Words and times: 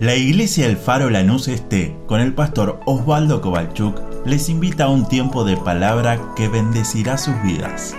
La 0.00 0.16
Iglesia 0.16 0.64
El 0.64 0.78
Faro 0.78 1.10
Lanús 1.10 1.46
Este, 1.46 1.94
con 2.06 2.22
el 2.22 2.32
pastor 2.32 2.80
Osvaldo 2.86 3.42
Kovalchuk, 3.42 4.00
les 4.24 4.48
invita 4.48 4.84
a 4.84 4.88
un 4.88 5.06
tiempo 5.06 5.44
de 5.44 5.58
palabra 5.58 6.18
que 6.36 6.48
bendecirá 6.48 7.18
sus 7.18 7.34
vidas. 7.42 7.94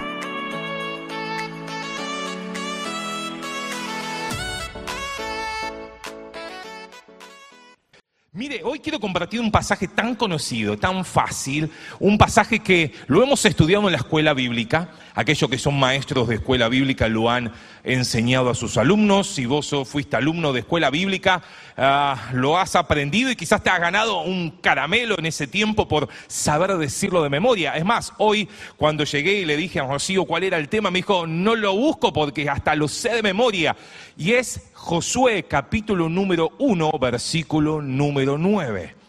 Pasaje 9.62 9.88
tan 9.88 10.16
conocido, 10.16 10.76
tan 10.76 11.06
fácil, 11.06 11.70
un 12.00 12.18
pasaje 12.18 12.62
que 12.62 12.94
lo 13.06 13.22
hemos 13.22 13.46
estudiado 13.46 13.86
en 13.86 13.92
la 13.92 14.00
escuela 14.00 14.34
bíblica, 14.34 14.90
aquellos 15.14 15.48
que 15.52 15.60
son 15.60 15.78
maestros 15.78 16.28
de 16.28 16.36
escuela 16.36 16.68
bíblica 16.68 17.08
lo 17.08 17.30
han 17.30 17.54
enseñado 17.84 18.50
a 18.50 18.56
sus 18.56 18.78
alumnos, 18.78 19.28
si 19.28 19.46
vos 19.46 19.72
fuiste 19.86 20.18
alumno 20.18 20.52
de 20.52 20.62
escuela 20.62 20.90
bíblica, 20.90 21.44
ah, 21.78 22.32
lo 22.34 22.58
has 22.58 22.76
aprendido 22.76 23.30
y 23.30 23.36
quizás 23.36 23.62
te 23.62 23.70
has 23.70 23.80
ganado 23.80 24.24
un 24.24 24.50
caramelo 24.50 25.20
en 25.20 25.28
ese 25.28 25.46
tiempo 25.46 25.88
por 25.88 26.10
saber 26.26 26.76
decirlo 26.78 27.22
de 27.22 27.30
memoria. 27.30 27.78
Es 27.78 27.86
más, 27.86 28.14
hoy 28.18 28.50
cuando 28.78 29.04
llegué 29.04 29.42
y 29.42 29.46
le 29.46 29.58
dije 29.58 29.80
a 29.80 29.86
Rocío 29.86 30.26
cuál 30.26 30.44
era 30.44 30.58
el 30.58 30.70
tema, 30.70 30.90
me 30.90 30.98
dijo, 31.00 31.28
no 31.28 31.56
lo 31.56 31.76
busco 31.76 32.12
porque 32.12 32.50
hasta 32.50 32.74
lo 32.74 32.88
sé 32.88 33.10
de 33.10 33.22
memoria. 33.22 33.76
Y 34.18 34.32
es 34.32 34.72
Josué 34.74 35.44
capítulo 35.44 36.10
número 36.10 36.54
1, 36.58 36.94
versículo 37.00 37.80
número 37.80 38.40
9. 38.40 39.01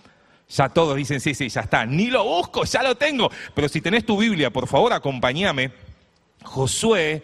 Ya 0.54 0.68
todos 0.68 0.96
dicen, 0.96 1.20
sí, 1.20 1.34
sí, 1.34 1.48
ya 1.48 1.62
está. 1.62 1.86
Ni 1.86 2.08
lo 2.08 2.24
busco, 2.24 2.64
ya 2.64 2.82
lo 2.82 2.94
tengo. 2.94 3.30
Pero 3.54 3.68
si 3.68 3.80
tenés 3.80 4.04
tu 4.04 4.18
Biblia, 4.18 4.50
por 4.50 4.68
favor, 4.68 4.92
acompáñame. 4.92 5.72
Josué, 6.44 7.22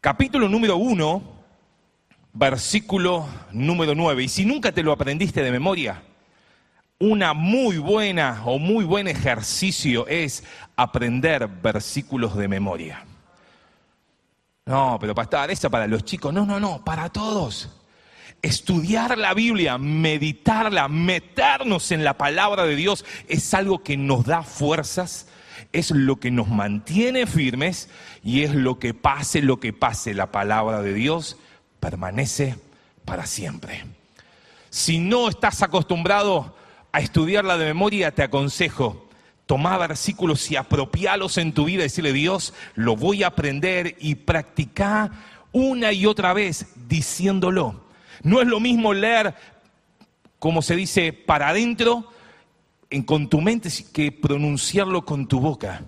capítulo 0.00 0.48
número 0.48 0.76
1, 0.76 1.22
versículo 2.34 3.26
número 3.52 3.94
9. 3.94 4.24
Y 4.24 4.28
si 4.28 4.44
nunca 4.44 4.72
te 4.72 4.82
lo 4.82 4.92
aprendiste 4.92 5.42
de 5.42 5.50
memoria, 5.50 6.02
una 6.98 7.32
muy 7.32 7.78
buena 7.78 8.42
o 8.44 8.58
muy 8.58 8.84
buen 8.84 9.08
ejercicio 9.08 10.06
es 10.06 10.44
aprender 10.76 11.48
versículos 11.48 12.36
de 12.36 12.46
memoria. 12.46 13.06
No, 14.66 14.98
pero 15.00 15.14
pastor, 15.14 15.50
eso 15.50 15.70
para 15.70 15.86
los 15.86 16.04
chicos. 16.04 16.34
No, 16.34 16.44
no, 16.44 16.60
no, 16.60 16.84
para 16.84 17.08
todos. 17.08 17.79
Estudiar 18.42 19.18
la 19.18 19.34
Biblia, 19.34 19.76
meditarla, 19.76 20.88
meternos 20.88 21.92
en 21.92 22.04
la 22.04 22.16
palabra 22.16 22.64
de 22.64 22.74
Dios 22.74 23.04
es 23.28 23.52
algo 23.52 23.82
que 23.82 23.98
nos 23.98 24.24
da 24.24 24.42
fuerzas, 24.42 25.28
es 25.72 25.90
lo 25.90 26.16
que 26.16 26.30
nos 26.30 26.48
mantiene 26.48 27.26
firmes 27.26 27.90
y 28.24 28.42
es 28.42 28.54
lo 28.54 28.78
que 28.78 28.94
pase, 28.94 29.42
lo 29.42 29.60
que 29.60 29.74
pase, 29.74 30.14
la 30.14 30.32
palabra 30.32 30.80
de 30.80 30.94
Dios 30.94 31.36
permanece 31.80 32.56
para 33.04 33.26
siempre. 33.26 33.84
Si 34.70 34.98
no 34.98 35.28
estás 35.28 35.62
acostumbrado 35.62 36.56
a 36.92 37.00
estudiarla 37.00 37.58
de 37.58 37.66
memoria, 37.66 38.14
te 38.14 38.22
aconsejo, 38.22 39.08
tomar 39.44 39.80
versículos 39.80 40.50
y 40.50 40.56
apropialos 40.56 41.36
en 41.36 41.52
tu 41.52 41.66
vida 41.66 41.80
y 41.80 41.82
decirle, 41.82 42.12
Dios, 42.14 42.54
lo 42.74 42.96
voy 42.96 43.22
a 43.22 43.28
aprender 43.28 43.96
y 43.98 44.14
practicar 44.14 45.10
una 45.52 45.92
y 45.92 46.06
otra 46.06 46.32
vez 46.32 46.66
diciéndolo. 46.88 47.89
No 48.22 48.40
es 48.40 48.46
lo 48.46 48.60
mismo 48.60 48.92
leer, 48.92 49.34
como 50.38 50.62
se 50.62 50.76
dice, 50.76 51.12
para 51.12 51.48
adentro, 51.48 52.10
con 53.06 53.28
tu 53.28 53.40
mente 53.40 53.70
que 53.92 54.12
pronunciarlo 54.12 55.04
con 55.04 55.26
tu 55.26 55.40
boca. 55.40 55.82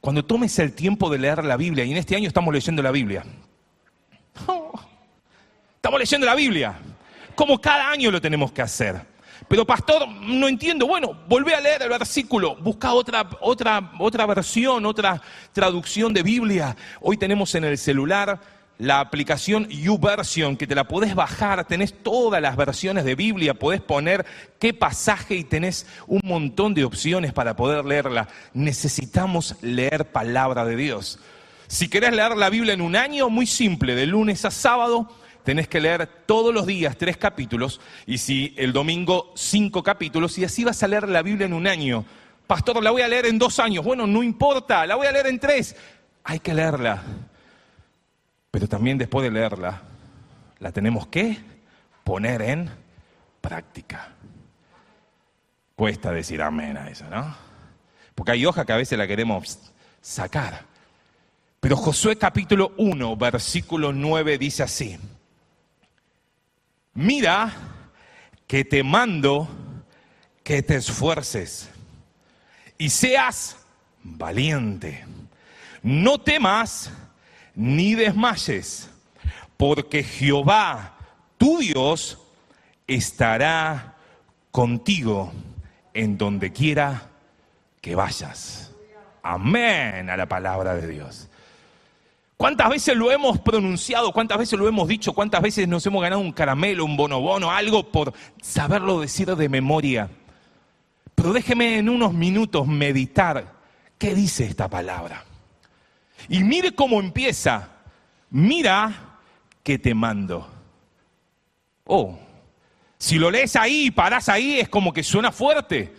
Cuando 0.00 0.24
tomes 0.24 0.58
el 0.58 0.72
tiempo 0.72 1.10
de 1.10 1.18
leer 1.18 1.44
la 1.44 1.56
Biblia, 1.56 1.84
y 1.84 1.90
en 1.90 1.98
este 1.98 2.16
año 2.16 2.28
estamos 2.28 2.52
leyendo 2.52 2.82
la 2.82 2.90
Biblia. 2.90 3.24
estamos 5.76 6.00
leyendo 6.00 6.26
la 6.26 6.34
Biblia. 6.34 6.78
Como 7.34 7.60
cada 7.60 7.90
año 7.90 8.10
lo 8.10 8.20
tenemos 8.20 8.52
que 8.52 8.62
hacer. 8.62 9.10
Pero 9.48 9.66
pastor, 9.66 10.08
no 10.08 10.48
entiendo. 10.48 10.86
Bueno, 10.86 11.18
volvé 11.28 11.54
a 11.54 11.60
leer 11.60 11.82
el 11.82 11.88
versículo, 11.88 12.56
busca 12.56 12.92
otra, 12.92 13.28
otra, 13.40 13.92
otra 13.98 14.26
versión, 14.26 14.86
otra 14.86 15.20
traducción 15.52 16.14
de 16.14 16.22
Biblia. 16.22 16.76
Hoy 17.00 17.16
tenemos 17.16 17.54
en 17.54 17.64
el 17.64 17.76
celular 17.76 18.40
la 18.80 19.00
aplicación 19.00 19.68
YouVersion, 19.68 20.56
que 20.56 20.66
te 20.66 20.74
la 20.74 20.88
podés 20.88 21.14
bajar, 21.14 21.66
tenés 21.66 22.02
todas 22.02 22.40
las 22.40 22.56
versiones 22.56 23.04
de 23.04 23.14
Biblia, 23.14 23.52
podés 23.52 23.82
poner 23.82 24.24
qué 24.58 24.72
pasaje 24.72 25.34
y 25.34 25.44
tenés 25.44 25.86
un 26.06 26.22
montón 26.24 26.72
de 26.72 26.84
opciones 26.84 27.34
para 27.34 27.56
poder 27.56 27.84
leerla. 27.84 28.28
Necesitamos 28.54 29.56
leer 29.60 30.10
palabra 30.12 30.64
de 30.64 30.76
Dios. 30.76 31.18
Si 31.68 31.88
querés 31.88 32.14
leer 32.14 32.38
la 32.38 32.48
Biblia 32.48 32.72
en 32.72 32.80
un 32.80 32.96
año, 32.96 33.28
muy 33.28 33.46
simple, 33.46 33.94
de 33.94 34.06
lunes 34.06 34.46
a 34.46 34.50
sábado, 34.50 35.14
tenés 35.44 35.68
que 35.68 35.80
leer 35.80 36.08
todos 36.24 36.54
los 36.54 36.66
días 36.66 36.96
tres 36.96 37.18
capítulos, 37.18 37.82
y 38.06 38.16
si 38.16 38.54
el 38.56 38.72
domingo 38.72 39.30
cinco 39.36 39.82
capítulos, 39.82 40.38
y 40.38 40.44
así 40.44 40.64
vas 40.64 40.82
a 40.82 40.88
leer 40.88 41.06
la 41.06 41.20
Biblia 41.20 41.44
en 41.44 41.52
un 41.52 41.66
año. 41.66 42.06
Pastor, 42.46 42.82
la 42.82 42.90
voy 42.90 43.02
a 43.02 43.08
leer 43.08 43.26
en 43.26 43.38
dos 43.38 43.58
años. 43.58 43.84
Bueno, 43.84 44.06
no 44.06 44.22
importa, 44.22 44.86
la 44.86 44.96
voy 44.96 45.06
a 45.06 45.12
leer 45.12 45.26
en 45.26 45.38
tres. 45.38 45.76
Hay 46.24 46.40
que 46.40 46.54
leerla 46.54 47.02
pero 48.50 48.68
también 48.68 48.98
después 48.98 49.24
de 49.24 49.30
leerla, 49.30 49.82
la 50.58 50.72
tenemos 50.72 51.06
que 51.06 51.38
poner 52.04 52.42
en 52.42 52.70
práctica. 53.40 54.12
Cuesta 55.76 56.10
decir 56.12 56.42
amén 56.42 56.76
a 56.76 56.90
eso, 56.90 57.08
¿no? 57.08 57.34
Porque 58.14 58.32
hay 58.32 58.44
hoja 58.44 58.64
que 58.64 58.72
a 58.72 58.76
veces 58.76 58.98
la 58.98 59.06
queremos 59.06 59.72
sacar. 60.00 60.64
Pero 61.60 61.76
Josué 61.76 62.16
capítulo 62.16 62.72
1, 62.76 63.16
versículo 63.16 63.92
9 63.92 64.38
dice 64.38 64.62
así. 64.62 64.98
Mira 66.94 67.52
que 68.46 68.64
te 68.64 68.82
mando 68.82 69.48
que 70.42 70.62
te 70.62 70.76
esfuerces 70.76 71.70
y 72.76 72.90
seas 72.90 73.56
valiente. 74.02 75.04
No 75.82 76.18
temas 76.18 76.90
ni 77.54 77.94
desmayes, 77.94 78.90
porque 79.56 80.02
Jehová, 80.02 80.96
tu 81.38 81.58
Dios, 81.58 82.18
estará 82.86 83.96
contigo 84.50 85.32
en 85.94 86.18
donde 86.18 86.52
quiera 86.52 87.08
que 87.80 87.94
vayas. 87.94 88.72
Amén 89.22 90.10
a 90.10 90.16
la 90.16 90.26
palabra 90.26 90.74
de 90.74 90.88
Dios. 90.88 91.28
¿Cuántas 92.36 92.70
veces 92.70 92.96
lo 92.96 93.12
hemos 93.12 93.38
pronunciado? 93.38 94.12
¿Cuántas 94.12 94.38
veces 94.38 94.58
lo 94.58 94.66
hemos 94.66 94.88
dicho? 94.88 95.12
¿Cuántas 95.12 95.42
veces 95.42 95.68
nos 95.68 95.84
hemos 95.84 96.00
ganado 96.00 96.22
un 96.22 96.32
caramelo, 96.32 96.86
un 96.86 96.96
bonobono, 96.96 97.50
algo 97.50 97.92
por 97.92 98.14
saberlo 98.40 99.00
decir 99.00 99.36
de 99.36 99.48
memoria? 99.50 100.08
Pero 101.14 101.34
déjeme 101.34 101.76
en 101.76 101.90
unos 101.90 102.14
minutos 102.14 102.66
meditar 102.66 103.52
qué 103.98 104.14
dice 104.14 104.46
esta 104.46 104.68
palabra. 104.68 105.24
Y 106.28 106.42
mire 106.44 106.72
cómo 106.74 107.00
empieza. 107.00 107.70
Mira 108.30 109.18
que 109.62 109.78
te 109.78 109.94
mando. 109.94 110.48
Oh, 111.84 112.18
si 112.98 113.18
lo 113.18 113.30
lees 113.30 113.56
ahí 113.56 113.86
y 113.86 113.90
parás 113.90 114.28
ahí 114.28 114.60
es 114.60 114.68
como 114.68 114.92
que 114.92 115.02
suena 115.02 115.32
fuerte. 115.32 115.92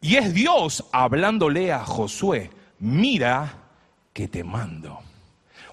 Y 0.00 0.16
es 0.16 0.32
Dios 0.32 0.84
hablándole 0.92 1.72
a 1.72 1.84
Josué. 1.84 2.50
Mira 2.78 3.54
que 4.12 4.28
te 4.28 4.44
mando. 4.44 5.00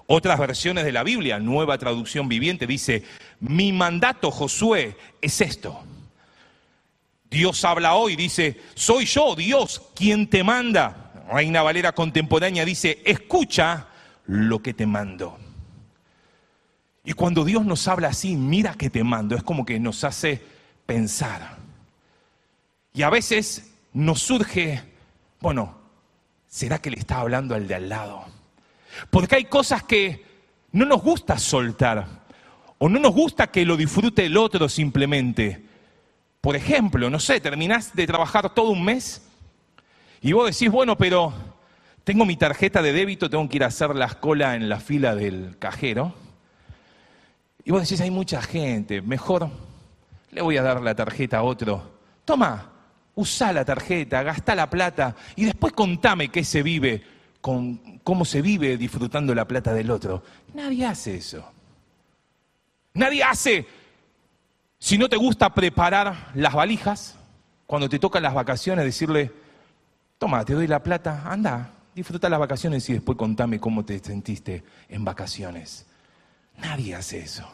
Otras 0.06 0.38
versiones 0.38 0.84
de 0.84 0.92
la 0.92 1.02
Biblia, 1.02 1.38
nueva 1.38 1.78
traducción 1.78 2.28
viviente, 2.28 2.66
dice, 2.66 3.04
mi 3.40 3.72
mandato, 3.72 4.30
Josué, 4.30 4.96
es 5.20 5.40
esto. 5.40 5.84
Dios 7.30 7.64
habla 7.64 7.94
hoy, 7.94 8.16
dice, 8.16 8.58
soy 8.74 9.04
yo, 9.04 9.34
Dios, 9.34 9.82
quien 9.94 10.28
te 10.28 10.42
manda. 10.42 11.07
Reina 11.30 11.62
Valera 11.62 11.92
contemporánea 11.92 12.64
dice, 12.64 13.02
escucha 13.04 13.88
lo 14.26 14.60
que 14.60 14.74
te 14.74 14.86
mando. 14.86 15.38
Y 17.04 17.12
cuando 17.12 17.44
Dios 17.44 17.64
nos 17.64 17.86
habla 17.88 18.08
así, 18.08 18.36
mira 18.36 18.74
que 18.74 18.90
te 18.90 19.04
mando, 19.04 19.36
es 19.36 19.42
como 19.42 19.64
que 19.64 19.78
nos 19.78 20.04
hace 20.04 20.42
pensar. 20.86 21.58
Y 22.92 23.02
a 23.02 23.10
veces 23.10 23.72
nos 23.92 24.20
surge, 24.20 24.82
bueno, 25.40 25.78
¿será 26.46 26.80
que 26.80 26.90
le 26.90 26.98
está 26.98 27.20
hablando 27.20 27.54
al 27.54 27.68
de 27.68 27.74
al 27.74 27.88
lado? 27.88 28.24
Porque 29.10 29.36
hay 29.36 29.44
cosas 29.44 29.82
que 29.84 30.24
no 30.72 30.84
nos 30.84 31.02
gusta 31.02 31.38
soltar, 31.38 32.06
o 32.78 32.88
no 32.88 32.98
nos 32.98 33.12
gusta 33.12 33.48
que 33.48 33.64
lo 33.64 33.76
disfrute 33.76 34.26
el 34.26 34.36
otro 34.36 34.68
simplemente. 34.68 35.64
Por 36.40 36.56
ejemplo, 36.56 37.10
no 37.10 37.18
sé, 37.18 37.40
terminás 37.40 37.94
de 37.94 38.06
trabajar 38.06 38.54
todo 38.54 38.70
un 38.70 38.84
mes 38.84 39.27
y 40.20 40.32
vos 40.32 40.50
decís, 40.50 40.70
bueno, 40.70 40.96
pero 40.96 41.32
tengo 42.04 42.24
mi 42.24 42.36
tarjeta 42.36 42.82
de 42.82 42.92
débito, 42.92 43.30
tengo 43.30 43.48
que 43.48 43.56
ir 43.56 43.64
a 43.64 43.68
hacer 43.68 43.94
la 43.94 44.08
cola 44.08 44.56
en 44.56 44.68
la 44.68 44.80
fila 44.80 45.14
del 45.14 45.56
cajero. 45.58 46.14
Y 47.64 47.70
vos 47.70 47.82
decís, 47.82 48.00
hay 48.00 48.10
mucha 48.10 48.40
gente, 48.40 49.02
mejor 49.02 49.50
le 50.30 50.42
voy 50.42 50.56
a 50.56 50.62
dar 50.62 50.80
la 50.80 50.94
tarjeta 50.94 51.38
a 51.38 51.42
otro. 51.42 51.98
Toma, 52.24 52.70
usa 53.14 53.52
la 53.52 53.64
tarjeta, 53.64 54.22
gasta 54.22 54.54
la 54.54 54.70
plata 54.70 55.14
y 55.36 55.44
después 55.44 55.72
contame 55.72 56.28
qué 56.28 56.44
se 56.44 56.62
vive, 56.62 57.02
con, 57.40 57.98
cómo 58.02 58.24
se 58.24 58.42
vive 58.42 58.76
disfrutando 58.76 59.34
la 59.34 59.46
plata 59.46 59.74
del 59.74 59.90
otro. 59.90 60.22
Nadie 60.54 60.86
hace 60.86 61.16
eso. 61.16 61.44
Nadie 62.94 63.22
hace 63.22 63.66
Si 64.78 64.96
no 64.96 65.08
te 65.08 65.16
gusta 65.16 65.52
preparar 65.52 66.30
las 66.34 66.54
valijas, 66.54 67.16
cuando 67.66 67.88
te 67.88 67.98
tocan 67.98 68.22
las 68.22 68.32
vacaciones, 68.32 68.84
decirle, 68.84 69.32
toma, 70.18 70.44
te 70.44 70.54
doy 70.54 70.66
la 70.66 70.82
plata, 70.82 71.22
anda, 71.24 71.70
disfruta 71.94 72.28
las 72.28 72.40
vacaciones 72.40 72.88
y 72.90 72.94
después 72.94 73.16
contame 73.16 73.60
cómo 73.60 73.84
te 73.84 73.98
sentiste 74.00 74.64
en 74.88 75.04
vacaciones. 75.04 75.86
Nadie 76.58 76.94
hace 76.94 77.20
eso. 77.20 77.48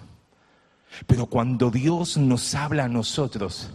Pero 1.07 1.27
cuando 1.27 1.71
Dios 1.71 2.17
nos 2.17 2.55
habla 2.55 2.85
a 2.85 2.89
nosotros, 2.89 3.71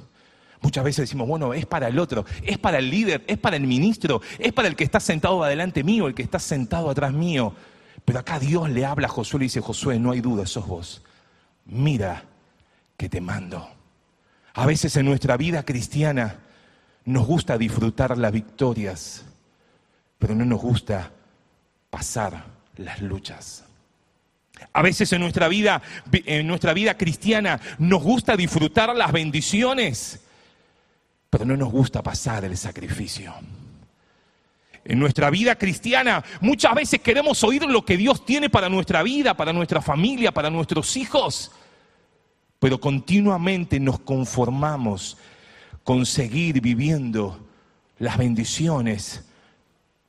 muchas 0.62 0.83
veces 0.83 1.03
decimos, 1.03 1.27
bueno, 1.27 1.53
es 1.53 1.65
para 1.65 1.88
el 1.88 2.00
otro, 2.00 2.25
es 2.44 2.57
para 2.57 2.80
el 2.80 2.89
líder, 2.89 3.24
es 3.27 3.38
para 3.38 3.57
el 3.57 3.68
ministro, 3.68 4.21
es 4.39 4.53
para 4.53 4.68
el 4.68 4.75
que 4.75 4.83
está 4.83 5.00
sentado 5.00 5.44
adelante 5.44 5.83
mío, 5.83 6.07
el 6.07 6.15
que 6.15 6.24
está 6.24 6.39
sentado 6.39 6.89
atrás 6.89 7.13
mío. 7.13 7.53
Pero 8.06 8.19
acá 8.19 8.39
Dios 8.39 8.69
le 8.69 8.85
habla 8.85 9.07
a 9.07 9.12
Josué 9.12 9.38
y 9.38 9.39
le 9.39 9.45
dice, 9.45 9.62
Josué, 9.62 10.00
no 10.00 10.12
hay 10.12 10.21
duda, 10.21 10.45
sos 10.45 10.65
vos. 10.65 11.03
Mira 11.65 12.24
que 12.97 13.09
te 13.09 13.21
mando. 13.21 13.69
A 14.53 14.65
veces 14.65 14.95
en 14.95 15.06
nuestra 15.06 15.38
vida 15.38 15.63
cristiana 15.63 16.39
nos 17.09 17.25
gusta 17.25 17.57
disfrutar 17.57 18.19
las 18.19 18.31
victorias, 18.31 19.25
pero 20.19 20.35
no 20.35 20.45
nos 20.45 20.61
gusta 20.61 21.11
pasar 21.89 22.45
las 22.77 23.01
luchas. 23.01 23.65
A 24.73 24.83
veces 24.83 25.11
en 25.13 25.21
nuestra 25.21 25.47
vida, 25.47 25.81
en 26.11 26.45
nuestra 26.45 26.71
vida 26.71 26.95
cristiana 26.97 27.59
nos 27.79 28.03
gusta 28.03 28.38
disfrutar 28.38 28.95
las 28.95 29.11
bendiciones, 29.11 30.23
pero 31.31 31.45
no 31.45 31.57
nos 31.57 31.71
gusta 31.71 32.03
pasar 32.03 32.45
el 32.45 32.56
sacrificio. 32.56 33.33
En 34.85 35.00
nuestra 35.00 35.31
vida 35.31 35.56
cristiana 35.56 36.23
muchas 36.41 36.75
veces 36.75 37.01
queremos 37.01 37.44
oír 37.44 37.63
lo 37.63 37.83
que 37.83 37.97
Dios 37.97 38.23
tiene 38.23 38.51
para 38.51 38.69
nuestra 38.69 39.01
vida, 39.01 39.35
para 39.35 39.51
nuestra 39.51 39.81
familia, 39.81 40.31
para 40.31 40.51
nuestros 40.51 40.95
hijos, 40.95 41.51
pero 42.59 42.79
continuamente 42.79 43.79
nos 43.79 44.00
conformamos 44.01 45.17
con 45.89 46.06
seguir 46.06 46.62
viviendo 46.62 47.39
las 47.97 48.15
bendiciones 48.19 49.25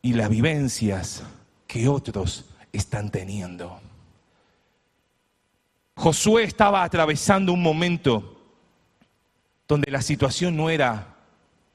y 0.02 0.12
las 0.12 0.28
vivencias 0.28 1.22
que 1.66 1.88
otros 1.88 2.44
están 2.70 3.10
teniendo. 3.10 3.80
Josué 5.96 6.42
estaba 6.42 6.84
atravesando 6.84 7.54
un 7.54 7.62
momento 7.62 8.42
donde 9.66 9.90
la 9.90 10.02
situación 10.02 10.54
no 10.54 10.68
era 10.68 11.16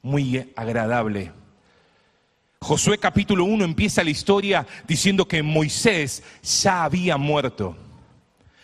muy 0.02 0.52
agradable. 0.54 1.32
Josué 2.60 2.98
capítulo 2.98 3.44
1 3.44 3.64
empieza 3.64 4.04
la 4.04 4.10
historia 4.10 4.64
diciendo 4.86 5.26
que 5.26 5.42
Moisés 5.42 6.22
ya 6.62 6.84
había 6.84 7.16
muerto. 7.16 7.76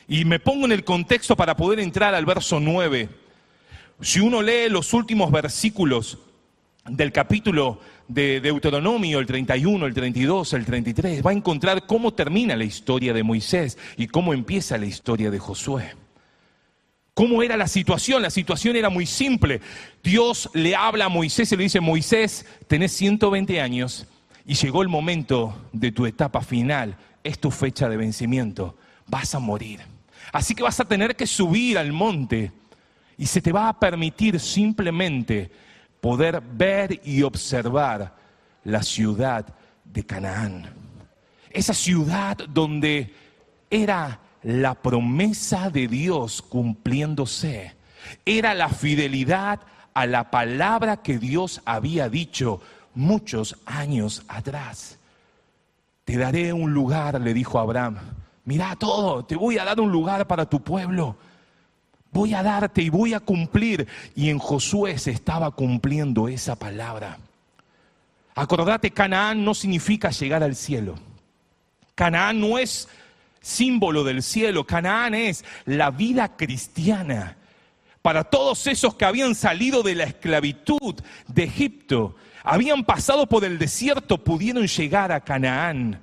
Y 0.06 0.25
me 0.25 0.38
pongo 0.38 0.67
en 0.67 0.73
el 0.73 0.85
contexto 0.85 1.35
para 1.35 1.56
poder 1.56 1.81
entrar 1.81 2.15
al 2.15 2.27
verso 2.27 2.61
9. 2.61 3.22
Si 4.02 4.19
uno 4.19 4.43
lee 4.43 4.69
los 4.69 4.94
últimos 4.94 5.31
versículos 5.31 6.19
del 6.84 7.12
capítulo 7.12 7.78
de 8.08 8.40
Deuteronomio, 8.40 9.20
el 9.20 9.26
31, 9.26 9.87
el 9.87 9.94
32, 9.94 10.54
el 10.54 10.64
33, 10.64 11.25
va 11.25 11.31
a 11.31 11.34
encontrar 11.34 11.87
cómo 11.87 12.12
termina 12.12 12.56
la 12.56 12.64
historia 12.64 13.12
de 13.12 13.22
Moisés 13.22 13.78
y 13.96 14.08
cómo 14.08 14.34
empieza 14.34 14.76
la 14.76 14.87
historia 14.87 15.31
de 15.31 15.38
Josué. 15.38 15.94
¿Cómo 17.14 17.44
era 17.44 17.56
la 17.56 17.69
situación? 17.69 18.22
La 18.22 18.31
situación 18.31 18.75
era 18.75 18.90
muy 18.90 19.06
simple. 19.06 19.60
Dios 20.02 20.50
le 20.52 20.75
habla 20.75 21.04
a 21.04 21.08
Moisés 21.08 21.52
y 21.52 21.56
le 21.56 21.62
dice, 21.62 21.78
Moisés, 21.78 22.44
tenés 22.66 22.90
120 22.90 23.60
años 23.60 24.08
y 24.44 24.54
llegó 24.54 24.82
el 24.82 24.88
momento 24.88 25.54
de 25.72 25.93
tu 25.93 26.06
etapa 26.06 26.40
final, 26.40 26.96
es 27.22 27.38
tu 27.38 27.52
fecha 27.52 27.88
de 27.88 27.99
vencimiento, 27.99 28.76
vas 29.06 29.37
a 29.37 29.38
morir. 29.38 29.78
Así 30.32 30.56
que 30.56 30.64
vas 30.64 30.81
a 30.81 30.87
tener 30.87 31.14
que 31.14 31.28
subir 31.28 31.78
al 31.78 31.93
monte 31.93 32.50
y 33.23 33.27
se 33.27 33.41
te 33.41 33.53
va 33.53 33.69
a 33.69 33.79
permitir 33.79 34.41
simplemente 34.41 35.49
poder 36.01 36.41
ver 36.41 37.01
y 37.05 37.23
observar 37.23 38.17
la 38.65 38.83
ciudad 38.83 39.47
de 39.85 40.05
Canaán. 40.05 40.67
Esa 41.49 41.73
ciudad 41.73 42.37
donde 42.49 43.15
era 43.71 44.19
la 44.43 44.75
promesa 44.75 45.71
de 45.71 45.87
Dios 45.87 46.43
cumpliéndose. 46.43 47.77
Era 48.27 48.55
la 48.55 48.69
fidelidad 48.69 49.61
a 49.95 50.05
la 50.07 50.29
palabra 50.33 50.97
que 50.97 51.19
Dios 51.19 51.63
había 51.65 52.09
dicho 52.09 52.61
muchos 52.93 53.57
años 53.67 54.25
atrás. 54.27 54.99
Te 56.05 56.17
daré 56.17 56.53
un 56.53 56.75
lugar, 56.75 57.21
le 57.21 57.33
dijo 57.33 57.61
Abraham. 57.61 57.99
Mira 58.47 58.75
todo, 58.75 59.25
te 59.25 59.37
voy 59.37 59.59
a 59.59 59.65
dar 59.65 59.81
un 59.81 59.93
lugar 59.93 60.27
para 60.27 60.45
tu 60.45 60.61
pueblo 60.61 61.15
voy 62.12 62.35
a 62.35 62.43
darte 62.43 62.82
y 62.82 62.91
voy 62.91 63.14
a 63.14 63.20
cumplir. 63.20 63.88
Y 64.14 64.31
en 64.31 64.38
Josué 64.38 64.99
se 64.99 65.11
estaba 65.11 65.50
cumpliendo 65.50 66.29
esa 66.29 66.56
palabra. 66.56 67.19
Acordate, 68.35 68.91
Canaán 68.91 69.44
no 69.44 69.55
significa 69.55 70.11
llegar 70.11 70.43
al 70.43 70.56
cielo. 70.56 70.94
Canaán 71.94 72.41
no 72.41 72.59
es 72.59 72.88
símbolo 73.41 74.05
del 74.05 74.23
cielo, 74.23 74.64
Canaán 74.64 75.14
es 75.14 75.44
la 75.67 75.91
vida 75.91 76.37
cristiana. 76.37 77.37
Para 78.00 78.25
todos 78.25 78.67
esos 78.67 78.94
que 78.94 79.05
habían 79.05 79.35
salido 79.35 79.82
de 79.82 79.94
la 79.94 80.05
esclavitud 80.05 80.97
de 81.29 81.44
Egipto, 81.44 82.17
habían 82.43 82.85
pasado 82.85 83.26
por 83.26 83.44
el 83.44 83.59
desierto, 83.59 84.19
pudieron 84.25 84.67
llegar 84.67 85.12
a 85.12 85.20
Canaán. 85.20 86.00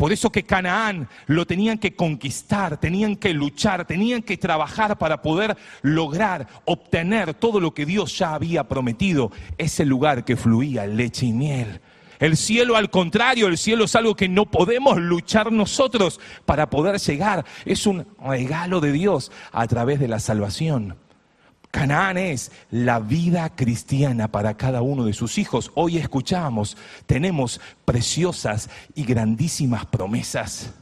Por 0.00 0.12
eso 0.12 0.32
que 0.32 0.44
Canaán 0.44 1.10
lo 1.26 1.46
tenían 1.46 1.76
que 1.76 1.94
conquistar, 1.94 2.80
tenían 2.80 3.16
que 3.16 3.34
luchar, 3.34 3.86
tenían 3.86 4.22
que 4.22 4.38
trabajar 4.38 4.96
para 4.96 5.20
poder 5.20 5.58
lograr, 5.82 6.48
obtener 6.64 7.34
todo 7.34 7.60
lo 7.60 7.74
que 7.74 7.84
Dios 7.84 8.16
ya 8.16 8.32
había 8.32 8.66
prometido, 8.66 9.30
ese 9.58 9.84
lugar 9.84 10.24
que 10.24 10.38
fluía 10.38 10.86
leche 10.86 11.26
y 11.26 11.34
miel. 11.34 11.82
El 12.18 12.38
cielo, 12.38 12.76
al 12.76 12.88
contrario, 12.88 13.46
el 13.46 13.58
cielo 13.58 13.84
es 13.84 13.94
algo 13.94 14.16
que 14.16 14.30
no 14.30 14.46
podemos 14.46 14.96
luchar 14.96 15.52
nosotros 15.52 16.18
para 16.46 16.70
poder 16.70 16.98
llegar. 16.98 17.44
Es 17.66 17.86
un 17.86 18.06
regalo 18.24 18.80
de 18.80 18.92
Dios 18.92 19.30
a 19.52 19.66
través 19.66 20.00
de 20.00 20.08
la 20.08 20.18
salvación. 20.18 20.96
Canaán 21.70 22.18
es 22.18 22.50
la 22.70 22.98
vida 22.98 23.48
cristiana 23.54 24.28
para 24.28 24.56
cada 24.56 24.82
uno 24.82 25.04
de 25.04 25.12
sus 25.12 25.38
hijos. 25.38 25.70
Hoy 25.74 25.98
escuchamos, 25.98 26.76
tenemos 27.06 27.60
preciosas 27.84 28.68
y 28.94 29.04
grandísimas 29.04 29.86
promesas. 29.86 30.72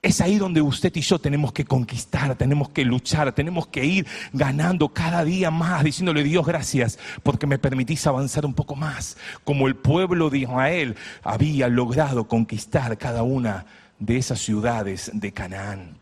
Es 0.00 0.20
ahí 0.20 0.38
donde 0.38 0.62
usted 0.62 0.94
y 0.94 1.00
yo 1.00 1.18
tenemos 1.18 1.52
que 1.52 1.64
conquistar, 1.64 2.36
tenemos 2.36 2.70
que 2.70 2.84
luchar, 2.84 3.32
tenemos 3.32 3.66
que 3.66 3.84
ir 3.84 4.06
ganando 4.32 4.88
cada 4.90 5.24
día 5.24 5.50
más, 5.50 5.82
diciéndole 5.84 6.22
Dios 6.22 6.46
gracias 6.46 6.98
porque 7.22 7.48
me 7.48 7.58
permitís 7.58 8.06
avanzar 8.06 8.46
un 8.46 8.54
poco 8.54 8.76
más, 8.76 9.16
como 9.44 9.66
el 9.66 9.74
pueblo 9.74 10.30
de 10.30 10.38
Israel 10.38 10.96
había 11.22 11.68
logrado 11.68 12.28
conquistar 12.28 12.96
cada 12.96 13.24
una 13.24 13.66
de 13.98 14.16
esas 14.16 14.38
ciudades 14.38 15.10
de 15.12 15.32
Canaán. 15.32 15.98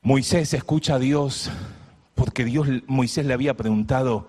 Moisés 0.00 0.54
escucha 0.54 0.94
a 0.94 0.98
Dios 1.00 1.50
porque 2.36 2.50
Dios, 2.50 2.68
Moisés 2.86 3.24
le 3.24 3.32
había 3.32 3.54
preguntado, 3.54 4.28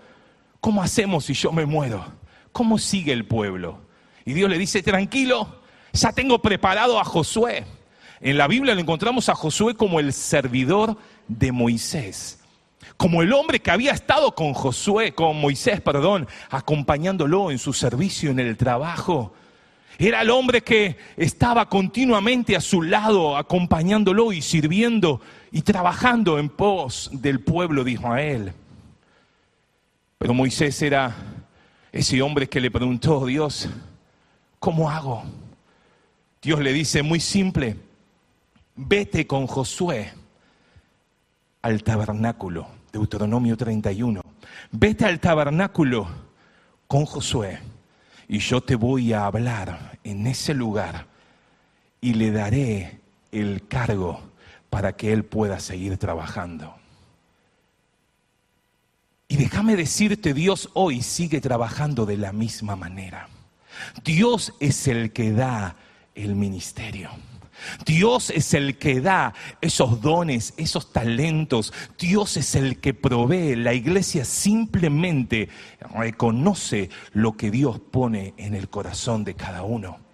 ¿cómo 0.61 0.81
hacemos 0.81 1.25
si 1.25 1.33
yo 1.33 1.51
me 1.51 1.65
muero? 1.65 2.05
¿Cómo 2.53 2.77
sigue 2.77 3.11
el 3.11 3.25
pueblo? 3.25 3.81
Y 4.23 4.31
Dios 4.31 4.49
le 4.49 4.57
dice, 4.57 4.81
tranquilo, 4.81 5.59
ya 5.91 6.13
tengo 6.13 6.41
preparado 6.41 7.01
a 7.01 7.03
Josué. 7.03 7.65
En 8.21 8.37
la 8.37 8.47
Biblia 8.47 8.75
lo 8.75 8.79
encontramos 8.79 9.27
a 9.27 9.35
Josué 9.35 9.75
como 9.75 9.99
el 9.99 10.13
servidor 10.13 10.95
de 11.27 11.51
Moisés, 11.51 12.39
como 12.95 13.21
el 13.21 13.33
hombre 13.33 13.59
que 13.59 13.71
había 13.71 13.91
estado 13.91 14.33
con 14.35 14.53
Josué, 14.53 15.13
con 15.13 15.41
Moisés, 15.41 15.81
perdón, 15.81 16.29
acompañándolo 16.49 17.51
en 17.51 17.59
su 17.59 17.73
servicio 17.73 18.31
en 18.31 18.39
el 18.39 18.55
trabajo. 18.55 19.33
Era 19.99 20.21
el 20.21 20.29
hombre 20.29 20.61
que 20.61 20.95
estaba 21.17 21.67
continuamente 21.67 22.55
a 22.55 22.61
su 22.61 22.83
lado, 22.83 23.35
acompañándolo 23.35 24.31
y 24.31 24.41
sirviendo 24.41 25.19
y 25.51 25.61
trabajando 25.61 26.39
en 26.39 26.49
pos 26.49 27.09
del 27.13 27.39
pueblo 27.39 27.83
de 27.83 27.91
Israel. 27.91 28.53
Pero 30.17 30.33
Moisés 30.33 30.81
era 30.81 31.15
ese 31.91 32.21
hombre 32.21 32.49
que 32.49 32.59
le 32.59 32.71
preguntó, 32.71 33.25
Dios, 33.25 33.69
¿cómo 34.59 34.89
hago? 34.89 35.23
Dios 36.41 36.59
le 36.59 36.73
dice, 36.73 37.03
muy 37.03 37.19
simple, 37.19 37.77
vete 38.75 39.25
con 39.27 39.47
Josué 39.47 40.13
al 41.61 41.83
tabernáculo, 41.83 42.67
Deuteronomio 42.91 43.57
31, 43.57 44.21
vete 44.71 45.05
al 45.05 45.19
tabernáculo 45.19 46.07
con 46.87 47.05
Josué 47.05 47.59
y 48.27 48.39
yo 48.39 48.61
te 48.61 48.75
voy 48.75 49.13
a 49.13 49.25
hablar 49.25 49.99
en 50.03 50.27
ese 50.27 50.53
lugar 50.53 51.07
y 52.01 52.13
le 52.13 52.31
daré 52.31 52.99
el 53.31 53.67
cargo 53.67 54.21
para 54.77 54.95
que 54.95 55.11
Él 55.11 55.25
pueda 55.25 55.59
seguir 55.59 55.97
trabajando. 55.97 56.75
Y 59.27 59.37
déjame 59.37 59.75
decirte, 59.75 60.35
Dios 60.35 60.69
hoy 60.75 61.01
sigue 61.01 61.41
trabajando 61.41 62.05
de 62.05 62.15
la 62.15 62.31
misma 62.31 62.75
manera. 62.75 63.27
Dios 64.03 64.53
es 64.59 64.87
el 64.87 65.13
que 65.13 65.31
da 65.31 65.77
el 66.13 66.35
ministerio. 66.35 67.09
Dios 67.87 68.29
es 68.29 68.53
el 68.53 68.77
que 68.77 69.01
da 69.01 69.33
esos 69.61 69.99
dones, 69.99 70.53
esos 70.57 70.93
talentos. 70.93 71.73
Dios 71.97 72.37
es 72.37 72.53
el 72.53 72.79
que 72.79 72.93
provee. 72.93 73.55
La 73.55 73.73
iglesia 73.73 74.25
simplemente 74.25 75.49
reconoce 75.95 76.91
lo 77.13 77.35
que 77.35 77.49
Dios 77.49 77.79
pone 77.79 78.35
en 78.37 78.53
el 78.53 78.69
corazón 78.69 79.23
de 79.23 79.33
cada 79.33 79.63
uno. 79.63 80.06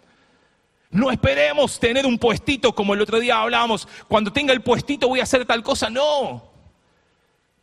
No 0.94 1.12
esperemos 1.12 1.80
tener 1.80 2.06
un 2.06 2.20
puestito 2.20 2.74
como 2.74 2.94
el 2.94 3.02
otro 3.02 3.20
día 3.20 3.42
hablábamos. 3.42 3.88
Cuando 4.08 4.32
tenga 4.32 4.54
el 4.54 4.62
puestito 4.62 5.10
voy 5.10 5.20
a 5.20 5.24
hacer 5.24 5.44
tal 5.46 5.64
cosa. 5.64 5.90
No. 5.90 6.54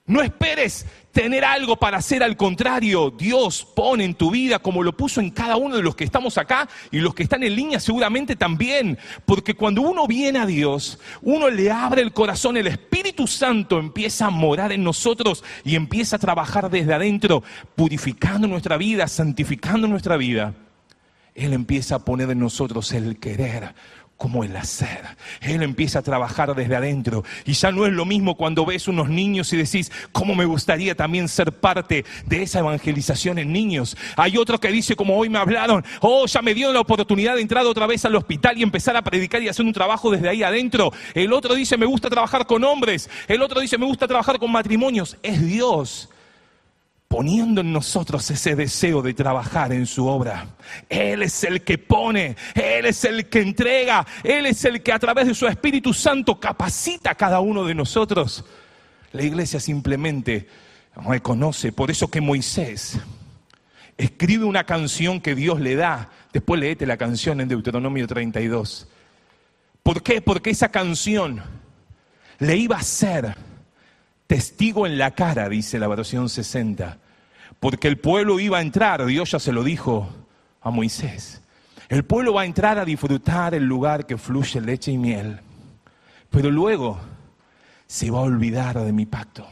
No 0.05 0.21
esperes 0.23 0.87
tener 1.13 1.45
algo 1.45 1.77
para 1.77 1.99
hacer, 1.99 2.25
al 2.25 2.37
contrario, 2.37 3.13
Dios 3.13 3.65
pone 3.65 4.05
en 4.05 4.15
tu 4.15 4.33
vida 4.33 4.59
como 4.59 4.83
lo 4.83 4.97
puso 4.97 5.21
en 5.21 5.31
cada 5.31 5.57
uno 5.57 5.77
de 5.77 5.83
los 5.85 5.95
que 5.95 6.03
estamos 6.03 6.37
acá 6.37 6.69
y 6.91 6.99
los 6.99 7.15
que 7.15 7.23
están 7.23 7.45
en 7.45 7.55
línea 7.55 7.79
seguramente 7.79 8.35
también, 8.35 8.99
porque 9.25 9.55
cuando 9.55 9.83
uno 9.83 10.09
viene 10.09 10.41
a 10.41 10.47
Dios, 10.47 10.99
uno 11.23 11.49
le 11.49 11.71
abre 11.71 12.03
el 12.03 12.13
corazón, 12.13 12.57
el 12.57 12.67
Espíritu 12.67 13.29
Santo 13.29 13.79
empieza 13.79 14.27
a 14.27 14.31
morar 14.31 14.73
en 14.73 14.83
nosotros 14.83 15.45
y 15.65 15.77
empieza 15.77 16.17
a 16.17 16.19
trabajar 16.21 16.71
desde 16.71 16.95
adentro, 16.95 17.45
purificando 17.77 18.49
nuestra 18.49 18.77
vida, 18.77 19.07
santificando 19.07 19.87
nuestra 19.87 20.17
vida. 20.17 20.55
Él 21.35 21.53
empieza 21.53 21.97
a 21.97 22.05
poner 22.05 22.31
en 22.31 22.39
nosotros 22.39 22.93
el 22.93 23.19
querer, 23.19 23.75
como 24.21 24.45
el 24.45 24.55
hacer. 24.55 25.01
Él 25.41 25.63
empieza 25.63 26.01
a 26.01 26.03
trabajar 26.03 26.55
desde 26.55 26.77
adentro. 26.77 27.25
Y 27.47 27.55
ya 27.55 27.73
no 27.73 27.87
es 27.87 27.93
lo 27.95 28.05
mismo 28.05 28.37
cuando 28.37 28.67
ves 28.67 28.87
unos 28.87 29.09
niños 29.09 29.51
y 29.55 29.57
decís, 29.57 29.91
¿cómo 30.13 30.35
me 30.35 30.45
gustaría 30.45 30.95
también 30.95 31.27
ser 31.27 31.53
parte 31.53 32.05
de 32.27 32.43
esa 32.43 32.59
evangelización 32.59 33.39
en 33.39 33.51
niños? 33.51 33.97
Hay 34.17 34.37
otro 34.37 34.61
que 34.61 34.71
dice, 34.71 34.95
como 34.95 35.17
hoy 35.17 35.31
me 35.31 35.39
hablaron, 35.39 35.83
oh, 36.03 36.27
ya 36.27 36.43
me 36.43 36.53
dio 36.53 36.71
la 36.71 36.81
oportunidad 36.81 37.37
de 37.37 37.41
entrar 37.41 37.65
otra 37.65 37.87
vez 37.87 38.05
al 38.05 38.15
hospital 38.15 38.59
y 38.59 38.63
empezar 38.63 38.95
a 38.95 39.03
predicar 39.03 39.41
y 39.41 39.49
hacer 39.49 39.65
un 39.65 39.73
trabajo 39.73 40.11
desde 40.11 40.29
ahí 40.29 40.43
adentro. 40.43 40.93
El 41.15 41.33
otro 41.33 41.55
dice, 41.55 41.79
me 41.79 41.87
gusta 41.87 42.11
trabajar 42.11 42.47
con 42.47 42.63
hombres. 42.63 43.09
El 43.27 43.41
otro 43.41 43.59
dice, 43.59 43.79
me 43.79 43.87
gusta 43.87 44.07
trabajar 44.07 44.39
con 44.39 44.53
matrimonios. 44.53 45.17
Es 45.23 45.43
Dios 45.43 46.11
poniendo 47.11 47.61
en 47.61 47.73
nosotros 47.73 48.31
ese 48.31 48.55
deseo 48.55 49.03
de 49.03 49.15
trabajar 49.15 49.73
en 49.73 49.85
su 49.85 50.07
obra. 50.07 50.47
Él 50.89 51.25
es 51.25 51.43
el 51.43 51.63
que 51.63 51.77
pone, 51.77 52.37
Él 52.55 52.87
es 52.87 53.05
el 53.05 53.29
que 53.29 53.41
entrega, 53.41 54.07
Él 54.23 54.47
es 54.47 54.65
el 54.65 54.81
que 54.81 54.93
a 54.93 54.99
través 55.01 55.27
de 55.27 55.35
su 55.35 55.49
Espíritu 55.49 55.93
Santo 55.93 56.39
capacita 56.39 57.11
a 57.11 57.15
cada 57.17 57.41
uno 57.41 57.65
de 57.65 57.75
nosotros. 57.75 58.45
La 59.11 59.25
iglesia 59.25 59.59
simplemente 59.59 60.47
reconoce, 61.05 61.73
por 61.73 61.91
eso 61.91 62.09
que 62.09 62.21
Moisés 62.21 63.01
escribe 63.99 64.45
una 64.45 64.63
canción 64.63 65.21
que 65.21 65.35
Dios 65.35 65.59
le 65.59 65.75
da, 65.75 66.11
después 66.33 66.61
leete 66.61 66.87
la 66.87 66.97
canción 66.97 67.41
en 67.41 67.49
Deuteronomio 67.49 68.07
32. 68.07 68.87
¿Por 69.83 70.05
qué? 70.05 70.23
Porque 70.23 70.51
esa 70.51 70.69
canción 70.69 71.43
le 72.39 72.57
iba 72.57 72.77
a 72.77 72.85
ser 72.85 73.35
testigo 74.31 74.87
en 74.87 74.97
la 74.97 75.11
cara, 75.11 75.49
dice 75.49 75.81
la 75.81 75.89
versión 75.89 76.29
60, 76.29 76.99
porque 77.59 77.89
el 77.89 77.99
pueblo 77.99 78.39
iba 78.39 78.59
a 78.59 78.61
entrar, 78.61 79.05
Dios 79.05 79.33
ya 79.33 79.41
se 79.41 79.51
lo 79.51 79.65
dijo 79.65 80.09
a 80.61 80.71
Moisés. 80.71 81.43
El 81.89 82.05
pueblo 82.05 82.35
va 82.35 82.43
a 82.43 82.45
entrar 82.45 82.79
a 82.79 82.85
disfrutar 82.85 83.57
el 83.57 83.65
lugar 83.65 84.07
que 84.07 84.17
fluye 84.17 84.61
leche 84.61 84.93
y 84.93 84.99
miel, 84.99 85.41
pero 86.31 86.49
luego 86.49 87.01
se 87.89 88.13
va 88.13 88.21
a 88.21 88.23
olvidar 88.23 88.79
de 88.79 88.93
mi 88.93 89.05
pacto. 89.05 89.49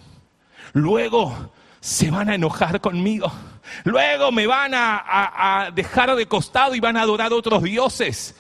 Luego 0.75 1.51
se 1.81 2.13
van 2.13 2.31
a 2.31 2.37
enojar 2.37 2.81
conmigo. 2.81 3.33
Luego 3.83 4.31
me 4.31 4.47
van 4.47 4.75
a, 4.75 5.03
a, 5.65 5.73
dejar 5.73 6.15
de 6.15 6.27
costado 6.27 6.77
y 6.77 6.81
van 6.81 6.97
a 6.97 7.03
adorar 7.03 7.33
otros 7.33 7.65
dioses. 7.65 8.37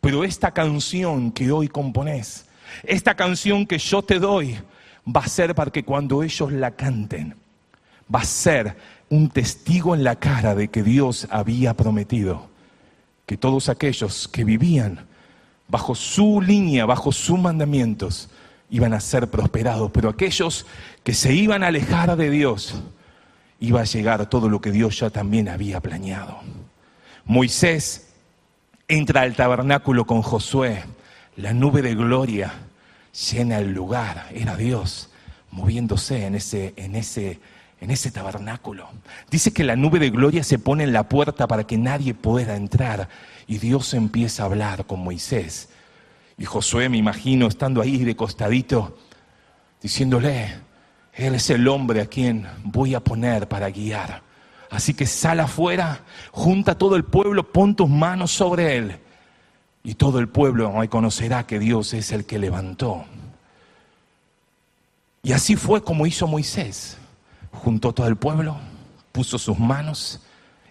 Pero 0.00 0.22
esta 0.22 0.52
canción 0.52 1.32
que 1.32 1.50
hoy 1.50 1.66
compones, 1.66 2.46
esta 2.84 3.16
canción 3.16 3.66
que 3.66 3.78
yo 3.78 4.00
te 4.02 4.20
doy, 4.20 4.56
va 5.06 5.22
a 5.22 5.28
ser 5.28 5.54
para 5.54 5.70
que 5.70 5.84
cuando 5.84 6.22
ellos 6.22 6.52
la 6.52 6.72
canten, 6.72 7.34
va 8.12 8.20
a 8.20 8.24
ser 8.24 8.76
un 9.08 9.28
testigo 9.28 9.94
en 9.94 10.04
la 10.04 10.16
cara 10.16 10.54
de 10.54 10.68
que 10.68 10.82
Dios 10.82 11.26
había 11.30 11.74
prometido 11.74 12.50
que 13.26 13.36
todos 13.36 13.68
aquellos 13.68 14.28
que 14.28 14.44
vivían 14.44 15.06
bajo 15.68 15.94
su 15.94 16.40
línea, 16.40 16.84
bajo 16.86 17.12
sus 17.12 17.38
mandamientos, 17.38 18.28
iban 18.70 18.92
a 18.94 19.00
ser 19.00 19.30
prosperados, 19.30 19.90
pero 19.92 20.08
aquellos 20.08 20.66
que 21.02 21.14
se 21.14 21.34
iban 21.34 21.62
a 21.62 21.68
alejar 21.68 22.16
de 22.16 22.30
Dios, 22.30 22.74
iba 23.60 23.80
a 23.80 23.84
llegar 23.84 24.28
todo 24.28 24.48
lo 24.48 24.60
que 24.60 24.70
Dios 24.70 24.98
ya 24.98 25.10
también 25.10 25.48
había 25.48 25.80
planeado. 25.80 26.40
Moisés 27.24 28.08
entra 28.88 29.22
al 29.22 29.34
tabernáculo 29.34 30.06
con 30.06 30.22
Josué, 30.22 30.84
la 31.36 31.52
nube 31.52 31.80
de 31.80 31.94
gloria 31.94 32.52
llena 33.12 33.58
el 33.58 33.72
lugar, 33.72 34.28
era 34.34 34.56
Dios 34.56 35.10
moviéndose 35.52 36.26
en 36.26 36.34
ese, 36.34 36.72
en 36.76 36.96
ese, 36.96 37.38
en 37.80 37.90
ese 37.90 38.10
tabernáculo. 38.10 38.88
Dice 39.30 39.52
que 39.52 39.64
la 39.64 39.76
nube 39.76 39.98
de 39.98 40.10
gloria 40.10 40.42
se 40.42 40.58
pone 40.58 40.84
en 40.84 40.92
la 40.92 41.08
puerta 41.08 41.46
para 41.46 41.64
que 41.64 41.78
nadie 41.78 42.14
pueda 42.14 42.56
entrar 42.56 43.08
y 43.46 43.58
Dios 43.58 43.94
empieza 43.94 44.42
a 44.42 44.46
hablar 44.46 44.86
con 44.86 45.00
Moisés. 45.00 45.68
Y 46.38 46.44
Josué, 46.44 46.88
me 46.88 46.96
imagino, 46.96 47.46
estando 47.46 47.80
ahí 47.80 48.02
de 48.04 48.16
costadito, 48.16 48.98
diciéndole, 49.80 50.54
Él 51.12 51.34
es 51.34 51.50
el 51.50 51.68
hombre 51.68 52.00
a 52.00 52.06
quien 52.06 52.48
voy 52.64 52.94
a 52.94 53.00
poner 53.00 53.46
para 53.46 53.70
guiar. 53.70 54.22
Así 54.70 54.94
que 54.94 55.04
sal 55.04 55.40
afuera, 55.40 56.00
junta 56.30 56.78
todo 56.78 56.96
el 56.96 57.04
pueblo, 57.04 57.52
pon 57.52 57.76
tus 57.76 57.90
manos 57.90 58.30
sobre 58.30 58.78
Él. 58.78 58.98
Y 59.84 59.94
todo 59.94 60.18
el 60.18 60.28
pueblo 60.28 60.72
reconocerá 60.80 61.46
que 61.46 61.58
Dios 61.58 61.92
es 61.94 62.12
el 62.12 62.24
que 62.24 62.38
levantó. 62.38 63.04
Y 65.22 65.32
así 65.32 65.56
fue 65.56 65.82
como 65.82 66.06
hizo 66.06 66.26
Moisés. 66.26 66.98
Juntó 67.50 67.92
todo 67.92 68.06
el 68.06 68.16
pueblo, 68.16 68.56
puso 69.10 69.38
sus 69.38 69.58
manos 69.58 70.20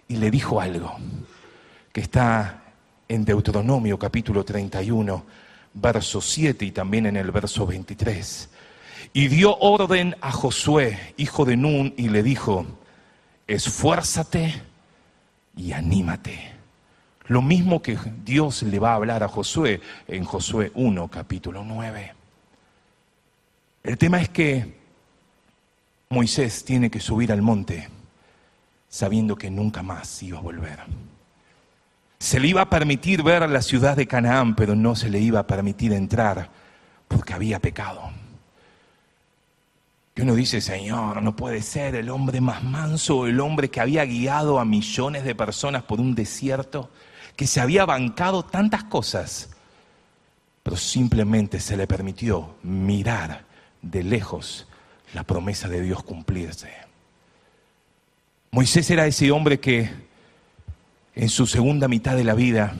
y 0.08 0.16
le 0.16 0.30
dijo 0.30 0.60
algo 0.60 0.96
que 1.92 2.00
está 2.00 2.62
en 3.08 3.24
Deuteronomio 3.24 3.98
capítulo 3.98 4.44
31, 4.44 5.24
verso 5.74 6.20
7 6.20 6.64
y 6.64 6.70
también 6.72 7.06
en 7.06 7.16
el 7.16 7.30
verso 7.30 7.66
23. 7.66 8.48
Y 9.12 9.28
dio 9.28 9.56
orden 9.58 10.16
a 10.22 10.32
Josué, 10.32 11.14
hijo 11.18 11.44
de 11.44 11.56
Nun, 11.56 11.92
y 11.98 12.08
le 12.08 12.22
dijo, 12.22 12.66
esfuérzate 13.46 14.62
y 15.54 15.72
anímate 15.72 16.51
lo 17.26 17.42
mismo 17.42 17.82
que 17.82 17.98
Dios 18.24 18.62
le 18.62 18.78
va 18.78 18.92
a 18.92 18.96
hablar 18.96 19.22
a 19.22 19.28
Josué 19.28 19.80
en 20.08 20.24
Josué 20.24 20.72
1, 20.74 21.08
capítulo 21.08 21.64
9. 21.64 22.14
El 23.84 23.98
tema 23.98 24.20
es 24.20 24.28
que 24.28 24.80
Moisés 26.10 26.64
tiene 26.64 26.90
que 26.90 27.00
subir 27.00 27.32
al 27.32 27.42
monte 27.42 27.88
sabiendo 28.88 29.36
que 29.36 29.50
nunca 29.50 29.82
más 29.82 30.22
iba 30.22 30.38
a 30.38 30.42
volver. 30.42 30.78
Se 32.18 32.38
le 32.38 32.48
iba 32.48 32.60
a 32.60 32.70
permitir 32.70 33.22
ver 33.22 33.48
la 33.48 33.62
ciudad 33.62 33.96
de 33.96 34.06
Canaán, 34.06 34.54
pero 34.54 34.76
no 34.76 34.94
se 34.94 35.08
le 35.08 35.18
iba 35.18 35.40
a 35.40 35.46
permitir 35.46 35.94
entrar 35.94 36.50
porque 37.08 37.32
había 37.32 37.58
pecado. 37.58 38.10
Y 40.14 40.20
uno 40.20 40.34
dice, 40.34 40.60
Señor, 40.60 41.22
no 41.22 41.34
puede 41.34 41.62
ser 41.62 41.94
el 41.94 42.10
hombre 42.10 42.42
más 42.42 42.62
manso, 42.62 43.26
el 43.26 43.40
hombre 43.40 43.70
que 43.70 43.80
había 43.80 44.04
guiado 44.04 44.60
a 44.60 44.66
millones 44.66 45.24
de 45.24 45.34
personas 45.34 45.82
por 45.84 45.98
un 45.98 46.14
desierto, 46.14 46.90
que 47.36 47.46
se 47.46 47.60
había 47.60 47.84
bancado 47.84 48.44
tantas 48.44 48.84
cosas, 48.84 49.50
pero 50.62 50.76
simplemente 50.76 51.60
se 51.60 51.76
le 51.76 51.86
permitió 51.86 52.54
mirar 52.62 53.44
de 53.80 54.02
lejos 54.02 54.68
la 55.14 55.24
promesa 55.24 55.68
de 55.68 55.80
Dios 55.80 56.02
cumplirse. 56.02 56.70
Moisés 58.50 58.90
era 58.90 59.06
ese 59.06 59.30
hombre 59.30 59.60
que 59.60 59.90
en 61.14 61.28
su 61.28 61.46
segunda 61.46 61.88
mitad 61.88 62.16
de 62.16 62.24
la 62.24 62.34
vida, 62.34 62.74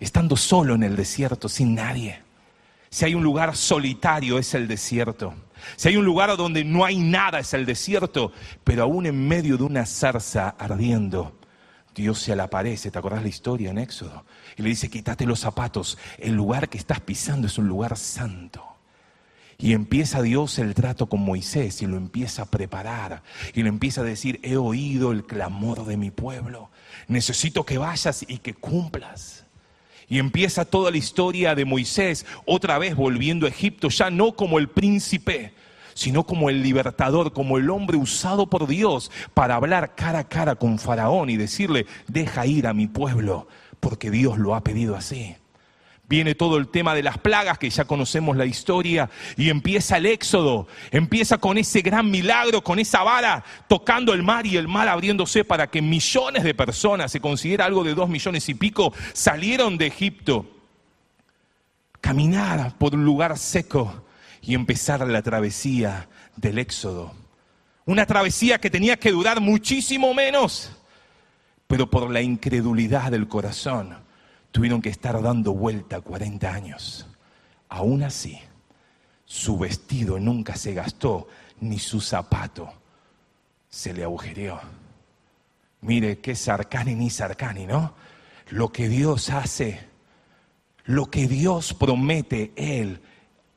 estando 0.00 0.36
solo 0.36 0.74
en 0.74 0.82
el 0.82 0.96
desierto, 0.96 1.48
sin 1.48 1.74
nadie, 1.74 2.20
si 2.90 3.04
hay 3.04 3.14
un 3.14 3.22
lugar 3.22 3.56
solitario 3.56 4.38
es 4.38 4.54
el 4.54 4.68
desierto. 4.68 5.34
Si 5.76 5.88
hay 5.88 5.96
un 5.96 6.04
lugar 6.04 6.34
donde 6.36 6.64
no 6.64 6.84
hay 6.84 6.98
nada 6.98 7.40
es 7.40 7.52
el 7.54 7.66
desierto, 7.66 8.32
pero 8.64 8.84
aún 8.84 9.06
en 9.06 9.26
medio 9.26 9.56
de 9.56 9.64
una 9.64 9.84
zarza 9.84 10.50
ardiendo, 10.58 11.35
Dios 11.96 12.18
se 12.18 12.36
le 12.36 12.42
aparece, 12.42 12.90
¿te 12.90 12.98
acordás 12.98 13.22
la 13.22 13.28
historia 13.28 13.70
en 13.70 13.78
Éxodo? 13.78 14.24
Y 14.56 14.62
le 14.62 14.68
dice, 14.68 14.90
quítate 14.90 15.24
los 15.24 15.40
zapatos, 15.40 15.96
el 16.18 16.34
lugar 16.34 16.68
que 16.68 16.76
estás 16.76 17.00
pisando 17.00 17.46
es 17.46 17.56
un 17.56 17.68
lugar 17.68 17.96
santo. 17.96 18.62
Y 19.58 19.72
empieza 19.72 20.20
Dios 20.20 20.58
el 20.58 20.74
trato 20.74 21.06
con 21.06 21.20
Moisés 21.20 21.80
y 21.80 21.86
lo 21.86 21.96
empieza 21.96 22.42
a 22.42 22.46
preparar. 22.46 23.22
Y 23.54 23.62
le 23.62 23.70
empieza 23.70 24.02
a 24.02 24.04
decir, 24.04 24.38
he 24.42 24.58
oído 24.58 25.10
el 25.10 25.24
clamor 25.24 25.86
de 25.86 25.96
mi 25.96 26.10
pueblo, 26.10 26.68
necesito 27.08 27.64
que 27.64 27.78
vayas 27.78 28.26
y 28.28 28.38
que 28.38 28.52
cumplas. 28.52 29.44
Y 30.08 30.18
empieza 30.18 30.66
toda 30.66 30.90
la 30.90 30.98
historia 30.98 31.54
de 31.54 31.64
Moisés, 31.64 32.26
otra 32.44 32.78
vez 32.78 32.94
volviendo 32.94 33.46
a 33.46 33.48
Egipto, 33.48 33.88
ya 33.88 34.10
no 34.10 34.36
como 34.36 34.58
el 34.58 34.68
príncipe, 34.68 35.54
sino 35.96 36.24
como 36.24 36.50
el 36.50 36.62
libertador, 36.62 37.32
como 37.32 37.56
el 37.56 37.70
hombre 37.70 37.96
usado 37.96 38.48
por 38.48 38.66
Dios 38.66 39.10
para 39.32 39.54
hablar 39.54 39.94
cara 39.94 40.20
a 40.20 40.28
cara 40.28 40.54
con 40.54 40.78
Faraón 40.78 41.30
y 41.30 41.38
decirle, 41.38 41.86
deja 42.06 42.44
ir 42.44 42.66
a 42.66 42.74
mi 42.74 42.86
pueblo, 42.86 43.48
porque 43.80 44.10
Dios 44.10 44.36
lo 44.38 44.54
ha 44.54 44.62
pedido 44.62 44.94
así. 44.94 45.36
Viene 46.06 46.34
todo 46.34 46.58
el 46.58 46.68
tema 46.68 46.94
de 46.94 47.02
las 47.02 47.16
plagas, 47.16 47.58
que 47.58 47.70
ya 47.70 47.86
conocemos 47.86 48.36
la 48.36 48.44
historia, 48.44 49.08
y 49.38 49.48
empieza 49.48 49.96
el 49.96 50.04
éxodo, 50.04 50.68
empieza 50.90 51.38
con 51.38 51.56
ese 51.56 51.80
gran 51.80 52.10
milagro, 52.10 52.62
con 52.62 52.78
esa 52.78 53.02
vara 53.02 53.42
tocando 53.66 54.12
el 54.12 54.22
mar 54.22 54.46
y 54.46 54.58
el 54.58 54.68
mar 54.68 54.88
abriéndose 54.88 55.44
para 55.44 55.68
que 55.68 55.80
millones 55.80 56.44
de 56.44 56.54
personas, 56.54 57.10
se 57.10 57.20
considera 57.20 57.64
algo 57.64 57.82
de 57.82 57.94
dos 57.94 58.10
millones 58.10 58.50
y 58.50 58.54
pico, 58.54 58.92
salieron 59.14 59.78
de 59.78 59.86
Egipto, 59.86 60.46
caminar 62.02 62.76
por 62.76 62.94
un 62.94 63.06
lugar 63.06 63.38
seco 63.38 64.05
y 64.46 64.54
empezar 64.54 65.06
la 65.06 65.22
travesía 65.22 66.08
del 66.36 66.58
éxodo. 66.58 67.12
Una 67.84 68.06
travesía 68.06 68.58
que 68.58 68.70
tenía 68.70 68.96
que 68.96 69.10
durar 69.10 69.40
muchísimo 69.40 70.14
menos, 70.14 70.70
pero 71.66 71.90
por 71.90 72.08
la 72.10 72.22
incredulidad 72.22 73.10
del 73.10 73.26
corazón 73.26 73.96
tuvieron 74.52 74.80
que 74.80 74.88
estar 74.88 75.20
dando 75.20 75.52
vuelta 75.52 76.00
40 76.00 76.52
años. 76.52 77.06
Aún 77.68 78.04
así, 78.04 78.38
su 79.24 79.58
vestido 79.58 80.20
nunca 80.20 80.54
se 80.54 80.74
gastó, 80.74 81.26
ni 81.60 81.80
su 81.80 82.00
zapato 82.00 82.72
se 83.68 83.92
le 83.92 84.04
agujereó. 84.04 84.60
Mire 85.80 86.20
qué 86.20 86.36
sarcani 86.36 86.94
ni 86.94 87.10
sarcani, 87.10 87.66
¿no? 87.66 87.94
Lo 88.50 88.70
que 88.70 88.88
Dios 88.88 89.30
hace, 89.30 89.80
lo 90.84 91.06
que 91.10 91.26
Dios 91.26 91.74
promete, 91.74 92.52
Él 92.54 93.00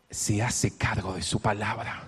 se 0.10 0.42
hace 0.42 0.75
cargo 0.75 1.13
de 1.13 1.22
su 1.22 1.39
palabra. 1.39 2.08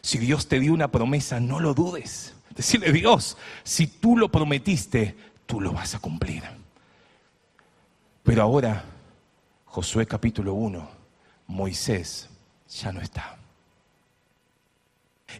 Si 0.00 0.18
Dios 0.18 0.48
te 0.48 0.58
dio 0.58 0.72
una 0.72 0.88
promesa, 0.88 1.40
no 1.40 1.60
lo 1.60 1.74
dudes. 1.74 2.34
Decirle, 2.54 2.92
Dios, 2.92 3.36
si 3.62 3.86
tú 3.86 4.16
lo 4.16 4.30
prometiste, 4.30 5.16
tú 5.46 5.60
lo 5.60 5.72
vas 5.72 5.94
a 5.94 6.00
cumplir. 6.00 6.42
Pero 8.22 8.42
ahora, 8.42 8.84
Josué 9.64 10.06
capítulo 10.06 10.54
1, 10.54 10.88
Moisés 11.46 12.28
ya 12.68 12.92
no 12.92 13.00
está. 13.00 13.36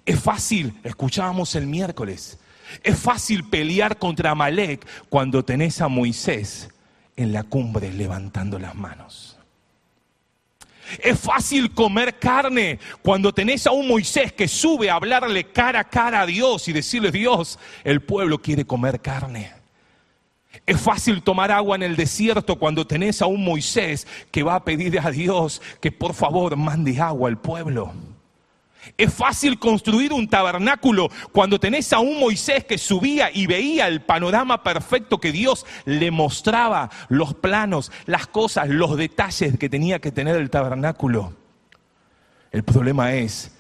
Es 0.06 0.20
fácil, 0.20 0.78
escuchábamos 0.84 1.54
el 1.54 1.66
miércoles, 1.66 2.38
es 2.82 2.98
fácil 2.98 3.48
pelear 3.48 3.98
contra 3.98 4.30
Amalek 4.30 4.86
cuando 5.08 5.44
tenés 5.44 5.80
a 5.80 5.88
Moisés 5.88 6.70
en 7.16 7.32
la 7.32 7.42
cumbre 7.42 7.92
levantando 7.92 8.58
las 8.58 8.74
manos. 8.74 9.31
Es 10.98 11.18
fácil 11.18 11.72
comer 11.72 12.18
carne 12.18 12.78
cuando 13.02 13.32
tenés 13.32 13.66
a 13.66 13.72
un 13.72 13.88
Moisés 13.88 14.32
que 14.32 14.48
sube 14.48 14.90
a 14.90 14.94
hablarle 14.94 15.44
cara 15.44 15.80
a 15.80 15.84
cara 15.84 16.20
a 16.22 16.26
Dios 16.26 16.68
y 16.68 16.72
decirle, 16.72 17.10
Dios, 17.10 17.58
el 17.84 18.02
pueblo 18.02 18.38
quiere 18.38 18.64
comer 18.64 19.00
carne. 19.00 19.52
Es 20.66 20.80
fácil 20.80 21.22
tomar 21.22 21.50
agua 21.50 21.76
en 21.76 21.82
el 21.82 21.96
desierto 21.96 22.56
cuando 22.56 22.86
tenés 22.86 23.22
a 23.22 23.26
un 23.26 23.42
Moisés 23.44 24.06
que 24.30 24.42
va 24.42 24.56
a 24.56 24.64
pedirle 24.64 25.00
a 25.00 25.10
Dios 25.10 25.60
que 25.80 25.90
por 25.90 26.14
favor 26.14 26.56
mande 26.56 27.00
agua 27.00 27.28
al 27.28 27.40
pueblo. 27.40 27.92
Es 28.96 29.12
fácil 29.12 29.58
construir 29.58 30.12
un 30.12 30.28
tabernáculo 30.28 31.08
cuando 31.32 31.60
tenés 31.60 31.92
a 31.92 32.00
un 32.00 32.18
Moisés 32.18 32.64
que 32.64 32.78
subía 32.78 33.30
y 33.32 33.46
veía 33.46 33.86
el 33.86 34.02
panorama 34.02 34.62
perfecto 34.62 35.18
que 35.18 35.32
Dios 35.32 35.66
le 35.84 36.10
mostraba, 36.10 36.90
los 37.08 37.34
planos, 37.34 37.92
las 38.06 38.26
cosas, 38.26 38.68
los 38.68 38.96
detalles 38.96 39.58
que 39.58 39.68
tenía 39.68 40.00
que 40.00 40.12
tener 40.12 40.36
el 40.36 40.50
tabernáculo. 40.50 41.32
El 42.50 42.64
problema 42.64 43.14
es 43.14 43.52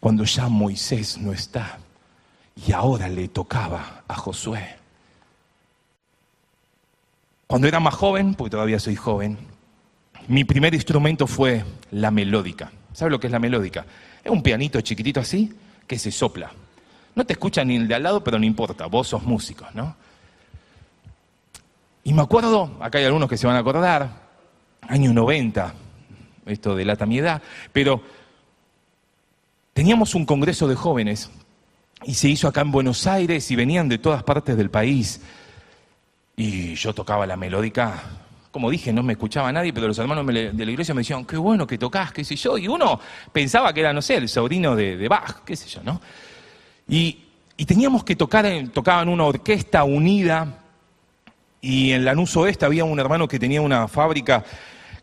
cuando 0.00 0.24
ya 0.24 0.48
Moisés 0.48 1.18
no 1.18 1.32
está 1.32 1.78
y 2.66 2.72
ahora 2.72 3.08
le 3.08 3.28
tocaba 3.28 4.04
a 4.06 4.14
Josué. 4.14 4.76
Cuando 7.46 7.66
era 7.66 7.80
más 7.80 7.94
joven, 7.94 8.34
porque 8.34 8.50
todavía 8.50 8.78
soy 8.78 8.94
joven, 8.94 9.38
mi 10.28 10.44
primer 10.44 10.74
instrumento 10.74 11.26
fue 11.26 11.64
la 11.90 12.10
melódica. 12.10 12.70
¿Sabe 12.92 13.10
lo 13.10 13.18
que 13.18 13.28
es 13.28 13.32
la 13.32 13.38
melódica? 13.38 13.86
Es 14.28 14.32
un 14.32 14.42
pianito 14.42 14.78
chiquitito 14.82 15.20
así 15.20 15.50
que 15.86 15.98
se 15.98 16.12
sopla. 16.12 16.50
No 17.14 17.24
te 17.24 17.32
escucha 17.32 17.64
ni 17.64 17.76
el 17.76 17.88
de 17.88 17.94
al 17.94 18.02
lado, 18.02 18.22
pero 18.22 18.38
no 18.38 18.44
importa, 18.44 18.84
vos 18.84 19.08
sos 19.08 19.22
músico, 19.22 19.64
¿no? 19.72 19.96
Y 22.04 22.12
me 22.12 22.20
acuerdo, 22.20 22.76
acá 22.78 22.98
hay 22.98 23.06
algunos 23.06 23.30
que 23.30 23.38
se 23.38 23.46
van 23.46 23.56
a 23.56 23.60
acordar, 23.60 24.28
año 24.82 25.14
90, 25.14 25.72
esto 26.44 26.76
delata 26.76 27.06
mi 27.06 27.16
edad, 27.16 27.40
pero 27.72 28.02
teníamos 29.72 30.14
un 30.14 30.26
congreso 30.26 30.68
de 30.68 30.74
jóvenes 30.74 31.30
y 32.04 32.12
se 32.12 32.28
hizo 32.28 32.48
acá 32.48 32.60
en 32.60 32.70
Buenos 32.70 33.06
Aires 33.06 33.50
y 33.50 33.56
venían 33.56 33.88
de 33.88 33.96
todas 33.96 34.24
partes 34.24 34.58
del 34.58 34.68
país 34.68 35.22
y 36.36 36.74
yo 36.74 36.92
tocaba 36.92 37.26
la 37.26 37.38
melódica, 37.38 38.02
como 38.58 38.70
dije, 38.70 38.92
no 38.92 39.04
me 39.04 39.12
escuchaba 39.12 39.52
nadie, 39.52 39.72
pero 39.72 39.86
los 39.86 39.96
hermanos 40.00 40.26
de 40.26 40.52
la 40.52 40.70
iglesia 40.72 40.92
me 40.92 41.02
decían, 41.02 41.24
qué 41.24 41.36
bueno 41.36 41.64
que 41.64 41.78
tocas, 41.78 42.10
qué 42.10 42.24
sé 42.24 42.34
yo. 42.34 42.58
Y 42.58 42.66
uno 42.66 42.98
pensaba 43.30 43.72
que 43.72 43.78
era, 43.78 43.92
no 43.92 44.02
sé, 44.02 44.16
el 44.16 44.28
sobrino 44.28 44.74
de, 44.74 45.06
Bach, 45.06 45.44
qué 45.44 45.54
sé 45.54 45.68
yo, 45.68 45.80
¿no? 45.84 46.00
Y, 46.88 47.20
teníamos 47.64 48.02
que 48.02 48.16
tocar, 48.16 48.46
en, 48.46 48.70
tocaban 48.70 49.08
una 49.08 49.26
orquesta 49.26 49.84
unida. 49.84 50.58
Y 51.60 51.92
en 51.92 52.04
Lanús 52.04 52.36
Oeste 52.36 52.66
había 52.66 52.82
un 52.82 52.98
hermano 52.98 53.28
que 53.28 53.38
tenía 53.38 53.62
una 53.62 53.86
fábrica 53.86 54.44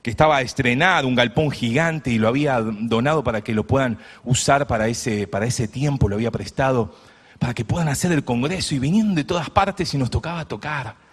que 0.02 0.10
estaba 0.10 0.42
estrenado, 0.42 1.08
un 1.08 1.16
galpón 1.16 1.50
gigante, 1.50 2.12
y 2.12 2.18
lo 2.18 2.28
había 2.28 2.60
donado 2.60 3.24
para 3.24 3.40
que 3.40 3.54
lo 3.54 3.66
puedan 3.66 4.00
usar 4.26 4.68
para 4.68 4.90
ese, 4.90 5.28
para 5.28 5.46
ese 5.46 5.70
tiempo, 5.70 6.10
lo 6.10 6.16
había 6.16 6.30
prestado, 6.30 6.94
para 7.40 7.54
que 7.54 7.64
puedan 7.64 7.88
hacer 7.88 8.12
el 8.12 8.26
congreso. 8.26 8.76
Y 8.76 8.80
vinieron 8.80 9.16
de 9.16 9.24
todas 9.24 9.50
partes 9.50 9.94
y 9.94 9.98
nos 9.98 10.10
tocaba 10.10 10.44
tocar. 10.44 11.05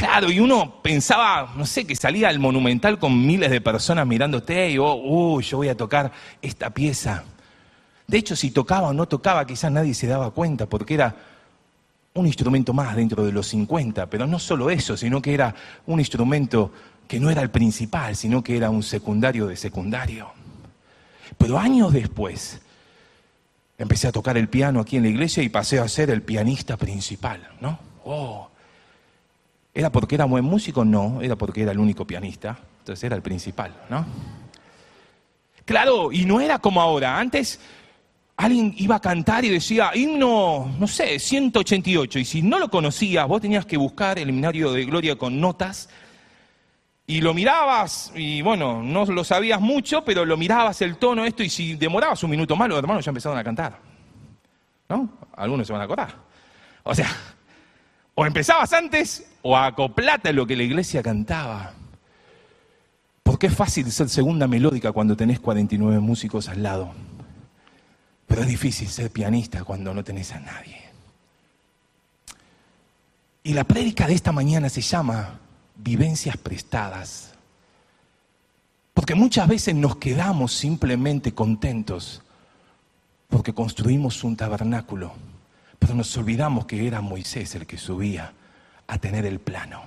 Claro, 0.00 0.30
y 0.30 0.40
uno 0.40 0.80
pensaba, 0.80 1.52
no 1.54 1.66
sé, 1.66 1.86
que 1.86 1.94
salía 1.94 2.30
al 2.30 2.38
monumental 2.38 2.98
con 2.98 3.26
miles 3.26 3.50
de 3.50 3.60
personas 3.60 4.06
mirándote 4.06 4.70
y, 4.70 4.78
oh, 4.78 4.94
uy, 4.94 5.44
yo 5.44 5.58
voy 5.58 5.68
a 5.68 5.76
tocar 5.76 6.10
esta 6.40 6.70
pieza. 6.70 7.22
De 8.06 8.16
hecho, 8.16 8.34
si 8.34 8.50
tocaba 8.50 8.88
o 8.88 8.92
no 8.94 9.06
tocaba, 9.06 9.46
quizás 9.46 9.70
nadie 9.70 9.92
se 9.92 10.06
daba 10.06 10.30
cuenta, 10.30 10.64
porque 10.64 10.94
era 10.94 11.14
un 12.14 12.26
instrumento 12.26 12.72
más 12.72 12.96
dentro 12.96 13.26
de 13.26 13.32
los 13.32 13.48
50, 13.48 14.08
pero 14.08 14.26
no 14.26 14.38
solo 14.38 14.70
eso, 14.70 14.96
sino 14.96 15.20
que 15.20 15.34
era 15.34 15.54
un 15.84 16.00
instrumento 16.00 16.72
que 17.06 17.20
no 17.20 17.28
era 17.28 17.42
el 17.42 17.50
principal, 17.50 18.16
sino 18.16 18.42
que 18.42 18.56
era 18.56 18.70
un 18.70 18.82
secundario 18.82 19.48
de 19.48 19.56
secundario. 19.56 20.32
Pero 21.36 21.58
años 21.58 21.92
después, 21.92 22.62
empecé 23.76 24.08
a 24.08 24.12
tocar 24.12 24.38
el 24.38 24.48
piano 24.48 24.80
aquí 24.80 24.96
en 24.96 25.02
la 25.02 25.10
iglesia 25.10 25.42
y 25.42 25.50
pasé 25.50 25.78
a 25.78 25.86
ser 25.88 26.08
el 26.08 26.22
pianista 26.22 26.78
principal, 26.78 27.46
¿no? 27.60 27.78
Oh, 28.02 28.50
¿Era 29.72 29.90
porque 29.90 30.16
era 30.16 30.24
buen 30.24 30.44
músico? 30.44 30.84
No, 30.84 31.20
era 31.22 31.36
porque 31.36 31.62
era 31.62 31.72
el 31.72 31.78
único 31.78 32.06
pianista. 32.06 32.58
Entonces 32.80 33.04
era 33.04 33.16
el 33.16 33.22
principal, 33.22 33.74
¿no? 33.88 34.04
Claro, 35.64 36.10
y 36.10 36.24
no 36.24 36.40
era 36.40 36.58
como 36.58 36.80
ahora. 36.80 37.18
Antes 37.18 37.60
alguien 38.36 38.74
iba 38.78 38.96
a 38.96 39.00
cantar 39.00 39.44
y 39.44 39.50
decía, 39.50 39.90
himno, 39.94 40.74
no 40.78 40.86
sé, 40.88 41.18
188. 41.18 42.18
Y 42.18 42.24
si 42.24 42.42
no 42.42 42.58
lo 42.58 42.70
conocías, 42.70 43.28
vos 43.28 43.40
tenías 43.40 43.66
que 43.66 43.76
buscar 43.76 44.18
el 44.18 44.30
himnario 44.30 44.72
de 44.72 44.84
gloria 44.84 45.16
con 45.16 45.40
notas. 45.40 45.88
Y 47.06 47.20
lo 47.20 47.34
mirabas, 47.34 48.12
y 48.14 48.40
bueno, 48.40 48.82
no 48.82 49.04
lo 49.04 49.24
sabías 49.24 49.60
mucho, 49.60 50.04
pero 50.04 50.24
lo 50.24 50.36
mirabas 50.36 50.80
el 50.80 50.96
tono, 50.96 51.24
esto, 51.24 51.42
y 51.42 51.50
si 51.50 51.74
demorabas 51.74 52.22
un 52.22 52.30
minuto 52.30 52.54
más, 52.54 52.68
los 52.68 52.78
hermanos 52.78 53.04
ya 53.04 53.10
empezaron 53.10 53.36
a 53.36 53.42
cantar. 53.44 53.78
¿No? 54.88 55.08
Algunos 55.36 55.66
se 55.66 55.72
van 55.72 55.82
a 55.82 55.84
acordar. 55.84 56.14
O 56.84 56.94
sea, 56.94 57.08
o 58.20 58.26
empezabas 58.26 58.70
antes 58.74 59.24
o 59.40 59.56
acoplate 59.56 60.34
lo 60.34 60.46
que 60.46 60.54
la 60.54 60.62
iglesia 60.62 61.02
cantaba. 61.02 61.72
Porque 63.22 63.46
es 63.46 63.54
fácil 63.54 63.90
ser 63.90 64.10
segunda 64.10 64.46
melódica 64.46 64.92
cuando 64.92 65.16
tenés 65.16 65.40
49 65.40 66.00
músicos 66.00 66.50
al 66.50 66.62
lado. 66.62 66.92
Pero 68.26 68.42
es 68.42 68.46
difícil 68.46 68.88
ser 68.88 69.10
pianista 69.10 69.64
cuando 69.64 69.94
no 69.94 70.04
tenés 70.04 70.32
a 70.32 70.40
nadie. 70.40 70.82
Y 73.42 73.54
la 73.54 73.64
prédica 73.64 74.06
de 74.06 74.12
esta 74.12 74.32
mañana 74.32 74.68
se 74.68 74.82
llama 74.82 75.38
Vivencias 75.76 76.36
prestadas. 76.36 77.32
Porque 78.92 79.14
muchas 79.14 79.48
veces 79.48 79.74
nos 79.74 79.96
quedamos 79.96 80.52
simplemente 80.52 81.32
contentos 81.32 82.20
porque 83.30 83.54
construimos 83.54 84.24
un 84.24 84.36
tabernáculo 84.36 85.14
pero 85.80 85.94
nos 85.94 86.16
olvidamos 86.16 86.66
que 86.66 86.86
era 86.86 87.00
Moisés 87.00 87.56
el 87.56 87.66
que 87.66 87.78
subía 87.78 88.32
a 88.86 88.98
tener 88.98 89.26
el 89.26 89.40
plano. 89.40 89.82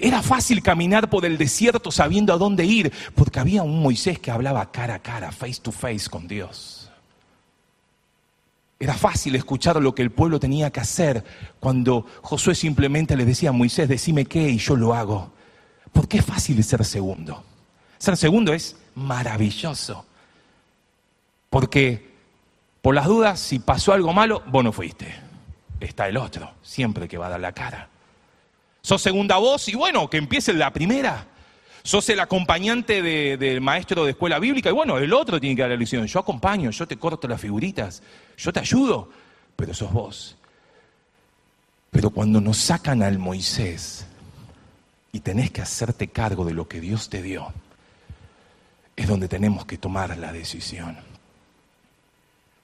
Era 0.00 0.22
fácil 0.22 0.62
caminar 0.62 1.08
por 1.08 1.24
el 1.24 1.38
desierto 1.38 1.92
sabiendo 1.92 2.32
a 2.32 2.38
dónde 2.38 2.64
ir, 2.64 2.92
porque 3.14 3.38
había 3.38 3.62
un 3.62 3.80
Moisés 3.80 4.18
que 4.18 4.32
hablaba 4.32 4.72
cara 4.72 4.94
a 4.94 4.98
cara, 4.98 5.30
face 5.30 5.60
to 5.62 5.70
face 5.70 6.08
con 6.08 6.26
Dios. 6.26 6.90
Era 8.80 8.94
fácil 8.94 9.36
escuchar 9.36 9.80
lo 9.80 9.94
que 9.94 10.02
el 10.02 10.10
pueblo 10.10 10.40
tenía 10.40 10.70
que 10.70 10.80
hacer 10.80 11.22
cuando 11.60 12.06
Josué 12.22 12.54
simplemente 12.54 13.16
le 13.16 13.24
decía 13.24 13.50
a 13.50 13.52
Moisés, 13.52 13.88
decime 13.88 14.24
qué 14.24 14.48
y 14.48 14.58
yo 14.58 14.74
lo 14.74 14.94
hago. 14.94 15.32
Porque 15.92 16.18
es 16.18 16.24
fácil 16.24 16.62
ser 16.64 16.84
segundo. 16.84 17.44
Ser 17.98 18.16
segundo 18.16 18.52
es 18.52 18.76
maravilloso. 18.96 20.04
Porque 21.50 22.13
por 22.84 22.94
las 22.94 23.06
dudas, 23.06 23.40
si 23.40 23.60
pasó 23.60 23.94
algo 23.94 24.12
malo, 24.12 24.42
vos 24.48 24.62
no 24.62 24.70
fuiste. 24.70 25.10
Está 25.80 26.06
el 26.06 26.18
otro, 26.18 26.52
siempre 26.60 27.08
que 27.08 27.16
va 27.16 27.28
a 27.28 27.30
dar 27.30 27.40
la 27.40 27.52
cara. 27.52 27.88
Sos 28.82 29.00
segunda 29.00 29.38
voz 29.38 29.66
y 29.70 29.74
bueno, 29.74 30.10
que 30.10 30.18
empiece 30.18 30.52
la 30.52 30.70
primera. 30.70 31.26
Sos 31.82 32.06
el 32.10 32.20
acompañante 32.20 33.00
del 33.00 33.62
maestro 33.62 34.04
de 34.04 34.10
escuela 34.10 34.38
bíblica 34.38 34.68
y 34.68 34.74
bueno, 34.74 34.98
el 34.98 35.14
otro 35.14 35.40
tiene 35.40 35.56
que 35.56 35.62
dar 35.62 35.70
la 35.70 35.78
lección. 35.78 36.06
Yo 36.06 36.20
acompaño, 36.20 36.70
yo 36.72 36.86
te 36.86 36.98
corto 36.98 37.26
las 37.26 37.40
figuritas, 37.40 38.02
yo 38.36 38.52
te 38.52 38.60
ayudo, 38.60 39.08
pero 39.56 39.72
sos 39.72 39.90
vos. 39.90 40.36
Pero 41.88 42.10
cuando 42.10 42.38
nos 42.38 42.58
sacan 42.58 43.02
al 43.02 43.18
Moisés 43.18 44.06
y 45.10 45.20
tenés 45.20 45.50
que 45.50 45.62
hacerte 45.62 46.08
cargo 46.08 46.44
de 46.44 46.52
lo 46.52 46.68
que 46.68 46.80
Dios 46.80 47.08
te 47.08 47.22
dio, 47.22 47.50
es 48.94 49.08
donde 49.08 49.26
tenemos 49.26 49.64
que 49.64 49.78
tomar 49.78 50.18
la 50.18 50.34
decisión. 50.34 51.13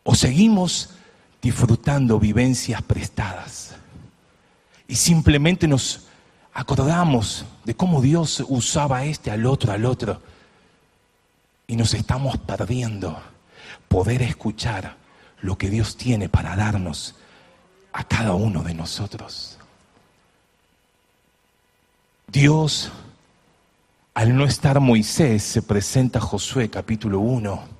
O 0.03 0.15
seguimos 0.15 0.91
disfrutando 1.43 2.19
vivencias 2.19 2.83
prestadas 2.83 3.75
y 4.89 4.97
simplemente 4.97 5.69
nos 5.69 6.07
acordamos 6.53 7.45
de 7.65 7.75
cómo 7.75 8.03
Dios 8.03 8.45
usaba 8.49 9.05
este 9.05 9.31
al 9.31 9.47
otro, 9.47 9.73
al 9.73 9.85
otro, 9.85 10.21
y 11.67 11.77
nos 11.77 11.95
estamos 11.95 12.37
perdiendo 12.39 13.21
poder 13.89 14.23
escuchar 14.23 14.97
lo 15.41 15.57
que 15.57 15.71
Dios 15.71 15.97
tiene 15.97 16.29
para 16.29 16.57
darnos 16.57 17.15
a 17.93 18.05
cada 18.05 18.35
uno 18.35 18.63
de 18.63 18.75
nosotros. 18.75 19.59
Dios, 22.27 22.91
al 24.15 24.37
no 24.37 24.45
estar 24.45 24.81
Moisés, 24.81 25.43
se 25.43 25.63
presenta 25.63 26.19
a 26.19 26.23
Josué 26.23 26.69
capítulo 26.69 27.21
1 27.21 27.80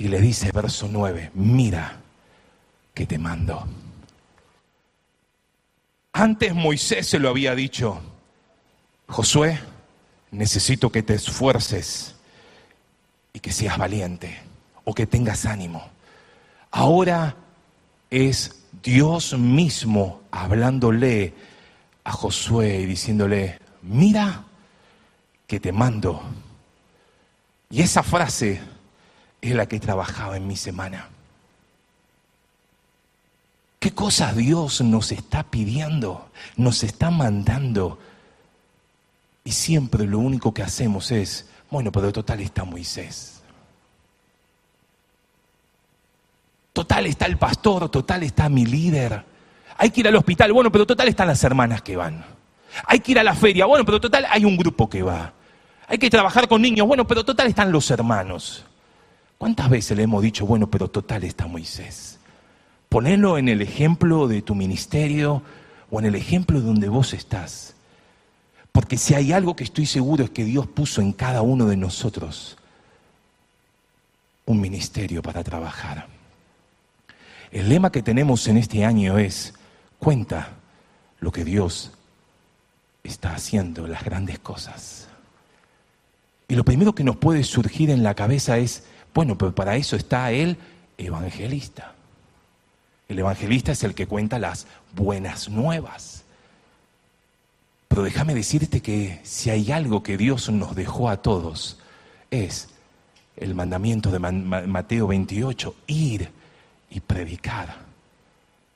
y 0.00 0.08
le 0.08 0.18
dice, 0.18 0.50
verso 0.50 0.88
9, 0.90 1.32
mira 1.34 2.00
que 2.94 3.04
te 3.04 3.18
mando. 3.18 3.66
Antes 6.14 6.54
Moisés 6.54 7.06
se 7.06 7.18
lo 7.18 7.28
había 7.28 7.54
dicho, 7.54 8.00
Josué, 9.08 9.60
necesito 10.30 10.90
que 10.90 11.02
te 11.02 11.12
esfuerces 11.12 12.14
y 13.34 13.40
que 13.40 13.52
seas 13.52 13.76
valiente 13.76 14.40
o 14.84 14.94
que 14.94 15.06
tengas 15.06 15.44
ánimo. 15.44 15.86
Ahora 16.70 17.36
es 18.08 18.62
Dios 18.82 19.38
mismo 19.38 20.22
hablándole 20.30 21.34
a 22.04 22.12
Josué 22.12 22.80
y 22.80 22.86
diciéndole, 22.86 23.58
mira 23.82 24.44
que 25.46 25.60
te 25.60 25.72
mando. 25.72 26.22
Y 27.68 27.82
esa 27.82 28.02
frase 28.02 28.69
es 29.40 29.54
la 29.54 29.66
que 29.66 29.80
trabajaba 29.80 30.36
en 30.36 30.46
mi 30.46 30.56
semana. 30.56 31.08
¿Qué 33.78 33.92
cosas 33.92 34.36
Dios 34.36 34.82
nos 34.82 35.10
está 35.10 35.42
pidiendo, 35.44 36.28
nos 36.56 36.82
está 36.82 37.10
mandando? 37.10 37.98
Y 39.42 39.52
siempre 39.52 40.06
lo 40.06 40.18
único 40.18 40.52
que 40.52 40.62
hacemos 40.62 41.10
es, 41.10 41.48
bueno, 41.70 41.90
pero 41.90 42.12
total 42.12 42.40
está 42.40 42.64
Moisés. 42.64 43.42
Total 46.74 47.06
está 47.06 47.26
el 47.26 47.38
pastor, 47.38 47.88
total 47.88 48.22
está 48.22 48.48
mi 48.50 48.66
líder. 48.66 49.24
Hay 49.78 49.90
que 49.90 50.00
ir 50.00 50.08
al 50.08 50.16
hospital, 50.16 50.52
bueno, 50.52 50.70
pero 50.70 50.86
total 50.86 51.08
están 51.08 51.28
las 51.28 51.42
hermanas 51.42 51.80
que 51.80 51.96
van. 51.96 52.22
Hay 52.86 53.00
que 53.00 53.12
ir 53.12 53.18
a 53.18 53.24
la 53.24 53.34
feria, 53.34 53.64
bueno, 53.64 53.84
pero 53.86 53.98
total 53.98 54.26
hay 54.28 54.44
un 54.44 54.58
grupo 54.58 54.90
que 54.90 55.02
va. 55.02 55.32
Hay 55.88 55.98
que 55.98 56.10
trabajar 56.10 56.48
con 56.48 56.60
niños, 56.60 56.86
bueno, 56.86 57.06
pero 57.06 57.24
total 57.24 57.48
están 57.48 57.72
los 57.72 57.90
hermanos. 57.90 58.64
¿Cuántas 59.40 59.70
veces 59.70 59.96
le 59.96 60.02
hemos 60.02 60.20
dicho, 60.22 60.44
bueno, 60.44 60.70
pero 60.70 60.88
total 60.88 61.24
está 61.24 61.46
Moisés? 61.46 62.18
Ponelo 62.90 63.38
en 63.38 63.48
el 63.48 63.62
ejemplo 63.62 64.28
de 64.28 64.42
tu 64.42 64.54
ministerio 64.54 65.42
o 65.90 65.98
en 65.98 66.04
el 66.04 66.14
ejemplo 66.14 66.60
de 66.60 66.66
donde 66.66 66.90
vos 66.90 67.14
estás. 67.14 67.74
Porque 68.70 68.98
si 68.98 69.14
hay 69.14 69.32
algo 69.32 69.56
que 69.56 69.64
estoy 69.64 69.86
seguro 69.86 70.24
es 70.24 70.30
que 70.30 70.44
Dios 70.44 70.66
puso 70.66 71.00
en 71.00 71.14
cada 71.14 71.40
uno 71.40 71.64
de 71.64 71.78
nosotros 71.78 72.58
un 74.44 74.60
ministerio 74.60 75.22
para 75.22 75.42
trabajar. 75.42 76.06
El 77.50 77.70
lema 77.70 77.90
que 77.90 78.02
tenemos 78.02 78.46
en 78.46 78.58
este 78.58 78.84
año 78.84 79.16
es, 79.16 79.54
cuenta 79.98 80.50
lo 81.18 81.32
que 81.32 81.46
Dios 81.46 81.92
está 83.04 83.32
haciendo, 83.36 83.86
las 83.86 84.04
grandes 84.04 84.38
cosas. 84.38 85.08
Y 86.46 86.56
lo 86.56 86.64
primero 86.66 86.94
que 86.94 87.04
nos 87.04 87.16
puede 87.16 87.42
surgir 87.42 87.88
en 87.88 88.02
la 88.02 88.14
cabeza 88.14 88.58
es, 88.58 88.84
bueno, 89.14 89.36
pero 89.36 89.54
para 89.54 89.76
eso 89.76 89.96
está 89.96 90.30
el 90.32 90.56
evangelista. 90.98 91.94
El 93.08 93.18
evangelista 93.18 93.72
es 93.72 93.82
el 93.82 93.94
que 93.94 94.06
cuenta 94.06 94.38
las 94.38 94.66
buenas 94.94 95.48
nuevas. 95.48 96.24
Pero 97.88 98.02
déjame 98.02 98.34
decirte 98.34 98.80
que 98.80 99.20
si 99.24 99.50
hay 99.50 99.72
algo 99.72 100.02
que 100.02 100.16
Dios 100.16 100.48
nos 100.50 100.76
dejó 100.76 101.08
a 101.08 101.20
todos, 101.20 101.80
es 102.30 102.68
el 103.36 103.54
mandamiento 103.54 104.12
de 104.12 104.20
Mateo 104.20 105.08
28, 105.08 105.74
ir 105.88 106.30
y 106.90 107.00
predicar. 107.00 107.78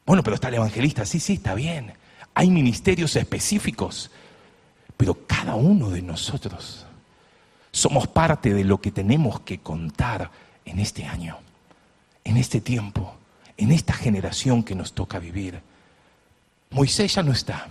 Bueno, 0.05 0.23
pero 0.25 0.35
está 0.35 0.49
el 0.49 0.55
evangelista, 0.55 1.07
sí, 1.07 1.21
sí, 1.21 1.35
está 1.35 1.55
bien. 1.55 1.93
Hay 2.35 2.51
ministerios 2.51 3.15
específicos, 3.15 4.11
pero 4.97 5.15
cada 5.27 5.55
uno 5.55 5.91
de 5.91 6.03
nosotros 6.03 6.87
somos 7.75 8.07
parte 8.07 8.55
de 8.55 8.65
lo 8.65 8.81
que 8.81 8.91
tenemos 8.91 9.41
que 9.41 9.59
contar 9.59 10.31
en 10.65 10.79
este 10.79 11.05
año, 11.05 11.37
en 12.25 12.37
este 12.37 12.61
tiempo 12.61 13.15
en 13.57 13.73
esta 13.73 13.93
generación 13.93 14.63
que 14.63 14.75
nos 14.75 14.93
toca 14.93 15.19
vivir. 15.19 15.61
Moisés 16.71 17.15
ya 17.15 17.23
no 17.23 17.33
está. 17.33 17.69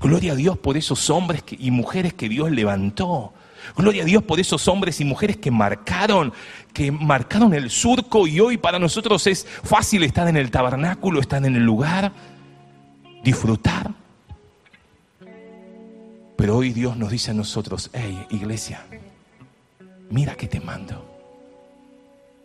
Gloria 0.00 0.32
a 0.32 0.36
Dios 0.36 0.58
por 0.58 0.76
esos 0.76 1.10
hombres 1.10 1.42
y 1.50 1.70
mujeres 1.70 2.14
que 2.14 2.28
Dios 2.28 2.50
levantó. 2.50 3.32
Gloria 3.76 4.02
a 4.02 4.06
Dios 4.06 4.22
por 4.24 4.40
esos 4.40 4.68
hombres 4.68 5.00
y 5.00 5.04
mujeres 5.04 5.36
que 5.36 5.50
marcaron, 5.50 6.32
que 6.72 6.90
marcaron 6.92 7.54
el 7.54 7.70
surco 7.70 8.26
y 8.26 8.40
hoy 8.40 8.58
para 8.58 8.78
nosotros 8.78 9.26
es 9.26 9.46
fácil 9.46 10.02
estar 10.02 10.28
en 10.28 10.36
el 10.36 10.50
tabernáculo, 10.50 11.20
estar 11.20 11.44
en 11.44 11.56
el 11.56 11.64
lugar, 11.64 12.12
disfrutar. 13.24 13.90
Pero 16.36 16.56
hoy 16.56 16.72
Dios 16.72 16.96
nos 16.96 17.10
dice 17.10 17.30
a 17.30 17.34
nosotros, 17.34 17.90
hey, 17.92 18.26
iglesia, 18.30 18.84
mira 20.10 20.34
que 20.34 20.48
te 20.48 20.60
mando. 20.60 21.08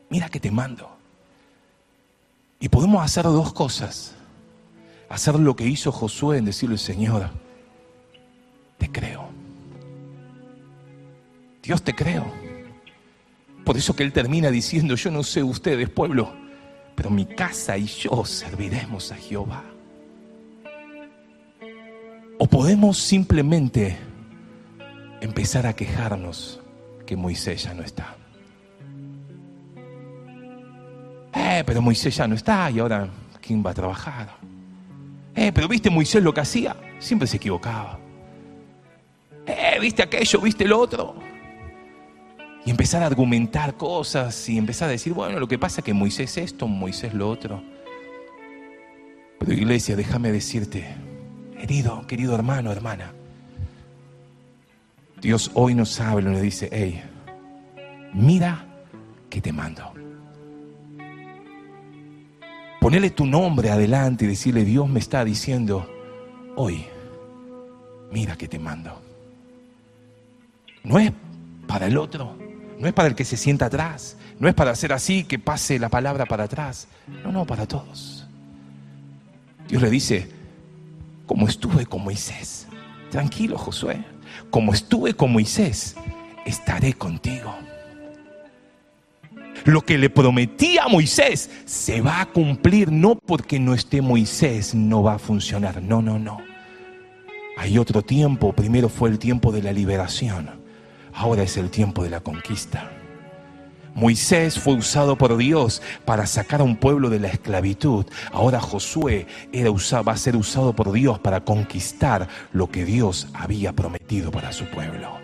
Mira 0.09 0.29
que 0.29 0.39
te 0.39 0.51
mando. 0.51 0.89
Y 2.59 2.69
podemos 2.69 3.03
hacer 3.03 3.23
dos 3.23 3.53
cosas. 3.53 4.15
Hacer 5.09 5.39
lo 5.39 5.55
que 5.55 5.65
hizo 5.65 5.91
Josué 5.91 6.37
en 6.37 6.45
decirle, 6.45 6.77
Señor, 6.77 7.29
te 8.77 8.91
creo. 8.91 9.29
Dios 11.63 11.81
te 11.81 11.93
creo. 11.93 12.25
Por 13.63 13.77
eso 13.77 13.95
que 13.95 14.03
Él 14.03 14.13
termina 14.13 14.49
diciendo, 14.49 14.95
yo 14.95 15.11
no 15.11 15.23
sé 15.23 15.43
ustedes, 15.43 15.89
pueblo, 15.89 16.33
pero 16.95 17.09
mi 17.09 17.25
casa 17.25 17.77
y 17.77 17.85
yo 17.85 18.23
serviremos 18.25 19.11
a 19.11 19.15
Jehová. 19.15 19.63
Podemos 22.49 22.97
simplemente 22.97 23.97
empezar 25.21 25.67
a 25.67 25.73
quejarnos 25.73 26.59
que 27.05 27.15
Moisés 27.15 27.63
ya 27.63 27.73
no 27.73 27.83
está. 27.83 28.15
Eh, 31.33 31.63
pero 31.65 31.81
Moisés 31.81 32.15
ya 32.15 32.27
no 32.27 32.35
está 32.35 32.69
y 32.71 32.79
ahora 32.79 33.09
¿quién 33.41 33.63
va 33.65 33.71
a 33.71 33.73
trabajar? 33.73 34.35
Eh, 35.35 35.51
pero 35.53 35.67
viste 35.67 35.89
Moisés 35.89 36.23
lo 36.23 36.33
que 36.33 36.41
hacía, 36.41 36.75
siempre 36.99 37.27
se 37.27 37.37
equivocaba. 37.37 37.99
Eh, 39.45 39.77
viste 39.79 40.03
aquello, 40.03 40.41
viste 40.41 40.65
lo 40.65 40.79
otro. 40.79 41.15
Y 42.65 42.69
empezar 42.69 43.01
a 43.03 43.05
argumentar 43.05 43.75
cosas 43.75 44.49
y 44.49 44.57
empezar 44.57 44.89
a 44.89 44.91
decir, 44.91 45.13
bueno, 45.13 45.39
lo 45.39 45.47
que 45.47 45.57
pasa 45.57 45.81
es 45.81 45.85
que 45.85 45.93
Moisés 45.93 46.37
esto, 46.37 46.67
Moisés 46.67 47.13
lo 47.13 47.29
otro. 47.29 47.63
Pero 49.39 49.53
iglesia, 49.53 49.95
déjame 49.95 50.31
decirte, 50.31 50.85
querido, 51.59 52.05
querido 52.07 52.35
hermano, 52.35 52.71
hermana, 52.71 53.13
Dios 55.21 55.51
hoy 55.55 55.73
nos 55.73 55.99
habla 55.99 56.29
y 56.29 56.33
nos 56.33 56.41
dice, 56.41 56.69
hey, 56.71 57.01
mira 58.13 58.65
que 59.29 59.41
te 59.41 59.51
mando. 59.51 59.93
Ponerle 62.79 63.09
tu 63.09 63.25
nombre 63.25 63.71
adelante 63.71 64.25
y 64.25 64.29
decirle, 64.29 64.63
Dios 64.63 64.87
me 64.87 64.99
está 64.99 65.25
diciendo, 65.25 65.89
hoy, 66.55 66.85
mira 68.11 68.35
que 68.37 68.47
te 68.47 68.59
mando. 68.59 69.01
No 70.83 70.99
es 70.99 71.11
para 71.67 71.87
el 71.87 71.97
otro, 71.97 72.37
no 72.79 72.87
es 72.87 72.93
para 72.93 73.09
el 73.09 73.15
que 73.15 73.25
se 73.25 73.35
sienta 73.35 73.65
atrás, 73.65 74.17
no 74.39 74.47
es 74.47 74.53
para 74.53 74.71
hacer 74.71 74.93
así 74.93 75.23
que 75.23 75.39
pase 75.39 75.79
la 75.79 75.89
palabra 75.89 76.25
para 76.27 76.43
atrás, 76.45 76.87
no, 77.23 77.31
no, 77.31 77.45
para 77.45 77.65
todos. 77.65 78.27
Dios 79.67 79.81
le 79.81 79.89
dice, 79.89 80.36
como 81.27 81.47
estuve 81.47 81.85
con 81.85 82.03
Moisés, 82.03 82.67
tranquilo 83.11 83.57
Josué, 83.57 84.03
como 84.49 84.73
estuve 84.73 85.13
con 85.13 85.31
Moisés, 85.31 85.95
estaré 86.45 86.93
contigo. 86.93 87.53
Lo 89.65 89.81
que 89.81 89.97
le 89.97 90.09
prometí 90.09 90.77
a 90.77 90.87
Moisés 90.87 91.49
se 91.65 91.99
va 91.99 92.21
a 92.21 92.25
cumplir, 92.27 92.91
no 92.91 93.15
porque 93.15 93.59
no 93.59 93.73
esté 93.73 94.01
Moisés, 94.01 94.73
no 94.73 95.03
va 95.03 95.15
a 95.15 95.19
funcionar. 95.19 95.83
No, 95.83 96.01
no, 96.01 96.17
no. 96.17 96.39
Hay 97.57 97.77
otro 97.77 98.01
tiempo, 98.01 98.53
primero 98.53 98.87
fue 98.87 99.09
el 99.09 99.19
tiempo 99.19 99.51
de 99.51 99.63
la 99.63 99.73
liberación, 99.73 100.49
ahora 101.13 101.43
es 101.43 101.57
el 101.57 101.69
tiempo 101.69 102.03
de 102.03 102.11
la 102.11 102.21
conquista. 102.21 102.89
Moisés 103.97 104.59
fue 104.59 104.75
usado 104.75 105.17
por 105.17 105.35
Dios 105.37 105.81
para 106.05 106.27
sacar 106.27 106.61
a 106.61 106.63
un 106.63 106.75
pueblo 106.75 107.09
de 107.09 107.19
la 107.19 107.29
esclavitud. 107.29 108.05
Ahora 108.31 108.59
Josué 108.61 109.25
era 109.51 109.71
va 109.71 110.11
a 110.11 110.17
ser 110.17 110.35
usado 110.35 110.75
por 110.75 110.91
Dios 110.91 111.17
para 111.17 111.43
conquistar 111.43 112.27
lo 112.53 112.69
que 112.69 112.85
Dios 112.85 113.27
había 113.33 113.73
prometido 113.73 114.29
para 114.29 114.51
su 114.51 114.65
pueblo. 114.65 115.17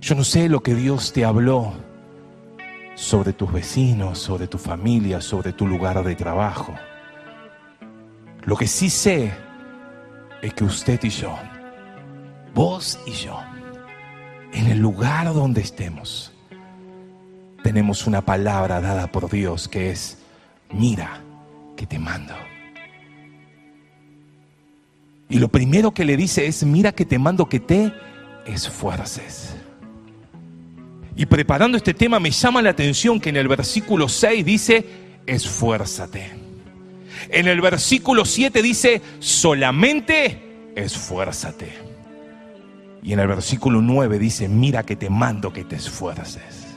Yo 0.00 0.14
no 0.14 0.24
sé 0.24 0.48
lo 0.48 0.62
que 0.62 0.74
Dios 0.74 1.12
te 1.12 1.26
habló 1.26 1.74
sobre 2.94 3.34
tus 3.34 3.52
vecinos, 3.52 4.18
sobre 4.18 4.46
tu 4.46 4.56
familia, 4.56 5.20
sobre 5.20 5.52
tu 5.52 5.66
lugar 5.66 6.02
de 6.02 6.16
trabajo. 6.16 6.74
Lo 8.44 8.56
que 8.56 8.66
sí 8.66 8.88
sé 8.88 9.34
es 10.40 10.54
que 10.54 10.64
usted 10.64 10.98
y 11.02 11.10
yo, 11.10 11.38
vos 12.54 12.98
y 13.04 13.12
yo, 13.12 13.38
en 14.52 14.66
el 14.66 14.78
lugar 14.78 15.32
donde 15.32 15.60
estemos, 15.60 16.32
tenemos 17.62 18.06
una 18.06 18.24
palabra 18.24 18.80
dada 18.80 19.10
por 19.12 19.30
Dios 19.30 19.68
que 19.68 19.90
es, 19.90 20.18
mira 20.72 21.20
que 21.76 21.86
te 21.86 21.98
mando. 21.98 22.34
Y 25.28 25.38
lo 25.38 25.48
primero 25.48 25.92
que 25.92 26.04
le 26.04 26.16
dice 26.16 26.46
es, 26.46 26.64
mira 26.64 26.92
que 26.92 27.04
te 27.04 27.18
mando 27.18 27.48
que 27.48 27.60
te 27.60 27.92
esfuerces. 28.46 29.54
Y 31.14 31.26
preparando 31.26 31.76
este 31.76 31.94
tema 31.94 32.18
me 32.18 32.30
llama 32.30 32.62
la 32.62 32.70
atención 32.70 33.20
que 33.20 33.28
en 33.28 33.36
el 33.36 33.46
versículo 33.46 34.08
6 34.08 34.44
dice, 34.44 34.86
esfuérzate. 35.26 36.30
En 37.28 37.46
el 37.46 37.60
versículo 37.60 38.24
7 38.24 38.62
dice, 38.62 39.02
solamente 39.20 40.72
esfuérzate. 40.74 41.89
Y 43.02 43.12
en 43.12 43.20
el 43.20 43.28
versículo 43.28 43.80
9 43.80 44.18
dice, 44.18 44.48
mira 44.48 44.82
que 44.82 44.96
te 44.96 45.08
mando 45.08 45.52
que 45.52 45.64
te 45.64 45.76
esfuerces. 45.76 46.76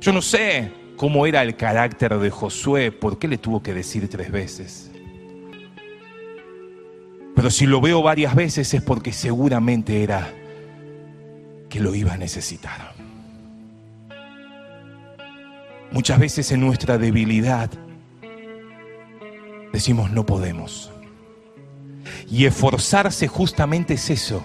Yo 0.00 0.12
no 0.12 0.22
sé 0.22 0.72
cómo 0.96 1.26
era 1.26 1.42
el 1.42 1.56
carácter 1.56 2.18
de 2.18 2.30
Josué, 2.30 2.92
por 2.92 3.18
qué 3.18 3.28
le 3.28 3.38
tuvo 3.38 3.62
que 3.62 3.72
decir 3.72 4.08
tres 4.08 4.30
veces. 4.30 4.90
Pero 7.34 7.50
si 7.50 7.66
lo 7.66 7.80
veo 7.80 8.02
varias 8.02 8.34
veces 8.34 8.74
es 8.74 8.82
porque 8.82 9.12
seguramente 9.12 10.02
era 10.02 10.28
que 11.68 11.80
lo 11.80 11.94
iba 11.94 12.14
a 12.14 12.16
necesitar. 12.16 12.94
Muchas 15.90 16.18
veces 16.18 16.50
en 16.52 16.60
nuestra 16.60 16.98
debilidad 16.98 17.70
decimos 19.72 20.10
no 20.10 20.26
podemos. 20.26 20.90
Y 22.28 22.44
esforzarse 22.44 23.28
justamente 23.28 23.94
es 23.94 24.10
eso, 24.10 24.42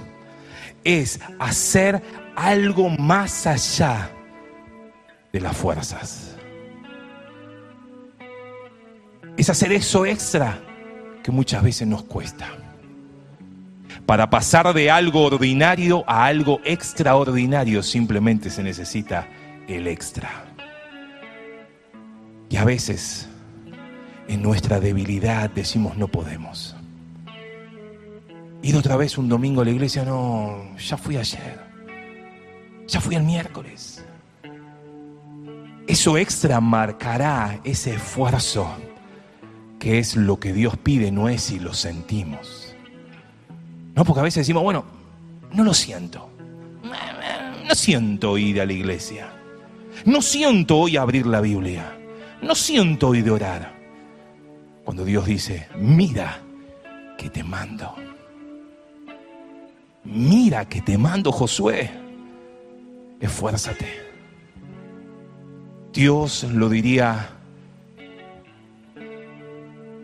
es 0.83 1.19
hacer 1.39 2.01
algo 2.35 2.89
más 2.89 3.47
allá 3.47 4.09
de 5.31 5.39
las 5.39 5.55
fuerzas. 5.55 6.35
Es 9.37 9.49
hacer 9.49 9.71
eso 9.71 10.05
extra 10.05 10.59
que 11.23 11.31
muchas 11.31 11.63
veces 11.63 11.87
nos 11.87 12.03
cuesta. 12.03 12.47
Para 14.05 14.29
pasar 14.29 14.73
de 14.73 14.91
algo 14.91 15.23
ordinario 15.23 16.03
a 16.07 16.25
algo 16.25 16.59
extraordinario 16.65 17.81
simplemente 17.81 18.49
se 18.49 18.61
necesita 18.61 19.27
el 19.67 19.87
extra. 19.87 20.45
Y 22.49 22.57
a 22.57 22.65
veces 22.65 23.29
en 24.27 24.41
nuestra 24.41 24.79
debilidad 24.79 25.49
decimos 25.49 25.97
no 25.97 26.07
podemos. 26.07 26.75
Ir 28.63 28.75
otra 28.77 28.95
vez 28.95 29.17
un 29.17 29.29
domingo 29.29 29.61
a 29.61 29.65
la 29.65 29.71
iglesia, 29.71 30.05
no, 30.05 30.75
ya 30.77 30.97
fui 30.97 31.17
ayer, 31.17 31.59
ya 32.87 33.01
fui 33.01 33.15
el 33.15 33.23
miércoles. 33.23 34.03
Eso 35.85 36.17
extra 36.17 36.61
marcará 36.61 37.59
ese 37.65 37.95
esfuerzo 37.95 38.73
que 39.79 39.99
es 39.99 40.15
lo 40.15 40.39
que 40.39 40.53
Dios 40.53 40.77
pide, 40.77 41.11
no 41.11 41.27
es 41.27 41.43
si 41.43 41.59
lo 41.59 41.73
sentimos. 41.73 42.73
No, 43.95 44.05
porque 44.05 44.21
a 44.21 44.23
veces 44.23 44.41
decimos, 44.43 44.63
bueno, 44.63 44.85
no 45.51 45.65
lo 45.65 45.73
siento. 45.73 46.29
No 47.67 47.75
siento 47.75 48.35
de 48.35 48.61
a 48.61 48.65
la 48.65 48.73
iglesia. 48.73 49.33
No 50.05 50.21
siento 50.21 50.77
hoy 50.77 50.95
abrir 50.95 51.25
la 51.25 51.41
Biblia. 51.41 51.97
No 52.41 52.55
siento 52.55 53.09
hoy 53.09 53.21
de 53.21 53.31
orar. 53.31 53.73
Cuando 54.83 55.05
Dios 55.05 55.25
dice, 55.25 55.67
mira 55.77 56.39
que 57.17 57.29
te 57.29 57.43
mando. 57.43 57.95
Mira 60.03 60.65
que 60.65 60.81
te 60.81 60.97
mando, 60.97 61.31
Josué. 61.31 61.89
Esfuérzate. 63.19 63.87
Dios 65.93 66.43
lo 66.43 66.69
diría, 66.69 67.29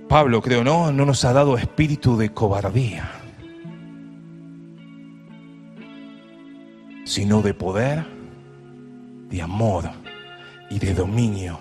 Pablo 0.08 0.42
creo, 0.42 0.64
no, 0.64 0.92
no 0.92 1.06
nos 1.06 1.26
ha 1.26 1.34
dado 1.34 1.58
espíritu 1.58 2.16
de 2.16 2.30
cobardía 2.30 3.20
sino 7.10 7.42
de 7.42 7.56
poder, 7.56 8.06
de 9.30 9.42
amor 9.42 9.90
y 10.70 10.78
de 10.78 10.94
dominio 10.94 11.60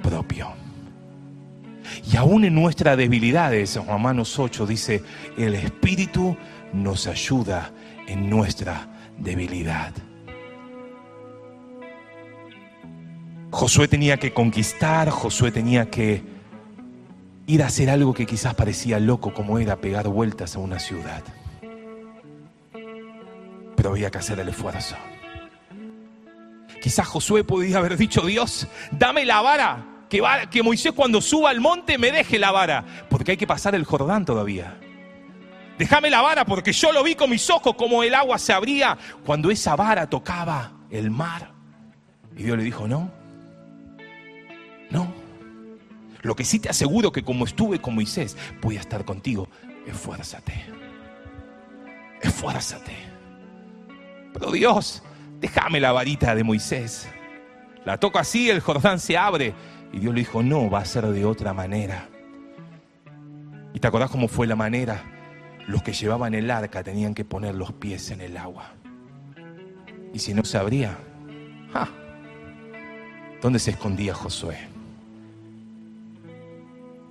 propio. 0.00 0.46
Y 2.08 2.16
aún 2.16 2.44
en 2.44 2.54
nuestras 2.54 2.96
debilidades, 2.96 3.84
Romanos 3.84 4.38
8 4.38 4.64
dice, 4.64 5.02
el 5.36 5.56
Espíritu 5.56 6.36
nos 6.72 7.06
ayuda 7.06 7.72
en 8.06 8.30
nuestra 8.30 8.88
debilidad. 9.18 9.92
Josué 13.50 13.88
tenía 13.88 14.18
que 14.18 14.34
conquistar, 14.34 15.08
Josué 15.10 15.50
tenía 15.50 15.90
que 15.90 16.22
ir 17.46 17.62
a 17.62 17.66
hacer 17.66 17.88
algo 17.90 18.12
que 18.12 18.26
quizás 18.26 18.54
parecía 18.54 18.98
loco, 19.00 19.32
como 19.32 19.58
era 19.58 19.76
pegar 19.76 20.08
vueltas 20.08 20.56
a 20.56 20.58
una 20.58 20.78
ciudad 20.78 21.22
pero 23.76 23.90
había 23.90 24.10
que 24.10 24.18
hacer 24.18 24.40
el 24.40 24.48
esfuerzo. 24.48 24.96
Quizás 26.82 27.06
Josué 27.06 27.44
podía 27.44 27.78
haber 27.78 27.96
dicho, 27.96 28.22
Dios, 28.22 28.66
dame 28.90 29.24
la 29.24 29.40
vara, 29.42 29.86
que, 30.08 30.22
que 30.50 30.62
Moisés 30.62 30.92
cuando 30.92 31.20
suba 31.20 31.50
al 31.50 31.60
monte 31.60 31.98
me 31.98 32.10
deje 32.10 32.38
la 32.38 32.50
vara, 32.50 32.84
porque 33.08 33.32
hay 33.32 33.36
que 33.36 33.46
pasar 33.46 33.74
el 33.74 33.84
Jordán 33.84 34.24
todavía. 34.24 34.80
Déjame 35.78 36.08
la 36.08 36.22
vara 36.22 36.44
porque 36.44 36.72
yo 36.72 36.92
lo 36.92 37.02
vi 37.02 37.14
con 37.14 37.28
mis 37.28 37.48
ojos 37.50 37.74
como 37.76 38.02
el 38.02 38.14
agua 38.14 38.38
se 38.38 38.52
abría 38.52 38.96
cuando 39.24 39.50
esa 39.50 39.76
vara 39.76 40.08
tocaba 40.08 40.72
el 40.90 41.10
mar. 41.10 41.52
Y 42.36 42.44
Dios 42.44 42.56
le 42.56 42.64
dijo, 42.64 42.88
no, 42.88 43.10
no. 44.90 45.12
Lo 46.22 46.34
que 46.34 46.44
sí 46.44 46.58
te 46.58 46.68
aseguro 46.68 47.12
que 47.12 47.22
como 47.22 47.44
estuve 47.44 47.80
con 47.80 47.94
Moisés, 47.94 48.36
voy 48.60 48.76
a 48.76 48.80
estar 48.80 49.04
contigo. 49.04 49.48
Esfuérzate. 49.86 50.64
Esfuérzate. 52.20 52.96
Pero 54.32 54.50
Dios, 54.50 55.02
déjame 55.40 55.78
la 55.78 55.92
varita 55.92 56.34
de 56.34 56.42
Moisés. 56.42 57.08
La 57.84 57.98
toco 57.98 58.18
así, 58.18 58.50
el 58.50 58.60
Jordán 58.60 58.98
se 58.98 59.16
abre. 59.16 59.54
Y 59.92 60.00
Dios 60.00 60.12
le 60.12 60.20
dijo, 60.20 60.42
no, 60.42 60.68
va 60.68 60.80
a 60.80 60.84
ser 60.84 61.06
de 61.06 61.24
otra 61.24 61.54
manera. 61.54 62.08
¿Y 63.72 63.78
te 63.78 63.86
acordás 63.86 64.10
cómo 64.10 64.26
fue 64.26 64.46
la 64.46 64.56
manera? 64.56 65.15
Los 65.66 65.82
que 65.82 65.92
llevaban 65.92 66.34
el 66.34 66.50
arca 66.50 66.82
tenían 66.82 67.14
que 67.14 67.24
poner 67.24 67.54
los 67.54 67.72
pies 67.72 68.10
en 68.10 68.20
el 68.20 68.36
agua. 68.36 68.72
Y 70.12 70.18
si 70.18 70.32
no 70.32 70.44
se 70.44 70.58
abría, 70.58 70.96
¿dónde 73.42 73.58
se 73.58 73.72
escondía 73.72 74.14
Josué? 74.14 74.56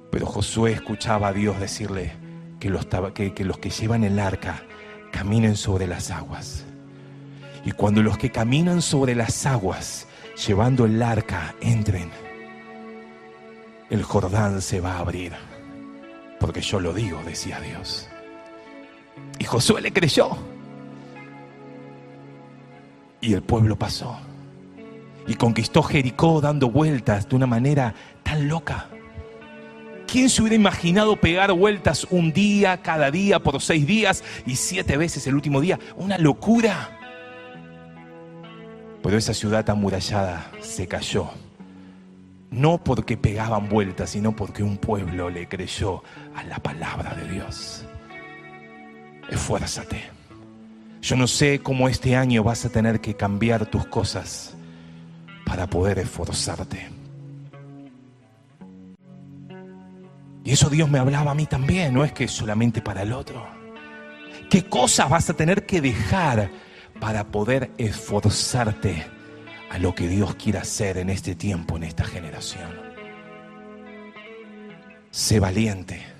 Pero 0.10 0.26
Josué 0.26 0.72
escuchaba 0.72 1.28
a 1.28 1.34
Dios 1.34 1.60
decirle 1.60 2.14
que, 2.60 2.70
los 2.70 2.86
que 3.60 3.70
llevan 3.70 4.04
el 4.06 4.18
arca 4.20 4.64
caminen 5.12 5.58
sobre 5.58 5.88
las 5.88 6.10
aguas. 6.10 6.64
Y 7.66 7.72
cuando 7.72 8.02
los 8.02 8.18
que 8.18 8.32
caminan 8.32 8.82
sobre 8.82 9.16
las 9.16 9.46
aguas, 9.46 10.08
llevando 10.48 10.86
el 10.86 11.02
arca, 11.04 11.56
entren, 11.62 12.10
el 13.90 14.04
Jordán 14.04 14.62
se 14.62 14.80
va 14.80 14.94
a 14.94 15.00
abrir. 15.00 15.34
Porque 16.40 16.62
yo 16.62 16.80
lo 16.80 16.94
digo, 16.94 17.22
decía 17.26 17.60
Dios. 17.60 18.08
Josué 19.46 19.82
le 19.82 19.94
creyó. 19.94 20.30
Y 23.22 23.34
el 23.34 23.42
pueblo 23.42 23.76
pasó. 23.78 24.18
Y 25.28 25.36
conquistó 25.36 25.82
Jericó 25.82 26.42
dando 26.42 26.70
vueltas 26.70 27.28
de 27.28 27.36
una 27.36 27.48
manera 27.48 27.96
tan 28.24 28.48
loca. 28.48 28.88
¿Quién 30.08 30.30
se 30.30 30.42
hubiera 30.42 30.56
imaginado 30.56 31.16
pegar 31.16 31.52
vueltas 31.52 32.06
un 32.12 32.32
día, 32.32 32.82
cada 32.84 33.10
día, 33.10 33.40
por 33.40 33.60
seis 33.60 33.88
días 33.88 34.24
y 34.46 34.56
siete 34.56 34.98
veces 34.98 35.26
el 35.28 35.34
último 35.36 35.60
día? 35.62 35.80
Una 35.98 36.18
locura. 36.20 37.00
Pero 39.02 39.18
esa 39.18 39.34
ciudad 39.34 39.68
amurallada 39.70 40.52
se 40.62 40.88
cayó. 40.88 41.30
no 42.52 42.78
porque 42.84 43.18
pegaban 43.18 43.68
vueltas, 43.68 44.12
sino 44.12 44.36
porque 44.36 44.64
un 44.64 44.78
pueblo 44.78 45.30
le 45.30 45.48
creyó 45.48 46.04
a 46.36 46.44
la 46.44 46.60
palabra 46.60 47.14
de 47.16 47.28
Dios. 47.34 47.86
Esfuérzate. 49.30 50.04
Yo 51.02 51.16
no 51.16 51.28
sé 51.28 51.60
cómo 51.60 51.88
este 51.88 52.16
año 52.16 52.44
vas 52.44 52.66
a 52.66 52.70
tener 52.70 53.00
que 53.00 53.16
cambiar 53.16 53.66
tus 53.68 53.86
cosas 53.88 54.56
para 55.46 55.68
poder 55.68 56.00
esforzarte. 56.00 56.90
Y 60.44 60.52
eso 60.52 60.70
Dios 60.70 60.90
me 60.90 61.00
hablaba 61.00 61.32
a 61.32 61.36
mí 61.36 61.46
también, 61.46 61.94
no 61.94 62.04
es 62.04 62.12
que 62.12 62.28
solamente 62.28 62.82
para 62.82 63.02
el 63.02 63.14
otro. 63.14 63.48
¿Qué 64.50 64.66
cosas 64.66 65.10
vas 65.10 65.30
a 65.30 65.34
tener 65.34 65.66
que 65.66 65.82
dejar 65.82 66.52
para 67.00 67.26
poder 67.26 67.72
esforzarte 67.78 69.06
a 69.72 69.80
lo 69.80 69.96
que 69.96 70.08
Dios 70.08 70.36
quiere 70.36 70.60
hacer 70.60 70.98
en 70.98 71.10
este 71.10 71.36
tiempo, 71.36 71.78
en 71.78 71.84
esta 71.84 72.04
generación? 72.04 72.70
Sé 75.10 75.40
valiente. 75.40 76.15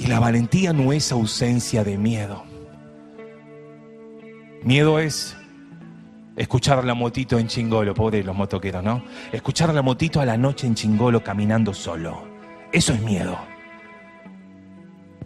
Y 0.00 0.06
la 0.06 0.18
valentía 0.18 0.72
no 0.72 0.94
es 0.94 1.12
ausencia 1.12 1.84
de 1.84 1.98
miedo. 1.98 2.42
Miedo 4.62 4.98
es 4.98 5.36
escuchar 6.36 6.82
la 6.86 6.94
motito 6.94 7.38
en 7.38 7.48
Chingolo, 7.48 7.92
pobre 7.92 8.24
los 8.24 8.34
motoqueros, 8.34 8.82
¿no? 8.82 9.04
Escuchar 9.30 9.74
la 9.74 9.82
motito 9.82 10.18
a 10.18 10.24
la 10.24 10.38
noche 10.38 10.66
en 10.66 10.74
Chingolo 10.74 11.22
caminando 11.22 11.74
solo. 11.74 12.24
Eso 12.72 12.94
es 12.94 13.02
miedo. 13.02 13.38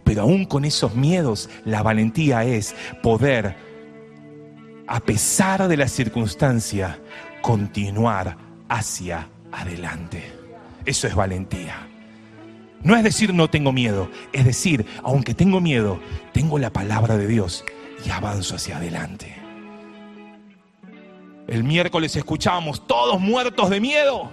Pero 0.03 0.23
aún 0.23 0.43
con 0.43 0.65
esos 0.65 0.93
miedos, 0.93 1.49
la 1.63 1.81
valentía 1.81 2.43
es 2.43 2.75
poder, 3.01 3.55
a 4.87 4.99
pesar 4.99 5.69
de 5.69 5.77
la 5.77 5.87
circunstancia, 5.87 6.99
continuar 7.41 8.35
hacia 8.67 9.29
adelante. 9.53 10.33
Eso 10.85 11.07
es 11.07 11.15
valentía. 11.15 11.94
No 12.85 12.95
es 12.95 13.03
decir 13.03 13.33
no 13.33 13.49
tengo 13.49 13.71
miedo, 13.71 14.11
es 14.31 14.45
decir, 14.45 14.85
aunque 15.01 15.33
tengo 15.33 15.59
miedo, 15.59 15.99
tengo 16.33 16.59
la 16.59 16.69
palabra 16.69 17.17
de 17.17 17.27
Dios 17.27 17.65
y 18.05 18.11
avanzo 18.11 18.57
hacia 18.57 18.77
adelante. 18.77 19.35
El 21.47 21.63
miércoles 21.63 22.15
escuchábamos 22.15 22.85
todos 22.85 23.19
muertos 23.19 23.71
de 23.71 23.79
miedo, 23.79 24.29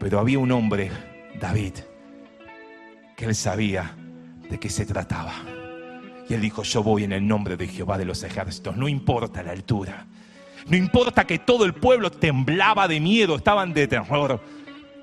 pero 0.00 0.20
había 0.20 0.38
un 0.38 0.52
hombre 0.52 0.90
David, 1.38 1.74
que 3.14 3.26
él 3.26 3.34
sabía 3.34 3.94
de 4.48 4.58
qué 4.58 4.70
se 4.70 4.86
trataba. 4.86 5.34
Y 6.30 6.32
él 6.32 6.40
dijo, 6.40 6.62
yo 6.62 6.82
voy 6.82 7.04
en 7.04 7.12
el 7.12 7.28
nombre 7.28 7.58
de 7.58 7.68
Jehová 7.68 7.98
de 7.98 8.06
los 8.06 8.22
ejércitos, 8.22 8.74
no 8.74 8.88
importa 8.88 9.42
la 9.42 9.52
altura, 9.52 10.06
no 10.66 10.78
importa 10.78 11.26
que 11.26 11.38
todo 11.38 11.66
el 11.66 11.74
pueblo 11.74 12.10
temblaba 12.10 12.88
de 12.88 13.00
miedo, 13.00 13.36
estaban 13.36 13.74
de 13.74 13.86
terror. 13.86 14.40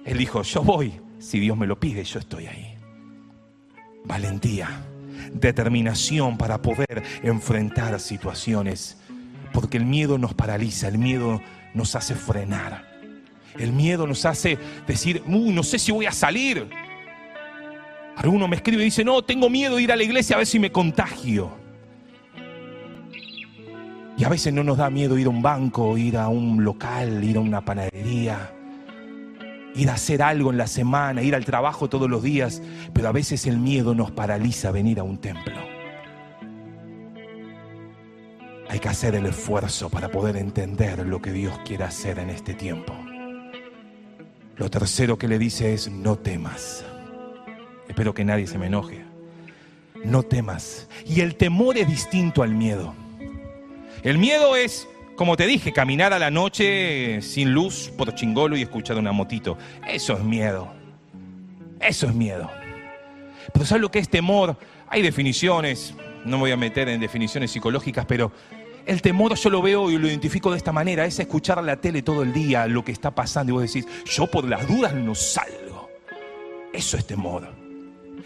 Él 0.05 0.17
dijo, 0.17 0.41
yo 0.41 0.63
voy, 0.63 0.99
si 1.19 1.39
Dios 1.39 1.57
me 1.57 1.67
lo 1.67 1.79
pide, 1.79 2.03
yo 2.03 2.19
estoy 2.19 2.47
ahí. 2.47 2.75
Valentía, 4.05 4.69
determinación 5.33 6.37
para 6.37 6.61
poder 6.61 7.03
enfrentar 7.21 7.99
situaciones, 7.99 8.97
porque 9.53 9.77
el 9.77 9.85
miedo 9.85 10.17
nos 10.17 10.33
paraliza, 10.33 10.87
el 10.87 10.97
miedo 10.97 11.41
nos 11.73 11.95
hace 11.95 12.15
frenar. 12.15 12.87
El 13.57 13.73
miedo 13.73 14.07
nos 14.07 14.25
hace 14.25 14.57
decir, 14.87 15.21
no 15.27 15.63
sé 15.63 15.79
si 15.79 15.91
voy 15.91 16.05
a 16.05 16.11
salir. 16.11 16.69
Alguno 18.15 18.47
me 18.47 18.55
escribe 18.55 18.81
y 18.81 18.85
dice, 18.85 19.03
no, 19.03 19.21
tengo 19.21 19.49
miedo 19.49 19.75
de 19.75 19.83
ir 19.83 19.91
a 19.91 19.95
la 19.95 20.03
iglesia 20.03 20.35
a 20.35 20.39
ver 20.39 20.47
si 20.47 20.59
me 20.59 20.71
contagio. 20.71 21.51
Y 24.17 24.23
a 24.23 24.29
veces 24.29 24.53
no 24.53 24.63
nos 24.63 24.77
da 24.77 24.89
miedo 24.89 25.17
ir 25.17 25.27
a 25.27 25.29
un 25.29 25.41
banco, 25.41 25.97
ir 25.97 26.17
a 26.17 26.27
un 26.27 26.63
local, 26.63 27.23
ir 27.23 27.37
a 27.37 27.39
una 27.39 27.63
panadería, 27.63 28.51
ir 29.79 29.89
a 29.89 29.93
hacer 29.93 30.21
algo 30.21 30.51
en 30.51 30.57
la 30.57 30.67
semana, 30.67 31.21
ir 31.21 31.35
al 31.35 31.45
trabajo 31.45 31.89
todos 31.89 32.09
los 32.09 32.21
días, 32.21 32.61
pero 32.93 33.07
a 33.07 33.11
veces 33.13 33.47
el 33.47 33.57
miedo 33.57 33.95
nos 33.95 34.11
paraliza 34.11 34.71
venir 34.71 34.99
a 34.99 35.03
un 35.03 35.19
templo. 35.19 35.55
Hay 38.67 38.79
que 38.79 38.89
hacer 38.89 39.15
el 39.15 39.25
esfuerzo 39.25 39.89
para 39.89 40.09
poder 40.09 40.35
entender 40.35 41.07
lo 41.07 41.21
que 41.21 41.31
Dios 41.31 41.57
quiere 41.65 41.85
hacer 41.85 42.19
en 42.19 42.29
este 42.29 42.53
tiempo. 42.53 42.93
Lo 44.57 44.69
tercero 44.69 45.17
que 45.17 45.29
le 45.29 45.39
dice 45.39 45.73
es, 45.73 45.89
no 45.89 46.17
temas. 46.17 46.83
Espero 47.87 48.13
que 48.13 48.25
nadie 48.25 48.47
se 48.47 48.57
me 48.57 48.67
enoje. 48.67 49.05
No 50.03 50.23
temas. 50.23 50.89
Y 51.05 51.21
el 51.21 51.35
temor 51.35 51.77
es 51.77 51.87
distinto 51.87 52.43
al 52.43 52.53
miedo. 52.53 52.93
El 54.03 54.17
miedo 54.17 54.57
es, 54.57 54.88
como 55.19 55.35
te 55.35 55.47
dije, 55.47 55.73
caminar 55.73 56.13
a 56.13 56.17
la 56.17 56.31
noche 56.31 57.21
sin 57.21 57.53
luz 57.53 57.91
por 57.97 58.15
chingolo 58.15 58.55
y 58.55 58.61
escuchar 58.61 58.95
una 58.95 59.11
motito. 59.11 59.57
Eso 59.85 60.13
es 60.13 60.23
miedo. 60.23 60.71
Eso 61.81 62.07
es 62.07 62.15
miedo. 62.15 62.49
Pero 63.51 63.65
¿sabes 63.65 63.81
lo 63.81 63.91
que 63.91 63.99
es 63.99 64.07
temor? 64.07 64.55
Hay 64.87 65.01
definiciones, 65.01 65.93
no 66.23 66.37
me 66.37 66.43
voy 66.43 66.51
a 66.51 66.55
meter 66.55 66.87
en 66.87 67.01
definiciones 67.01 67.51
psicológicas, 67.51 68.05
pero 68.05 68.31
el 68.85 69.01
temor 69.01 69.35
yo 69.35 69.49
lo 69.49 69.61
veo 69.61 69.91
y 69.91 69.97
lo 69.97 70.07
identifico 70.07 70.51
de 70.51 70.57
esta 70.57 70.71
manera, 70.71 71.03
es 71.03 71.19
escuchar 71.19 71.61
la 71.65 71.75
tele 71.75 72.01
todo 72.01 72.23
el 72.23 72.31
día, 72.31 72.65
lo 72.67 72.85
que 72.85 72.93
está 72.93 73.13
pasando 73.13 73.51
y 73.51 73.55
vos 73.55 73.63
decís, 73.63 73.85
yo 74.05 74.25
por 74.25 74.47
las 74.47 74.65
dudas 74.69 74.93
no 74.93 75.15
salgo. 75.15 75.89
Eso 76.71 76.95
es 76.95 77.05
temor. 77.05 77.45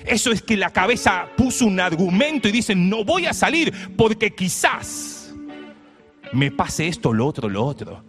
Eso 0.06 0.32
es 0.32 0.44
que 0.44 0.58
la 0.58 0.70
cabeza 0.70 1.28
puso 1.36 1.66
un 1.66 1.80
argumento 1.80 2.48
y 2.48 2.52
dice, 2.52 2.76
no 2.76 3.04
voy 3.04 3.26
a 3.26 3.34
salir 3.34 3.74
porque 3.98 4.36
quizás 4.36 5.13
me 6.34 6.52
pase 6.52 6.88
esto, 6.88 7.14
lo 7.14 7.26
otro, 7.26 7.50
lo 7.50 7.66
otro. 7.66 8.04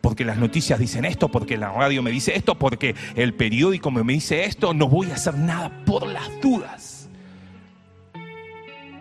Porque 0.00 0.24
las 0.24 0.38
noticias 0.38 0.78
dicen 0.78 1.04
esto, 1.04 1.28
porque 1.28 1.58
la 1.58 1.72
radio 1.72 2.02
me 2.02 2.10
dice 2.10 2.34
esto, 2.34 2.54
porque 2.54 2.94
el 3.16 3.34
periódico 3.34 3.90
me 3.90 4.02
dice 4.12 4.44
esto, 4.44 4.72
no 4.72 4.88
voy 4.88 5.10
a 5.10 5.14
hacer 5.14 5.36
nada 5.36 5.70
por 5.84 6.06
las 6.06 6.28
dudas. 6.40 7.08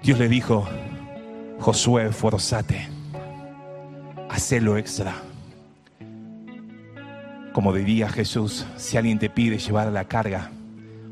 Dios 0.03 0.19
le 0.19 0.27
dijo, 0.27 0.67
Josué, 1.59 2.11
forzate 2.11 2.99
hacelo 4.29 4.77
extra. 4.77 5.15
Como 7.51 7.73
diría 7.73 8.07
Jesús, 8.09 8.65
si 8.77 8.95
alguien 8.95 9.19
te 9.19 9.29
pide 9.29 9.57
llevar 9.57 9.91
la 9.91 10.05
carga, 10.05 10.51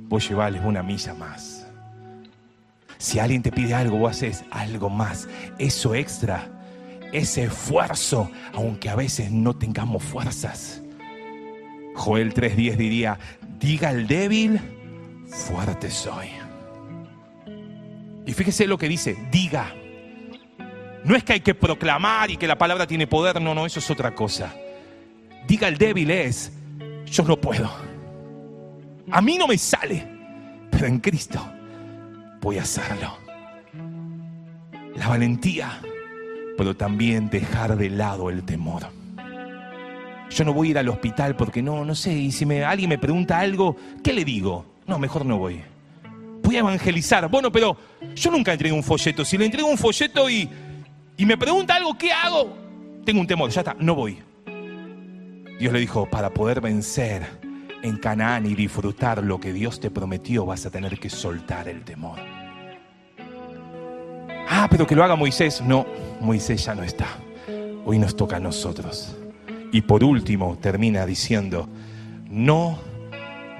vos 0.08 0.30
llevarles 0.30 0.64
una 0.64 0.84
milla 0.84 1.14
más. 1.14 1.68
Si 2.98 3.20
alguien 3.20 3.42
te 3.42 3.52
pide 3.52 3.74
algo, 3.74 3.98
vos 3.98 4.12
haces 4.12 4.46
algo 4.52 4.90
más. 4.90 5.28
Eso 5.58 5.94
extra, 5.94 6.50
ese 7.12 7.44
esfuerzo, 7.44 8.30
aunque 8.54 8.90
a 8.90 8.96
veces 8.96 9.32
no 9.32 9.56
tengamos 9.56 10.04
fuerzas. 10.04 10.82
Joel 11.96 12.34
3.10 12.34 12.76
diría, 12.76 13.20
diga 13.60 13.90
al 13.90 14.08
débil, 14.08 14.60
fuerte 15.28 15.90
soy. 15.90 16.28
Y 18.26 18.34
fíjese 18.34 18.68
lo 18.68 18.78
que 18.78 18.88
dice, 18.90 19.16
diga. 19.32 19.74
No 21.04 21.16
es 21.16 21.24
que 21.24 21.34
hay 21.34 21.40
que 21.40 21.56
proclamar 21.56 22.30
y 22.30 22.38
que 22.38 22.48
la 22.48 22.58
palabra 22.58 22.86
tiene 22.86 23.08
poder, 23.08 23.42
no, 23.42 23.56
no, 23.56 23.66
eso 23.66 23.80
es 23.80 23.90
otra 23.90 24.14
cosa. 24.14 24.54
Diga 25.48 25.70
el 25.70 25.78
débil 25.78 26.12
es, 26.12 26.52
yo 27.06 27.24
no 27.24 27.38
puedo. 27.38 27.72
A 29.10 29.22
mí 29.22 29.38
no 29.38 29.48
me 29.48 29.58
sale, 29.58 30.06
pero 30.70 30.86
en 30.86 31.00
Cristo 31.00 31.40
voy 32.42 32.58
a 32.58 32.64
hacerlo. 32.64 33.18
La 34.96 35.08
valentía, 35.08 35.80
pero 36.58 36.76
también 36.76 37.30
dejar 37.30 37.78
de 37.78 37.90
lado 37.90 38.30
el 38.30 38.44
temor. 38.44 38.88
Yo 40.30 40.44
no 40.44 40.54
voy 40.54 40.68
a 40.68 40.72
ir 40.72 40.78
al 40.78 40.90
hospital 40.90 41.36
porque 41.36 41.62
no, 41.62 41.86
no 41.86 41.96
sé, 41.96 42.14
y 42.14 42.32
si 42.32 42.52
alguien 42.62 42.90
me 42.90 42.98
pregunta 42.98 43.40
algo, 43.40 43.78
¿qué 44.04 44.12
le 44.12 44.26
digo? 44.26 44.66
No, 44.86 45.00
mejor 45.00 45.26
no 45.26 45.38
voy. 45.38 45.62
Voy 46.44 46.56
a 46.56 46.60
evangelizar. 46.60 47.30
Bueno, 47.30 47.52
pero 47.52 47.78
yo 48.16 48.32
nunca 48.32 48.52
entregué 48.52 48.74
un 48.74 48.84
folleto. 48.84 49.24
Si 49.24 49.38
le 49.38 49.46
entrego 49.46 49.68
un 49.68 49.78
folleto 49.78 50.30
y 50.30 50.50
y 51.18 51.26
me 51.26 51.36
pregunta 51.36 51.76
algo, 51.76 51.98
¿qué 51.98 52.12
hago? 52.12 52.56
Tengo 53.04 53.22
un 53.22 53.28
temor, 53.28 53.50
ya 53.50 53.62
está, 53.62 53.76
no 53.80 53.96
voy. 53.96 54.20
Dios 55.60 55.74
le 55.74 55.80
dijo, 55.80 56.08
para 56.08 56.30
poder 56.30 56.62
vencer 56.62 57.26
en 57.82 57.98
Canaán 57.98 58.46
y 58.46 58.54
disfrutar 58.54 59.24
lo 59.24 59.40
que 59.40 59.52
Dios 59.52 59.80
te 59.80 59.90
prometió, 59.90 60.46
vas 60.46 60.68
a 60.68 60.70
tener 60.70 61.00
que 61.00 61.10
soltar 61.10 61.68
el 61.68 61.84
temor. 61.84 62.20
Ah, 64.50 64.68
pero 64.70 64.88
que 64.88 64.96
lo 64.96 65.04
haga 65.04 65.16
Moisés. 65.16 65.62
No, 65.62 65.86
Moisés 66.22 66.66
ya 66.66 66.74
no 66.74 66.84
está. 66.84 67.08
Hoy 67.86 68.00
nos 68.00 68.16
toca 68.16 68.38
a 68.38 68.40
nosotros. 68.40 69.16
Y 69.72 69.82
por 69.82 70.04
último 70.04 70.58
termina 70.62 71.06
diciendo, 71.06 71.68
no 72.30 72.80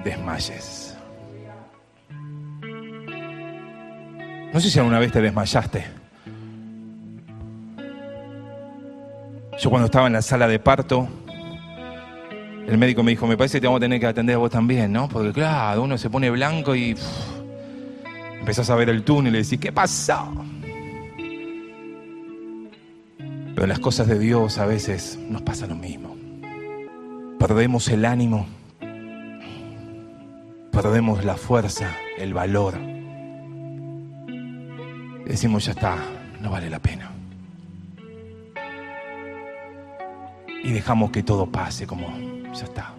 desmayes. 0.04 0.96
No 4.52 4.60
sé 4.60 4.70
si 4.70 4.78
alguna 4.78 4.98
vez 4.98 5.12
te 5.12 5.20
desmayaste. 5.20 5.84
Yo 9.60 9.70
cuando 9.70 9.86
estaba 9.86 10.06
en 10.06 10.14
la 10.14 10.22
sala 10.22 10.46
de 10.46 10.58
parto, 10.58 11.08
el 12.66 12.78
médico 12.78 13.02
me 13.02 13.10
dijo, 13.10 13.26
me 13.26 13.36
parece 13.36 13.58
que 13.58 13.62
te 13.62 13.66
vamos 13.66 13.78
a 13.78 13.80
tener 13.80 14.00
que 14.00 14.06
atender 14.06 14.36
a 14.36 14.38
vos 14.38 14.50
también, 14.50 14.92
¿no? 14.92 15.08
Porque 15.08 15.32
claro, 15.32 15.82
uno 15.82 15.98
se 15.98 16.08
pone 16.08 16.30
blanco 16.30 16.74
y 16.74 16.96
empezás 18.38 18.70
a 18.70 18.74
ver 18.76 18.88
el 18.88 19.02
túnel 19.02 19.34
y 19.34 19.42
decís, 19.42 19.58
¿qué 19.58 19.72
pasó? 19.72 20.32
Pero 23.58 23.66
las 23.66 23.80
cosas 23.80 24.06
de 24.06 24.20
Dios 24.20 24.58
a 24.58 24.66
veces 24.66 25.18
nos 25.28 25.42
pasa 25.42 25.66
lo 25.66 25.74
mismo. 25.74 26.16
perdemos 27.40 27.88
el 27.88 28.04
ánimo, 28.04 28.46
perdemos 30.70 31.24
la 31.24 31.34
fuerza, 31.34 31.90
el 32.18 32.34
valor. 32.34 32.74
Decimos, 35.26 35.64
ya 35.64 35.72
está, 35.72 35.96
no 36.40 36.52
vale 36.52 36.70
la 36.70 36.78
pena. 36.78 37.10
Y 40.62 40.70
dejamos 40.70 41.10
que 41.10 41.24
todo 41.24 41.50
pase 41.50 41.84
como, 41.84 42.06
ya 42.54 42.64
está. 42.64 42.94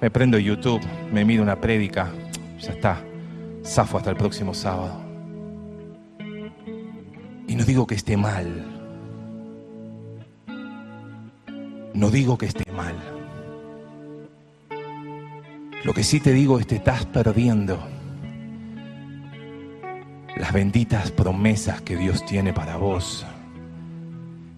Me 0.00 0.10
prendo 0.10 0.38
YouTube, 0.38 0.80
me 1.12 1.26
miro 1.26 1.42
una 1.42 1.60
prédica, 1.60 2.10
ya 2.58 2.72
está, 2.72 3.04
zafo 3.62 3.98
hasta 3.98 4.08
el 4.08 4.16
próximo 4.16 4.54
sábado. 4.54 4.98
Y 7.46 7.54
no 7.54 7.64
digo 7.66 7.86
que 7.86 7.94
esté 7.94 8.16
mal, 8.16 8.77
no 11.98 12.10
digo 12.10 12.38
que 12.38 12.46
esté 12.46 12.70
mal. 12.70 12.94
Lo 15.82 15.92
que 15.92 16.04
sí 16.04 16.20
te 16.20 16.32
digo 16.32 16.60
es 16.60 16.66
que 16.66 16.76
estás 16.76 17.04
perdiendo 17.06 17.76
las 20.36 20.52
benditas 20.52 21.10
promesas 21.10 21.80
que 21.82 21.96
Dios 21.96 22.24
tiene 22.24 22.52
para 22.52 22.76
vos. 22.76 23.26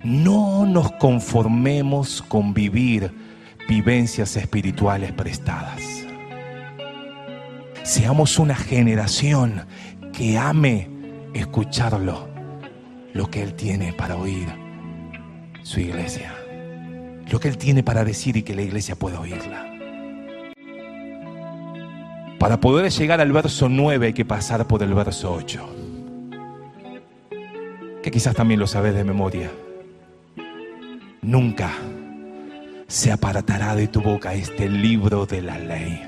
No 0.05 0.66
nos 0.66 0.93
conformemos 0.93 2.20
con 2.20 2.53
vivir 2.53 3.11
vivencias 3.66 4.36
espirituales 4.36 5.12
prestadas. 5.12 5.80
Seamos 7.84 8.38
una 8.38 8.55
generación 8.55 9.64
que 10.12 10.36
ame 10.36 10.91
escucharlo, 11.32 12.28
lo 13.14 13.30
que 13.30 13.43
Él 13.43 13.55
tiene 13.55 13.95
para 13.95 14.16
oír 14.16 14.49
su 15.62 15.80
iglesia, 15.80 16.34
lo 17.31 17.39
que 17.41 17.49
Él 17.49 17.57
tiene 17.57 17.83
para 17.83 18.05
decir 18.05 18.37
y 18.37 18.43
que 18.43 18.55
la 18.55 18.62
iglesia 18.62 18.97
pueda 18.97 19.20
oírla. 19.20 19.66
Para 22.39 22.59
poder 22.59 22.91
llegar 22.91 23.20
al 23.20 23.33
verso 23.33 23.68
9 23.68 24.07
hay 24.07 24.12
que 24.12 24.24
pasar 24.24 24.66
por 24.66 24.83
el 24.83 24.95
verso 24.95 25.33
8, 25.33 25.68
que 28.03 28.11
quizás 28.11 28.35
también 28.35 28.59
lo 28.59 28.66
sabes 28.66 28.95
de 28.95 29.05
memoria. 29.05 29.51
Nunca 31.22 31.70
se 32.89 33.12
apartará 33.12 33.76
de 33.76 33.89
tu 33.89 34.01
boca 34.01 34.35
este 34.35 34.68
libro 34.68 35.26
de 35.26 35.43
la 35.43 35.59
ley, 35.59 36.03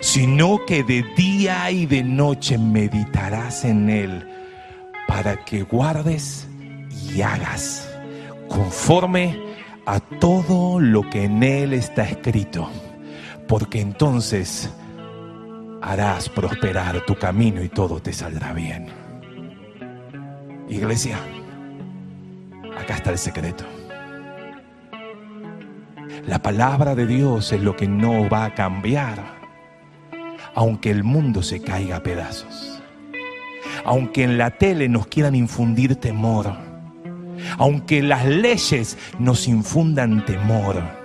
sino 0.00 0.64
que 0.66 0.84
de 0.84 1.04
día 1.16 1.70
y 1.70 1.86
de 1.86 2.04
noche 2.04 2.58
meditarás 2.58 3.64
en 3.64 3.88
él 3.88 4.28
para 5.08 5.42
que 5.44 5.62
guardes 5.62 6.46
y 6.90 7.22
hagas 7.22 7.88
conforme 8.46 9.52
a 9.86 10.00
todo 10.00 10.78
lo 10.80 11.08
que 11.10 11.24
en 11.24 11.42
él 11.42 11.72
está 11.72 12.04
escrito, 12.04 12.68
porque 13.48 13.80
entonces 13.80 14.70
harás 15.80 16.28
prosperar 16.28 17.04
tu 17.04 17.16
camino 17.16 17.62
y 17.62 17.68
todo 17.68 18.00
te 18.00 18.12
saldrá 18.12 18.52
bien. 18.52 18.86
Iglesia, 20.68 21.18
acá 22.78 22.94
está 22.94 23.10
el 23.10 23.18
secreto. 23.18 23.64
La 26.26 26.40
palabra 26.40 26.94
de 26.94 27.06
Dios 27.06 27.52
es 27.52 27.60
lo 27.60 27.74
que 27.76 27.88
no 27.88 28.28
va 28.28 28.44
a 28.44 28.54
cambiar, 28.54 29.18
aunque 30.54 30.90
el 30.90 31.02
mundo 31.02 31.42
se 31.42 31.60
caiga 31.60 31.96
a 31.96 32.02
pedazos. 32.02 32.80
Aunque 33.84 34.22
en 34.22 34.38
la 34.38 34.52
tele 34.52 34.88
nos 34.88 35.08
quieran 35.08 35.34
infundir 35.34 35.96
temor, 35.96 36.56
aunque 37.58 38.02
las 38.02 38.26
leyes 38.26 38.98
nos 39.18 39.48
infundan 39.48 40.24
temor 40.24 41.02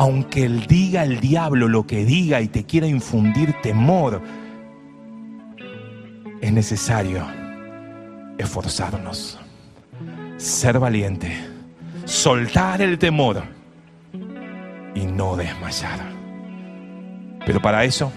aunque 0.00 0.46
él 0.46 0.66
diga 0.66 1.04
el 1.04 1.20
diablo 1.20 1.68
lo 1.68 1.86
que 1.86 2.06
diga 2.06 2.40
y 2.40 2.48
te 2.48 2.64
quiera 2.64 2.86
infundir 2.86 3.54
temor, 3.62 4.22
es 6.40 6.50
necesario 6.50 7.26
esforzarnos, 8.38 9.38
ser 10.38 10.78
valiente, 10.78 11.36
soltar 12.06 12.80
el 12.80 12.98
temor 12.98 13.42
y 14.94 15.04
no 15.04 15.36
desmayar. 15.36 16.00
Pero 17.44 17.60
para 17.60 17.84
eso 17.84 18.10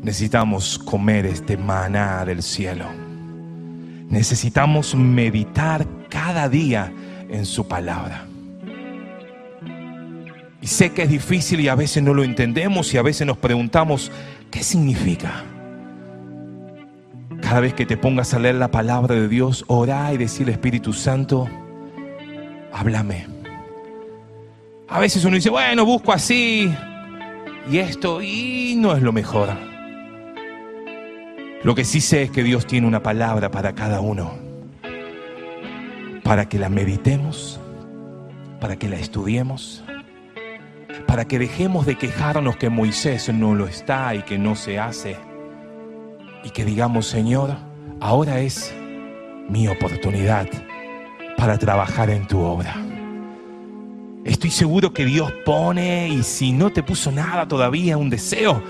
necesitamos 0.00 0.78
comer 0.78 1.26
este 1.26 1.56
maná 1.56 2.24
del 2.24 2.44
cielo. 2.44 3.09
Necesitamos 4.10 4.94
meditar 4.94 5.86
cada 6.08 6.48
día 6.48 6.92
en 7.28 7.46
su 7.46 7.66
palabra. 7.68 8.26
Y 10.60 10.66
sé 10.66 10.92
que 10.92 11.04
es 11.04 11.08
difícil 11.08 11.60
y 11.60 11.68
a 11.68 11.74
veces 11.74 12.02
no 12.02 12.12
lo 12.12 12.22
entendemos 12.22 12.92
y 12.92 12.98
a 12.98 13.02
veces 13.02 13.26
nos 13.26 13.38
preguntamos, 13.38 14.12
¿qué 14.50 14.62
significa? 14.62 15.44
Cada 17.40 17.60
vez 17.60 17.72
que 17.72 17.86
te 17.86 17.96
pongas 17.96 18.34
a 18.34 18.38
leer 18.38 18.56
la 18.56 18.70
palabra 18.70 19.14
de 19.14 19.28
Dios, 19.28 19.64
orá 19.68 20.12
y 20.12 20.18
decirle 20.18 20.52
Espíritu 20.52 20.92
Santo, 20.92 21.48
háblame. 22.72 23.26
A 24.88 24.98
veces 24.98 25.24
uno 25.24 25.36
dice, 25.36 25.50
bueno, 25.50 25.86
busco 25.86 26.12
así 26.12 26.70
y 27.70 27.78
esto 27.78 28.20
y 28.20 28.74
no 28.76 28.94
es 28.94 29.02
lo 29.02 29.12
mejor. 29.12 29.69
Lo 31.62 31.74
que 31.74 31.84
sí 31.84 32.00
sé 32.00 32.22
es 32.22 32.30
que 32.30 32.42
Dios 32.42 32.66
tiene 32.66 32.86
una 32.86 33.02
palabra 33.02 33.50
para 33.50 33.74
cada 33.74 34.00
uno, 34.00 34.32
para 36.22 36.48
que 36.48 36.58
la 36.58 36.68
meditemos, 36.68 37.60
para 38.60 38.76
que 38.76 38.88
la 38.88 38.96
estudiemos 38.96 39.84
para 41.10 41.24
que 41.24 41.40
dejemos 41.40 41.86
de 41.86 41.98
quejarnos 41.98 42.56
que 42.56 42.70
Moisés 42.70 43.34
no 43.34 43.56
lo 43.56 43.66
está 43.66 44.14
y 44.14 44.22
que 44.22 44.38
no 44.38 44.54
se 44.54 44.78
hace. 44.78 45.16
Y 46.44 46.50
que 46.50 46.64
digamos, 46.64 47.06
Señor, 47.06 47.56
ahora 47.98 48.38
es 48.38 48.72
mi 49.48 49.66
oportunidad 49.66 50.46
para 51.36 51.58
trabajar 51.58 52.10
en 52.10 52.28
tu 52.28 52.38
obra. 52.38 52.76
Estoy 54.24 54.50
seguro 54.50 54.92
que 54.92 55.04
Dios 55.04 55.32
pone, 55.44 56.08
y 56.10 56.22
si 56.22 56.52
no 56.52 56.70
te 56.70 56.84
puso 56.84 57.10
nada 57.10 57.48
todavía, 57.48 57.96
un 57.96 58.08
deseo, 58.08 58.62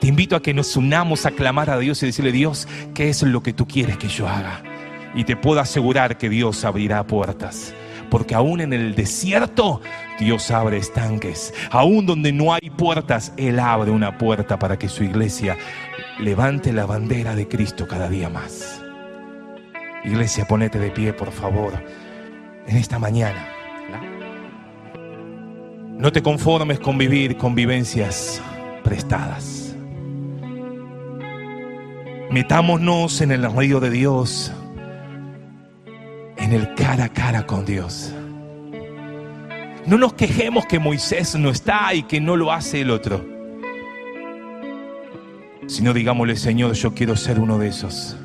te 0.00 0.08
invito 0.08 0.36
a 0.36 0.42
que 0.42 0.54
nos 0.54 0.76
unamos 0.76 1.26
a 1.26 1.30
clamar 1.30 1.70
a 1.70 1.78
Dios 1.78 2.02
y 2.02 2.06
decirle, 2.06 2.32
Dios, 2.32 2.66
¿qué 2.94 3.08
es 3.08 3.22
lo 3.22 3.42
que 3.42 3.52
tú 3.52 3.66
quieres 3.66 3.98
que 3.98 4.08
yo 4.08 4.28
haga? 4.28 4.62
Y 5.14 5.24
te 5.24 5.36
puedo 5.36 5.60
asegurar 5.60 6.18
que 6.18 6.28
Dios 6.28 6.64
abrirá 6.64 7.06
puertas 7.06 7.74
porque 8.10 8.34
aún 8.34 8.60
en 8.60 8.72
el 8.72 8.94
desierto 8.94 9.80
Dios 10.18 10.50
abre 10.50 10.76
estanques. 10.76 11.54
Aún 11.70 12.04
donde 12.04 12.32
no 12.32 12.52
hay 12.52 12.68
puertas, 12.76 13.32
Él 13.36 13.58
abre 13.58 13.90
una 13.90 14.18
puerta 14.18 14.58
para 14.58 14.78
que 14.78 14.88
su 14.88 15.04
iglesia 15.04 15.56
levante 16.18 16.72
la 16.72 16.84
bandera 16.84 17.34
de 17.34 17.48
Cristo 17.48 17.86
cada 17.86 18.08
día 18.08 18.28
más. 18.28 18.82
Iglesia, 20.04 20.46
ponete 20.46 20.78
de 20.78 20.90
pie, 20.90 21.12
por 21.12 21.30
favor, 21.30 21.72
en 22.66 22.76
esta 22.76 22.98
mañana. 22.98 23.48
No 25.98 26.10
te 26.10 26.22
conformes 26.22 26.80
con 26.80 26.98
vivir 26.98 27.36
convivencias 27.36 28.42
prestadas. 28.82 29.59
Metámonos 32.30 33.20
en 33.20 33.32
el 33.32 33.52
río 33.52 33.80
de 33.80 33.90
Dios 33.90 34.52
en 36.40 36.52
el 36.52 36.74
cara 36.74 37.04
a 37.04 37.08
cara 37.08 37.46
con 37.46 37.64
Dios. 37.64 38.12
No 39.86 39.98
nos 39.98 40.14
quejemos 40.14 40.66
que 40.66 40.78
Moisés 40.78 41.34
no 41.36 41.50
está 41.50 41.94
y 41.94 42.02
que 42.04 42.20
no 42.20 42.36
lo 42.36 42.52
hace 42.52 42.80
el 42.80 42.90
otro. 42.90 43.24
Sino 45.66 45.92
digámosle, 45.92 46.36
Señor, 46.36 46.72
yo 46.72 46.94
quiero 46.94 47.16
ser 47.16 47.38
uno 47.38 47.58
de 47.58 47.68
esos 47.68 48.16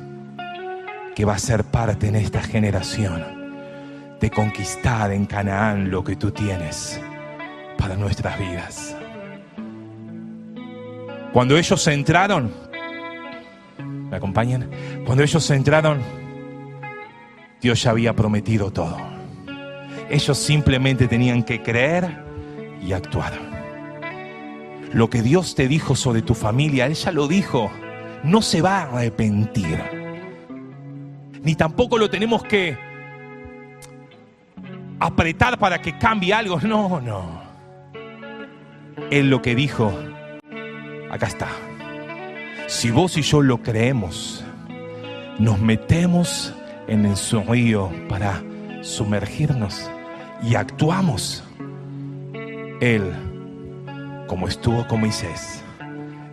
que 1.14 1.24
va 1.24 1.34
a 1.34 1.38
ser 1.38 1.64
parte 1.64 2.08
en 2.08 2.16
esta 2.16 2.42
generación 2.42 3.24
de 4.20 4.30
conquistar 4.30 5.12
en 5.12 5.26
Canaán 5.26 5.90
lo 5.90 6.02
que 6.02 6.16
tú 6.16 6.30
tienes 6.30 7.00
para 7.78 7.96
nuestras 7.96 8.38
vidas. 8.38 8.96
Cuando 11.32 11.56
ellos 11.56 11.86
entraron, 11.86 12.65
¿me 14.16 14.18
acompañan? 14.18 14.70
Cuando 15.04 15.22
ellos 15.22 15.50
entraron, 15.50 16.00
Dios 17.60 17.82
ya 17.82 17.90
había 17.90 18.14
prometido 18.14 18.70
todo. 18.70 18.96
Ellos 20.08 20.38
simplemente 20.38 21.06
tenían 21.06 21.42
que 21.42 21.62
creer 21.62 22.24
y 22.80 22.94
actuar. 22.94 23.34
Lo 24.94 25.10
que 25.10 25.20
Dios 25.20 25.54
te 25.54 25.68
dijo 25.68 25.94
sobre 25.94 26.22
tu 26.22 26.34
familia, 26.34 26.86
Él 26.86 26.94
ya 26.94 27.12
lo 27.12 27.28
dijo. 27.28 27.70
No 28.24 28.40
se 28.40 28.62
va 28.62 28.78
a 28.78 28.82
arrepentir. 28.84 29.78
Ni 31.42 31.54
tampoco 31.54 31.98
lo 31.98 32.08
tenemos 32.08 32.42
que 32.42 32.78
apretar 34.98 35.58
para 35.58 35.82
que 35.82 35.98
cambie 35.98 36.32
algo. 36.32 36.58
No, 36.60 37.02
no. 37.02 37.42
Él 39.10 39.28
lo 39.28 39.42
que 39.42 39.54
dijo, 39.54 39.92
acá 41.10 41.26
está. 41.26 41.48
Si 42.68 42.90
vos 42.90 43.16
y 43.16 43.22
yo 43.22 43.42
lo 43.42 43.62
creemos, 43.62 44.44
nos 45.38 45.60
metemos 45.60 46.52
en 46.88 47.06
el 47.06 47.16
río 47.46 47.92
para 48.08 48.42
sumergirnos 48.82 49.88
y 50.42 50.56
actuamos, 50.56 51.44
Él, 52.80 53.12
como 54.26 54.48
estuvo 54.48 54.84
con 54.88 55.00
Moisés, 55.00 55.62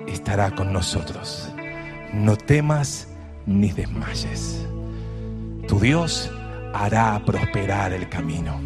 estará 0.07 0.49
con 0.49 0.73
nosotros. 0.73 1.53
No 2.13 2.35
temas 2.35 3.07
ni 3.45 3.71
desmayes. 3.71 4.65
Tu 5.67 5.79
Dios 5.79 6.31
hará 6.73 7.21
prosperar 7.23 7.93
el 7.93 8.09
camino. 8.09 8.59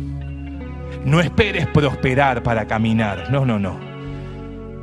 No 1.03 1.19
esperes 1.19 1.67
prosperar 1.67 2.43
para 2.43 2.65
caminar. 2.65 3.29
No, 3.29 3.45
no, 3.45 3.59
no. 3.59 3.77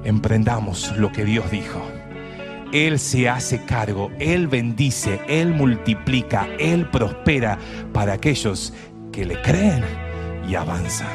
Emprendamos 0.04 0.94
lo 0.98 1.10
que 1.10 1.24
Dios 1.24 1.50
dijo. 1.50 1.93
Él 2.74 2.98
se 2.98 3.28
hace 3.28 3.64
cargo, 3.64 4.10
Él 4.18 4.48
bendice, 4.48 5.20
Él 5.28 5.54
multiplica, 5.54 6.48
Él 6.58 6.90
prospera 6.90 7.56
para 7.92 8.14
aquellos 8.14 8.74
que 9.12 9.24
le 9.24 9.40
creen 9.42 9.84
y 10.48 10.56
avanzan. 10.56 11.06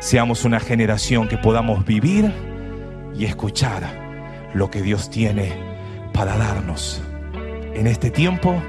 Seamos 0.00 0.44
una 0.44 0.58
generación 0.58 1.28
que 1.28 1.38
podamos 1.38 1.86
vivir 1.86 2.32
y 3.16 3.24
escuchar 3.24 3.84
lo 4.52 4.68
que 4.68 4.82
Dios 4.82 5.10
tiene 5.10 5.52
para 6.12 6.36
darnos. 6.36 7.00
En 7.72 7.86
este 7.86 8.10
tiempo, 8.10 8.60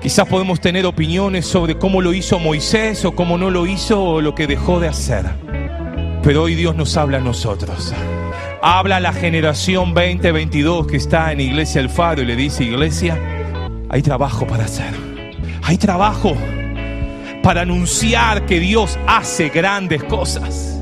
quizás 0.00 0.28
podemos 0.28 0.60
tener 0.60 0.86
opiniones 0.86 1.44
sobre 1.44 1.76
cómo 1.76 2.00
lo 2.00 2.14
hizo 2.14 2.38
Moisés 2.38 3.04
o 3.04 3.16
cómo 3.16 3.36
no 3.36 3.50
lo 3.50 3.66
hizo 3.66 4.00
o 4.00 4.20
lo 4.20 4.36
que 4.36 4.46
dejó 4.46 4.78
de 4.78 4.86
hacer. 4.86 5.24
Pero 6.22 6.44
hoy 6.44 6.54
Dios 6.54 6.76
nos 6.76 6.96
habla 6.96 7.18
a 7.18 7.20
nosotros. 7.20 7.92
Habla 8.66 8.96
a 8.96 9.00
la 9.00 9.12
generación 9.12 9.92
2022 9.92 10.86
que 10.86 10.96
está 10.96 11.30
en 11.32 11.40
Iglesia 11.40 11.82
El 11.82 11.90
Faro 11.90 12.22
y 12.22 12.24
le 12.24 12.34
dice, 12.34 12.64
iglesia, 12.64 13.18
hay 13.90 14.00
trabajo 14.00 14.46
para 14.46 14.64
hacer. 14.64 14.94
Hay 15.62 15.76
trabajo 15.76 16.34
para 17.42 17.60
anunciar 17.60 18.46
que 18.46 18.60
Dios 18.60 18.98
hace 19.06 19.50
grandes 19.50 20.02
cosas. 20.04 20.80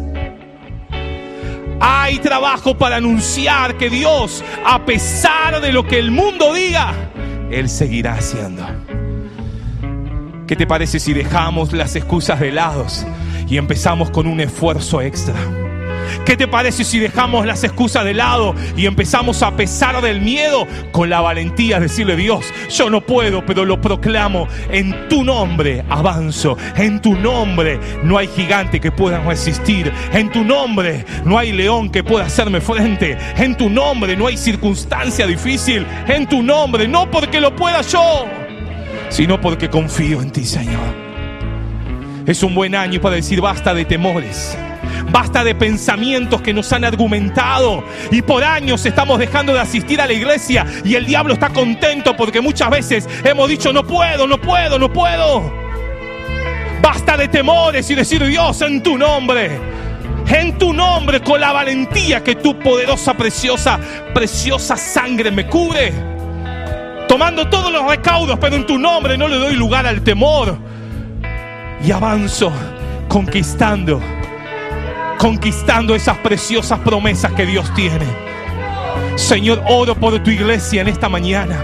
Hay 1.80 2.20
trabajo 2.20 2.78
para 2.78 2.98
anunciar 2.98 3.76
que 3.76 3.90
Dios, 3.90 4.44
a 4.64 4.86
pesar 4.86 5.60
de 5.60 5.72
lo 5.72 5.84
que 5.84 5.98
el 5.98 6.12
mundo 6.12 6.54
diga, 6.54 6.94
Él 7.50 7.68
seguirá 7.68 8.12
haciendo. 8.12 8.64
¿Qué 10.46 10.54
te 10.54 10.68
parece 10.68 11.00
si 11.00 11.14
dejamos 11.14 11.72
las 11.72 11.96
excusas 11.96 12.38
de 12.38 12.52
lado 12.52 12.86
y 13.48 13.56
empezamos 13.56 14.12
con 14.12 14.28
un 14.28 14.38
esfuerzo 14.38 15.02
extra? 15.02 15.34
¿Qué 16.24 16.36
te 16.36 16.48
parece 16.48 16.84
si 16.84 16.98
dejamos 16.98 17.46
las 17.46 17.64
excusas 17.64 18.04
de 18.04 18.14
lado 18.14 18.54
y 18.76 18.86
empezamos 18.86 19.42
a 19.42 19.56
pesar 19.56 20.00
del 20.02 20.20
miedo 20.20 20.66
con 20.92 21.10
la 21.10 21.20
valentía 21.20 21.76
de 21.76 21.82
decirle 21.82 22.16
Dios, 22.16 22.44
yo 22.70 22.90
no 22.90 23.00
puedo, 23.00 23.44
pero 23.44 23.64
lo 23.64 23.80
proclamo, 23.80 24.48
en 24.70 25.08
tu 25.08 25.24
nombre 25.24 25.84
avanzo, 25.88 26.56
en 26.76 27.00
tu 27.00 27.14
nombre 27.14 27.78
no 28.02 28.18
hay 28.18 28.28
gigante 28.28 28.80
que 28.80 28.90
pueda 28.90 29.20
resistir, 29.20 29.92
en 30.12 30.30
tu 30.30 30.44
nombre 30.44 31.04
no 31.24 31.38
hay 31.38 31.52
león 31.52 31.90
que 31.90 32.04
pueda 32.04 32.26
hacerme 32.26 32.60
frente, 32.60 33.18
en 33.36 33.56
tu 33.56 33.68
nombre 33.68 34.16
no 34.16 34.26
hay 34.26 34.36
circunstancia 34.36 35.26
difícil, 35.26 35.86
en 36.06 36.26
tu 36.26 36.42
nombre, 36.42 36.88
no 36.88 37.10
porque 37.10 37.40
lo 37.40 37.54
pueda 37.54 37.82
yo, 37.82 38.26
sino 39.08 39.40
porque 39.40 39.68
confío 39.68 40.22
en 40.22 40.30
ti, 40.30 40.44
Señor. 40.44 41.12
Es 42.26 42.42
un 42.42 42.54
buen 42.54 42.74
año 42.74 43.00
para 43.00 43.16
decir 43.16 43.40
basta 43.40 43.74
de 43.74 43.84
temores. 43.84 44.56
Basta 45.10 45.44
de 45.44 45.54
pensamientos 45.54 46.40
que 46.40 46.52
nos 46.52 46.72
han 46.72 46.84
argumentado 46.84 47.84
y 48.10 48.22
por 48.22 48.44
años 48.44 48.84
estamos 48.86 49.18
dejando 49.18 49.52
de 49.52 49.60
asistir 49.60 50.00
a 50.00 50.06
la 50.06 50.12
iglesia 50.12 50.66
y 50.84 50.94
el 50.94 51.06
diablo 51.06 51.34
está 51.34 51.50
contento 51.50 52.16
porque 52.16 52.40
muchas 52.40 52.70
veces 52.70 53.08
hemos 53.24 53.48
dicho 53.48 53.72
no 53.72 53.84
puedo, 53.84 54.26
no 54.26 54.40
puedo, 54.40 54.78
no 54.78 54.92
puedo. 54.92 55.52
Basta 56.80 57.16
de 57.16 57.28
temores 57.28 57.90
y 57.90 57.94
decir 57.94 58.24
Dios 58.24 58.60
en 58.62 58.82
tu 58.82 58.98
nombre. 58.98 59.58
En 60.28 60.56
tu 60.56 60.72
nombre, 60.72 61.20
con 61.20 61.40
la 61.40 61.52
valentía 61.52 62.24
que 62.24 62.36
tu 62.36 62.58
poderosa, 62.58 63.14
preciosa, 63.14 63.78
preciosa 64.14 64.76
sangre 64.76 65.30
me 65.30 65.46
cubre. 65.46 65.92
Tomando 67.06 67.48
todos 67.48 67.70
los 67.70 67.86
recaudos, 67.86 68.38
pero 68.38 68.56
en 68.56 68.64
tu 68.64 68.78
nombre 68.78 69.18
no 69.18 69.28
le 69.28 69.36
doy 69.36 69.54
lugar 69.54 69.86
al 69.86 70.02
temor. 70.02 70.56
Y 71.84 71.90
avanzo 71.90 72.50
conquistando 73.08 74.00
conquistando 75.22 75.94
esas 75.94 76.18
preciosas 76.18 76.80
promesas 76.80 77.32
que 77.34 77.46
Dios 77.46 77.72
tiene. 77.74 78.04
Señor, 79.14 79.62
oro 79.68 79.94
por 79.94 80.20
tu 80.20 80.30
iglesia 80.30 80.80
en 80.80 80.88
esta 80.88 81.08
mañana. 81.08 81.62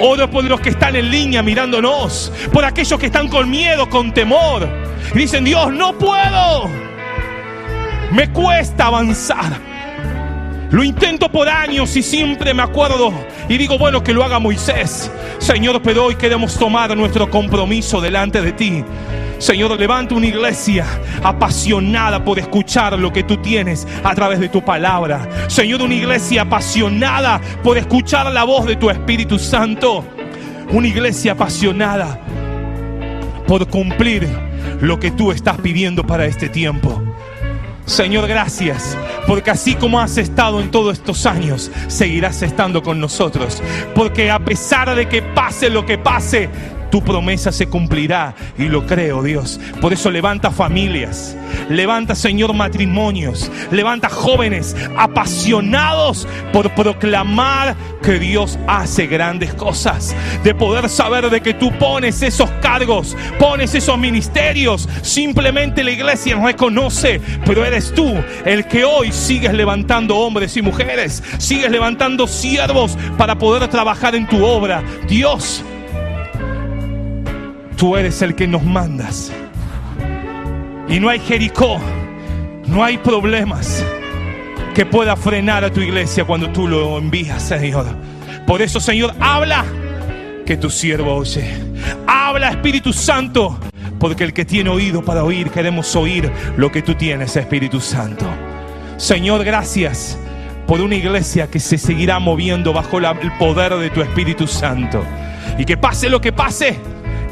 Oro 0.00 0.30
por 0.30 0.42
los 0.44 0.58
que 0.58 0.70
están 0.70 0.96
en 0.96 1.10
línea 1.10 1.42
mirándonos, 1.42 2.32
por 2.50 2.64
aquellos 2.64 2.98
que 2.98 3.04
están 3.06 3.28
con 3.28 3.50
miedo, 3.50 3.90
con 3.90 4.14
temor. 4.14 4.66
Y 5.14 5.18
dicen, 5.18 5.44
Dios, 5.44 5.70
no 5.70 5.98
puedo. 5.98 6.70
Me 8.10 8.30
cuesta 8.30 8.86
avanzar. 8.86 9.52
Lo 10.70 10.82
intento 10.82 11.30
por 11.30 11.46
años 11.46 11.94
y 11.96 12.02
siempre 12.02 12.54
me 12.54 12.62
acuerdo 12.62 13.12
y 13.50 13.58
digo, 13.58 13.76
bueno, 13.76 14.02
que 14.02 14.14
lo 14.14 14.24
haga 14.24 14.38
Moisés. 14.38 15.10
Señor, 15.40 15.82
pero 15.82 16.06
hoy 16.06 16.14
queremos 16.14 16.56
tomar 16.56 16.96
nuestro 16.96 17.30
compromiso 17.30 18.00
delante 18.00 18.40
de 18.40 18.52
ti. 18.52 18.82
Señor, 19.38 19.78
levanta 19.78 20.14
una 20.14 20.26
iglesia 20.26 20.86
apasionada 21.22 22.24
por 22.24 22.38
escuchar 22.38 22.98
lo 22.98 23.12
que 23.12 23.24
tú 23.24 23.36
tienes 23.38 23.86
a 24.02 24.14
través 24.14 24.40
de 24.40 24.48
tu 24.48 24.64
palabra. 24.64 25.28
Señor, 25.48 25.82
una 25.82 25.94
iglesia 25.94 26.42
apasionada 26.42 27.40
por 27.62 27.76
escuchar 27.76 28.32
la 28.32 28.44
voz 28.44 28.66
de 28.66 28.76
tu 28.76 28.90
Espíritu 28.90 29.38
Santo. 29.38 30.04
Una 30.70 30.88
iglesia 30.88 31.32
apasionada 31.32 32.18
por 33.46 33.68
cumplir 33.68 34.28
lo 34.80 34.98
que 34.98 35.10
tú 35.10 35.30
estás 35.30 35.58
pidiendo 35.58 36.06
para 36.06 36.26
este 36.26 36.48
tiempo. 36.48 37.02
Señor, 37.86 38.26
gracias, 38.26 38.96
porque 39.26 39.50
así 39.50 39.74
como 39.74 40.00
has 40.00 40.16
estado 40.16 40.60
en 40.60 40.70
todos 40.70 40.94
estos 40.94 41.26
años, 41.26 41.70
seguirás 41.88 42.40
estando 42.42 42.82
con 42.82 42.98
nosotros. 42.98 43.62
Porque 43.94 44.30
a 44.30 44.38
pesar 44.38 44.94
de 44.94 45.06
que 45.06 45.20
pase 45.20 45.68
lo 45.68 45.84
que 45.84 45.98
pase, 45.98 46.48
tu 46.94 47.02
promesa 47.02 47.50
se 47.50 47.66
cumplirá 47.66 48.36
y 48.56 48.68
lo 48.68 48.86
creo, 48.86 49.20
Dios. 49.20 49.58
Por 49.80 49.92
eso 49.92 50.12
levanta 50.12 50.52
familias, 50.52 51.36
levanta, 51.68 52.14
Señor, 52.14 52.54
matrimonios, 52.54 53.50
levanta 53.72 54.08
jóvenes 54.08 54.76
apasionados 54.96 56.28
por 56.52 56.72
proclamar 56.76 57.74
que 58.00 58.20
Dios 58.20 58.60
hace 58.68 59.08
grandes 59.08 59.52
cosas, 59.54 60.14
de 60.44 60.54
poder 60.54 60.88
saber 60.88 61.30
de 61.30 61.40
que 61.40 61.52
tú 61.52 61.76
pones 61.80 62.22
esos 62.22 62.48
cargos, 62.62 63.16
pones 63.40 63.74
esos 63.74 63.98
ministerios. 63.98 64.88
Simplemente 65.02 65.82
la 65.82 65.90
iglesia 65.90 66.36
no 66.36 66.46
reconoce, 66.46 67.20
pero 67.44 67.64
eres 67.64 67.92
tú 67.92 68.14
el 68.44 68.68
que 68.68 68.84
hoy 68.84 69.10
sigues 69.10 69.52
levantando 69.52 70.16
hombres 70.16 70.56
y 70.56 70.62
mujeres, 70.62 71.24
sigues 71.38 71.72
levantando 71.72 72.28
siervos 72.28 72.96
para 73.18 73.36
poder 73.36 73.66
trabajar 73.66 74.14
en 74.14 74.28
tu 74.28 74.44
obra. 74.44 74.80
Dios, 75.08 75.64
Tú 77.84 77.98
eres 77.98 78.22
el 78.22 78.34
que 78.34 78.46
nos 78.46 78.62
mandas. 78.62 79.30
Y 80.88 80.98
no 80.98 81.10
hay 81.10 81.20
Jericó, 81.20 81.78
no 82.66 82.82
hay 82.82 82.96
problemas 82.96 83.84
que 84.74 84.86
pueda 84.86 85.16
frenar 85.16 85.64
a 85.64 85.70
tu 85.70 85.82
iglesia 85.82 86.24
cuando 86.24 86.48
tú 86.48 86.66
lo 86.66 86.96
envías, 86.96 87.42
Señor. 87.42 87.84
Por 88.46 88.62
eso, 88.62 88.80
Señor, 88.80 89.12
habla 89.20 89.66
que 90.46 90.56
tu 90.56 90.70
siervo 90.70 91.14
oye. 91.14 91.46
Habla, 92.06 92.48
Espíritu 92.48 92.90
Santo, 92.90 93.58
porque 93.98 94.24
el 94.24 94.32
que 94.32 94.46
tiene 94.46 94.70
oído 94.70 95.04
para 95.04 95.22
oír, 95.22 95.50
queremos 95.50 95.94
oír 95.94 96.32
lo 96.56 96.72
que 96.72 96.80
tú 96.80 96.94
tienes, 96.94 97.36
Espíritu 97.36 97.82
Santo. 97.82 98.24
Señor, 98.96 99.44
gracias 99.44 100.18
por 100.66 100.80
una 100.80 100.94
iglesia 100.94 101.50
que 101.50 101.60
se 101.60 101.76
seguirá 101.76 102.18
moviendo 102.18 102.72
bajo 102.72 102.96
el 102.96 103.32
poder 103.38 103.74
de 103.74 103.90
tu 103.90 104.00
Espíritu 104.00 104.46
Santo. 104.46 105.04
Y 105.58 105.66
que 105.66 105.76
pase 105.76 106.08
lo 106.08 106.22
que 106.22 106.32
pase, 106.32 106.80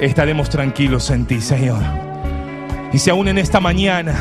estaremos 0.07 0.51
tranquilos 0.51 1.11
en 1.11 1.27
ti, 1.27 1.41
Señor. 1.41 1.81
Y 2.93 2.99
si 2.99 3.09
aún 3.09 3.29
en 3.29 3.39
esta 3.39 3.61
mañana 3.61 4.15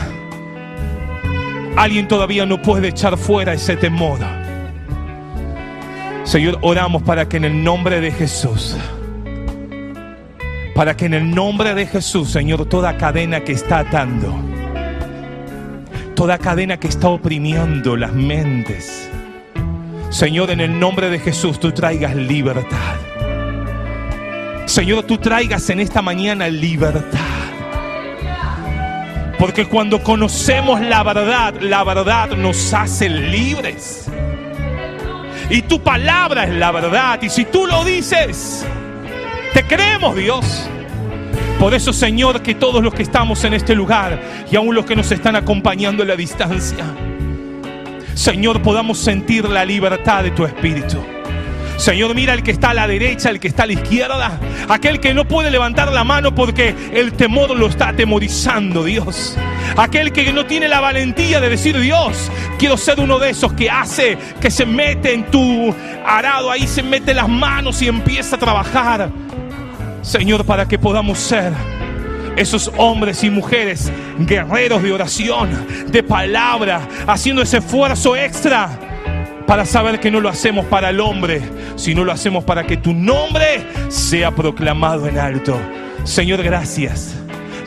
alguien 1.75 2.07
todavía 2.07 2.45
no 2.45 2.61
puede 2.61 2.89
echar 2.89 3.17
fuera 3.17 3.53
ese 3.53 3.75
temor, 3.75 4.19
Señor, 6.23 6.59
oramos 6.61 7.01
para 7.01 7.27
que 7.27 7.38
en 7.38 7.45
el 7.45 7.63
nombre 7.63 7.99
de 7.99 8.11
Jesús, 8.11 8.77
para 10.75 10.95
que 10.95 11.05
en 11.05 11.15
el 11.15 11.32
nombre 11.32 11.73
de 11.73 11.88
Jesús, 11.88 12.29
Señor, 12.29 12.65
toda 12.67 12.95
cadena 12.97 13.41
que 13.41 13.51
está 13.51 13.79
atando, 13.79 14.34
toda 16.15 16.38
cadena 16.38 16.77
que 16.77 16.88
está 16.88 17.09
oprimiendo 17.09 17.97
las 17.97 18.13
mentes, 18.13 19.09
Señor, 20.09 20.51
en 20.51 20.61
el 20.61 20.79
nombre 20.79 21.09
de 21.09 21.19
Jesús, 21.19 21.59
tú 21.59 21.71
traigas 21.71 22.15
libertad. 22.15 23.11
Señor, 24.72 25.03
tú 25.03 25.17
traigas 25.17 25.69
en 25.69 25.82
esta 25.82 26.01
mañana 26.01 26.47
libertad. 26.47 27.19
Porque 29.38 29.65
cuando 29.65 30.01
conocemos 30.01 30.80
la 30.80 31.03
verdad, 31.03 31.55
la 31.59 31.84
verdad 31.84 32.30
nos 32.38 32.74
hace 32.74 33.09
libres. 33.09 34.09
Y 35.49 35.63
tu 35.63 35.82
palabra 35.82 36.45
es 36.45 36.51
la 36.51 36.72
verdad. 36.72 37.22
Y 37.22 37.28
si 37.28 37.43
tú 37.43 37.67
lo 37.67 37.84
dices, 37.84 38.65
te 39.53 39.61
creemos, 39.67 40.15
Dios. 40.15 40.69
Por 41.59 41.74
eso, 41.74 41.91
Señor, 41.91 42.41
que 42.41 42.55
todos 42.55 42.82
los 42.82 42.93
que 42.93 43.03
estamos 43.03 43.43
en 43.43 43.53
este 43.53 43.76
lugar 43.76 44.22
y 44.49 44.55
aún 44.55 44.74
los 44.74 44.86
que 44.86 44.95
nos 44.95 45.11
están 45.11 45.36
acompañando 45.36 46.03
en 46.03 46.07
la 46.07 46.15
distancia, 46.15 46.86
Señor, 48.13 48.61
podamos 48.61 48.99
sentir 48.99 49.49
la 49.49 49.65
libertad 49.65 50.24
de 50.24 50.32
tu 50.32 50.45
Espíritu. 50.45 51.03
Señor, 51.82 52.13
mira 52.13 52.36
el 52.36 52.43
que 52.43 52.51
está 52.51 52.69
a 52.69 52.73
la 52.75 52.86
derecha, 52.86 53.32
el 53.32 53.39
que 53.39 53.47
está 53.47 53.63
a 53.63 53.65
la 53.65 53.73
izquierda, 53.73 54.39
aquel 54.69 54.99
que 54.99 55.15
no 55.15 55.25
puede 55.25 55.49
levantar 55.49 55.91
la 55.91 56.03
mano 56.03 56.36
porque 56.36 56.75
el 56.93 57.13
temor 57.13 57.57
lo 57.57 57.65
está 57.65 57.89
atemorizando, 57.89 58.84
Dios. 58.84 59.36
Aquel 59.75 60.11
que 60.11 60.32
no 60.32 60.45
tiene 60.45 60.67
la 60.67 60.79
valentía 60.79 61.41
de 61.41 61.49
decir, 61.49 61.79
Dios, 61.79 62.32
quiero 62.59 62.77
ser 62.77 62.99
uno 62.99 63.17
de 63.17 63.32
esos 63.32 63.53
que 63.53 63.71
hace, 63.71 64.15
que 64.39 64.51
se 64.51 64.63
mete 64.63 65.11
en 65.11 65.23
tu 65.32 65.73
arado, 66.05 66.51
ahí 66.51 66.67
se 66.67 66.84
mete 66.84 67.15
las 67.15 67.27
manos 67.27 67.82
y 67.82 67.88
empieza 67.88 68.36
a 68.36 68.39
trabajar. 68.39 69.09
Señor, 70.03 70.45
para 70.45 70.67
que 70.67 70.77
podamos 70.77 71.17
ser 71.17 71.51
esos 72.36 72.71
hombres 72.77 73.23
y 73.23 73.32
mujeres 73.32 73.91
guerreros 74.19 74.84
de 74.84 74.93
oración, 74.93 75.49
de 75.88 76.03
palabra, 76.03 76.88
haciendo 77.07 77.41
ese 77.41 77.57
esfuerzo 77.57 78.15
extra 78.15 78.91
para 79.46 79.66
saber 79.66 80.00
que 80.00 80.12
no 80.12 80.20
lo 80.20 80.30
hacemos 80.30 80.66
para 80.66 80.89
el 80.89 81.00
hombre, 81.00 81.42
sino 81.76 82.04
lo 82.04 82.12
hacemos 82.12 82.44
para 82.44 82.66
que 82.66 82.78
tu 82.78 82.94
nombre 82.94 83.66
sea 83.89 84.32
proclamado 84.32 85.08
en 85.08 85.18
alto. 85.18 85.58
Señor, 86.04 86.44
gracias. 86.44 87.16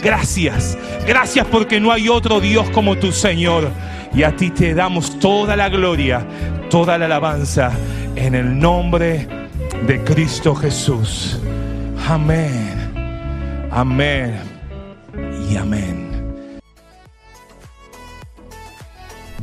Gracias. 0.03 0.77
Gracias 1.07 1.47
porque 1.47 1.81
no 1.81 1.91
hay 1.91 2.09
otro 2.09 2.41
Dios 2.41 2.69
como 2.71 2.97
tu 2.97 3.13
Señor. 3.13 3.71
Y 4.15 4.23
a 4.23 4.37
ti 4.37 4.51
te 4.51 4.75
damos 4.75 5.19
toda 5.19 5.57
la 5.57 5.69
gloria, 5.69 6.25
toda 6.71 6.99
la 6.99 7.07
alabanza 7.07 7.73
en 8.15 8.35
el 8.35 8.59
nombre 8.59 9.27
de 9.87 10.05
Cristo 10.05 10.55
Jesús. 10.55 11.39
Amén. 12.07 12.93
Amén. 13.71 14.39
Y 15.51 15.57
amén. 15.57 16.14